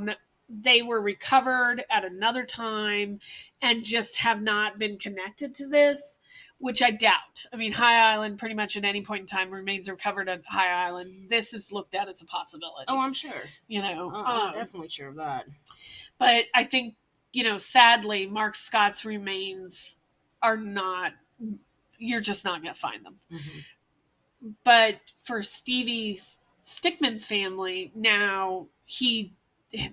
they 0.50 0.82
were 0.82 1.02
recovered 1.02 1.84
at 1.90 2.04
another 2.04 2.46
time 2.46 3.20
and 3.62 3.84
just 3.84 4.18
have 4.18 4.42
not 4.42 4.78
been 4.80 4.98
connected 4.98 5.54
to 5.56 5.68
this 5.68 6.20
which 6.58 6.84
I 6.84 6.92
doubt. 6.92 7.44
I 7.52 7.56
mean, 7.56 7.72
High 7.72 8.14
Island, 8.14 8.38
pretty 8.38 8.54
much 8.54 8.78
at 8.78 8.86
any 8.86 9.02
point 9.02 9.22
in 9.22 9.26
time, 9.26 9.50
remains 9.50 9.90
recovered 9.90 10.30
at 10.30 10.44
High 10.46 10.86
Island. 10.86 11.28
This 11.28 11.56
is 11.56 11.72
looked 11.72 11.96
at 11.96 12.08
as 12.08 12.22
a 12.22 12.26
possibility. 12.26 12.86
oh 12.88 13.00
i'm 13.00 13.14
sure 13.14 13.42
you 13.68 13.82
know, 13.82 14.12
Oh, 14.14 14.24
i'm 14.24 14.48
um, 14.48 14.54
definitely 14.54 14.90
sure 14.90 15.08
of 15.08 15.16
that 15.16 15.48
but 16.20 16.44
I 16.54 16.64
think 16.64 16.94
you 17.32 17.44
know, 17.44 17.58
sadly, 17.58 18.28
Mark 18.28 18.56
Scott's 18.56 19.06
remains 19.06 19.98
are 20.42 20.58
not, 20.58 21.14
you're 21.98 22.22
just 22.22 22.44
not 22.44 22.62
going 22.62 22.74
to 22.74 22.80
find 22.80 23.06
them. 23.06 23.16
Mm-hmm. 23.32 23.60
But 24.64 25.00
for 25.24 25.44
Stevie 25.44 26.20
Sickman's 26.62 27.28
family, 27.28 27.92
now 27.96 28.68
he 28.86 29.34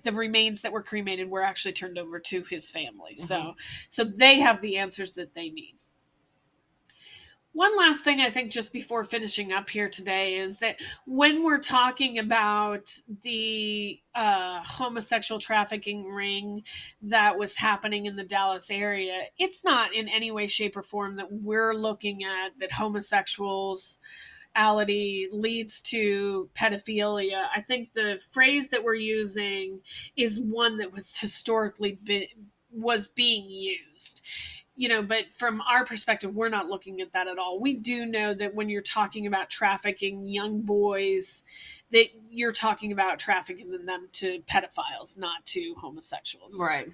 the 0.02 0.12
remains 0.12 0.60
that 0.62 0.72
were 0.72 0.82
cremated 0.82 1.30
were 1.30 1.42
actually 1.42 1.72
turned 1.72 1.98
over 1.98 2.18
to 2.18 2.42
his 2.44 2.70
family. 2.70 3.16
So 3.16 3.36
Mhm. 3.36 3.54
so 3.88 4.04
they 4.04 4.40
have 4.40 4.60
the 4.60 4.76
answers 4.76 5.14
that 5.14 5.34
they 5.34 5.50
need. 5.50 5.76
One 7.52 7.76
last 7.76 8.04
thing 8.04 8.20
I 8.20 8.30
think 8.30 8.52
just 8.52 8.72
before 8.72 9.02
finishing 9.04 9.52
up 9.52 9.68
here 9.68 9.88
today 9.88 10.38
is 10.38 10.58
that 10.58 10.76
when 11.06 11.42
we're 11.42 11.58
talking 11.58 12.18
about 12.18 12.94
the 13.22 14.00
uh, 14.14 14.62
homosexual 14.62 15.40
trafficking 15.40 16.04
ring 16.04 16.62
that 17.02 17.36
was 17.36 17.56
happening 17.56 18.06
in 18.06 18.16
the 18.16 18.22
Dallas 18.22 18.70
area, 18.70 19.22
it's 19.38 19.64
not 19.64 19.94
in 19.94 20.08
any 20.08 20.30
way, 20.30 20.46
shape, 20.46 20.76
or 20.76 20.82
form 20.82 21.16
that 21.16 21.32
we're 21.32 21.74
looking 21.74 22.22
at 22.22 22.50
that 22.60 22.70
homosexuals 22.70 23.98
leads 25.32 25.80
to 25.80 26.48
pedophilia. 26.54 27.46
I 27.54 27.60
think 27.60 27.92
the 27.94 28.20
phrase 28.32 28.68
that 28.70 28.82
we're 28.82 28.94
using 28.94 29.80
is 30.16 30.40
one 30.40 30.78
that 30.78 30.92
was 30.92 31.16
historically 31.16 31.98
was 32.72 33.08
being 33.08 33.48
used. 33.48 34.22
You 34.74 34.88
know, 34.88 35.02
but 35.02 35.34
from 35.34 35.60
our 35.62 35.84
perspective, 35.84 36.36
we're 36.36 36.48
not 36.48 36.68
looking 36.68 37.00
at 37.00 37.12
that 37.12 37.26
at 37.26 37.36
all. 37.36 37.58
We 37.58 37.74
do 37.74 38.06
know 38.06 38.32
that 38.34 38.54
when 38.54 38.68
you're 38.68 38.80
talking 38.80 39.26
about 39.26 39.50
trafficking 39.50 40.24
young 40.24 40.60
boys, 40.60 41.42
that 41.90 42.06
you're 42.30 42.52
talking 42.52 42.92
about 42.92 43.18
trafficking 43.18 43.72
them 43.84 44.08
to 44.12 44.40
pedophiles, 44.48 45.18
not 45.18 45.44
to 45.46 45.74
homosexuals. 45.80 46.60
Right. 46.60 46.88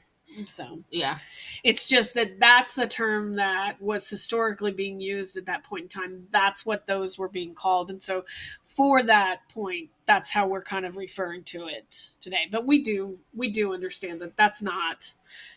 So 0.47 0.83
Yeah. 0.91 1.17
it's 1.63 1.87
just 1.87 2.15
that 2.15 2.41
that's 2.41 2.75
the 2.75 2.87
term 2.87 3.37
that 3.37 3.81
was 3.81 4.09
historically 4.09 4.73
being 4.73 5.01
used 5.01 5.37
at 5.37 5.47
that 5.47 5.65
point 5.65 5.83
in 5.85 5.89
time. 5.89 6.27
That's 6.31 6.67
what 6.67 6.87
those 6.87 7.19
were 7.19 7.29
being 7.29 7.55
called. 7.55 7.91
And 7.91 8.03
so 8.03 8.25
for 8.65 9.03
that 9.05 9.49
point, 9.49 9.91
that's 10.07 10.31
how 10.31 10.47
we're 10.49 10.63
kind 10.63 10.87
of 10.87 10.97
referring 10.97 11.45
to 11.45 11.69
it 11.69 12.11
today. 12.21 12.49
But 12.51 12.67
we 12.67 12.83
do 12.83 13.19
we 13.35 13.51
do 13.51 13.73
understand 13.75 14.21
that 14.23 14.37
that's 14.37 14.63
not 14.63 15.13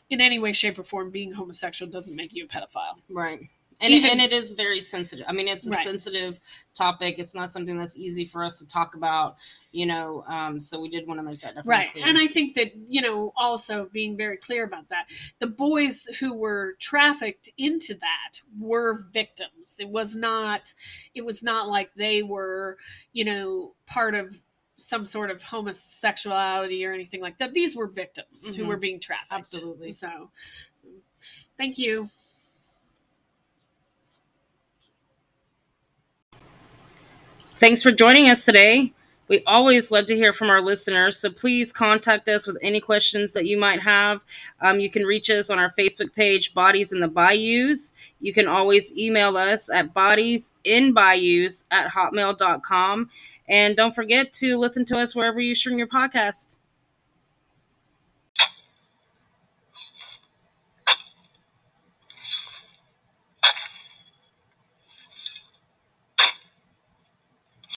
in 0.10 0.22
any 0.22 0.40
way 0.40 0.52
shape 0.54 0.80
or 0.80 0.84
form 0.84 1.10
being 1.12 1.32
homosexual 1.32 1.92
doesn't 1.92 2.16
make 2.16 2.34
you 2.34 2.46
a 2.46 2.48
pedophile. 2.48 3.00
Right. 3.10 3.42
And, 3.80 3.94
Even- 3.94 4.10
and 4.10 4.22
it 4.22 4.34
is 4.34 4.54
very 4.54 4.82
sensitive. 4.82 5.26
I 5.28 5.34
mean, 5.34 5.48
it's 5.48 5.68
a 5.68 5.70
Right. 5.70 5.86
sensitive 5.86 6.40
topic. 6.74 7.20
It's 7.20 7.36
not 7.36 7.52
something 7.52 7.78
that's 7.78 7.96
easy 7.96 8.26
for 8.26 8.44
us 8.44 8.58
to 8.58 8.68
talk 8.68 8.96
about, 8.96 9.38
you 9.72 9.86
know. 9.86 10.24
Um, 10.28 10.60
so 10.60 10.80
we 10.80 10.90
did 10.90 11.06
want 11.06 11.20
to 11.20 11.24
make 11.24 11.42
that 11.42 11.64
Right. 11.64 11.92
clear. 11.92 12.08
And 12.08 12.18
I 12.18 12.26
think 12.26 12.56
that, 12.56 12.76
you 12.76 13.02
know, 13.02 13.34
also 13.38 13.86
being 13.94 14.18
very 14.18 14.38
clear 14.38 14.64
about 14.64 14.88
that, 14.88 15.12
the 15.38 15.46
boys 15.48 16.06
who 16.20 16.34
were 16.34 16.76
trafficked 16.80 17.50
into 17.58 17.94
that 17.94 18.42
were 18.60 19.06
victims. 19.12 19.76
It 19.80 19.90
was 19.90 20.16
not 20.16 20.74
it 21.14 21.24
was 21.24 21.44
not 21.44 21.68
like 21.68 21.94
they 21.94 22.24
were, 22.24 22.78
you 23.14 23.26
know, 23.26 23.76
part 23.86 24.16
of 24.16 24.42
some 24.78 25.06
sort 25.06 25.30
of 25.32 25.42
homosexuality 25.44 26.84
or 26.86 26.94
anything 26.94 27.22
like 27.22 27.38
that. 27.40 27.54
These 27.54 27.76
were 27.76 27.88
victims 27.88 28.56
who 28.56 28.64
Mhm. 28.64 28.68
were 28.68 28.78
being 28.78 29.00
trafficked. 29.00 29.32
Absolutely. 29.32 29.92
So, 29.92 30.32
so 30.76 30.88
thank 31.58 31.78
you. 31.78 32.10
Thanks 37.58 37.82
for 37.82 37.92
joining 37.92 38.30
us 38.30 38.46
today. 38.46 38.94
We 39.30 39.42
always 39.48 39.90
love 39.90 40.06
to 40.06 40.16
hear 40.16 40.32
from 40.32 40.52
our 40.52 40.62
listeners, 40.62 41.18
so 41.18 41.32
please 41.32 41.74
contact 41.74 42.30
us 42.30 42.46
with 42.46 42.56
any 42.62 42.80
questions 42.80 43.34
that 43.34 43.48
you 43.48 43.58
might 43.58 43.82
have. 43.82 44.24
Um, 44.62 44.80
you 44.80 44.92
can 44.92 45.06
reach 45.06 45.32
us 45.32 45.50
on 45.50 45.58
our 45.58 45.72
Facebook 45.72 46.14
page, 46.14 46.54
Bodies 46.54 46.94
in 46.94 47.00
the 47.00 47.08
Bayous. 47.08 47.94
You 48.20 48.32
can 48.32 48.48
always 48.48 48.96
email 48.96 49.38
us 49.38 49.72
at 49.72 49.92
bodiesinbayous 49.92 51.64
at 51.72 51.92
hotmail.com. 51.92 53.10
And 53.50 53.76
don't 53.76 53.96
forget 53.96 54.34
to 54.34 54.58
listen 54.58 54.86
to 54.86 55.00
us 55.00 55.16
wherever 55.16 55.42
you 55.42 55.56
stream 55.56 55.80
your 55.80 55.88
podcast. 55.88 56.60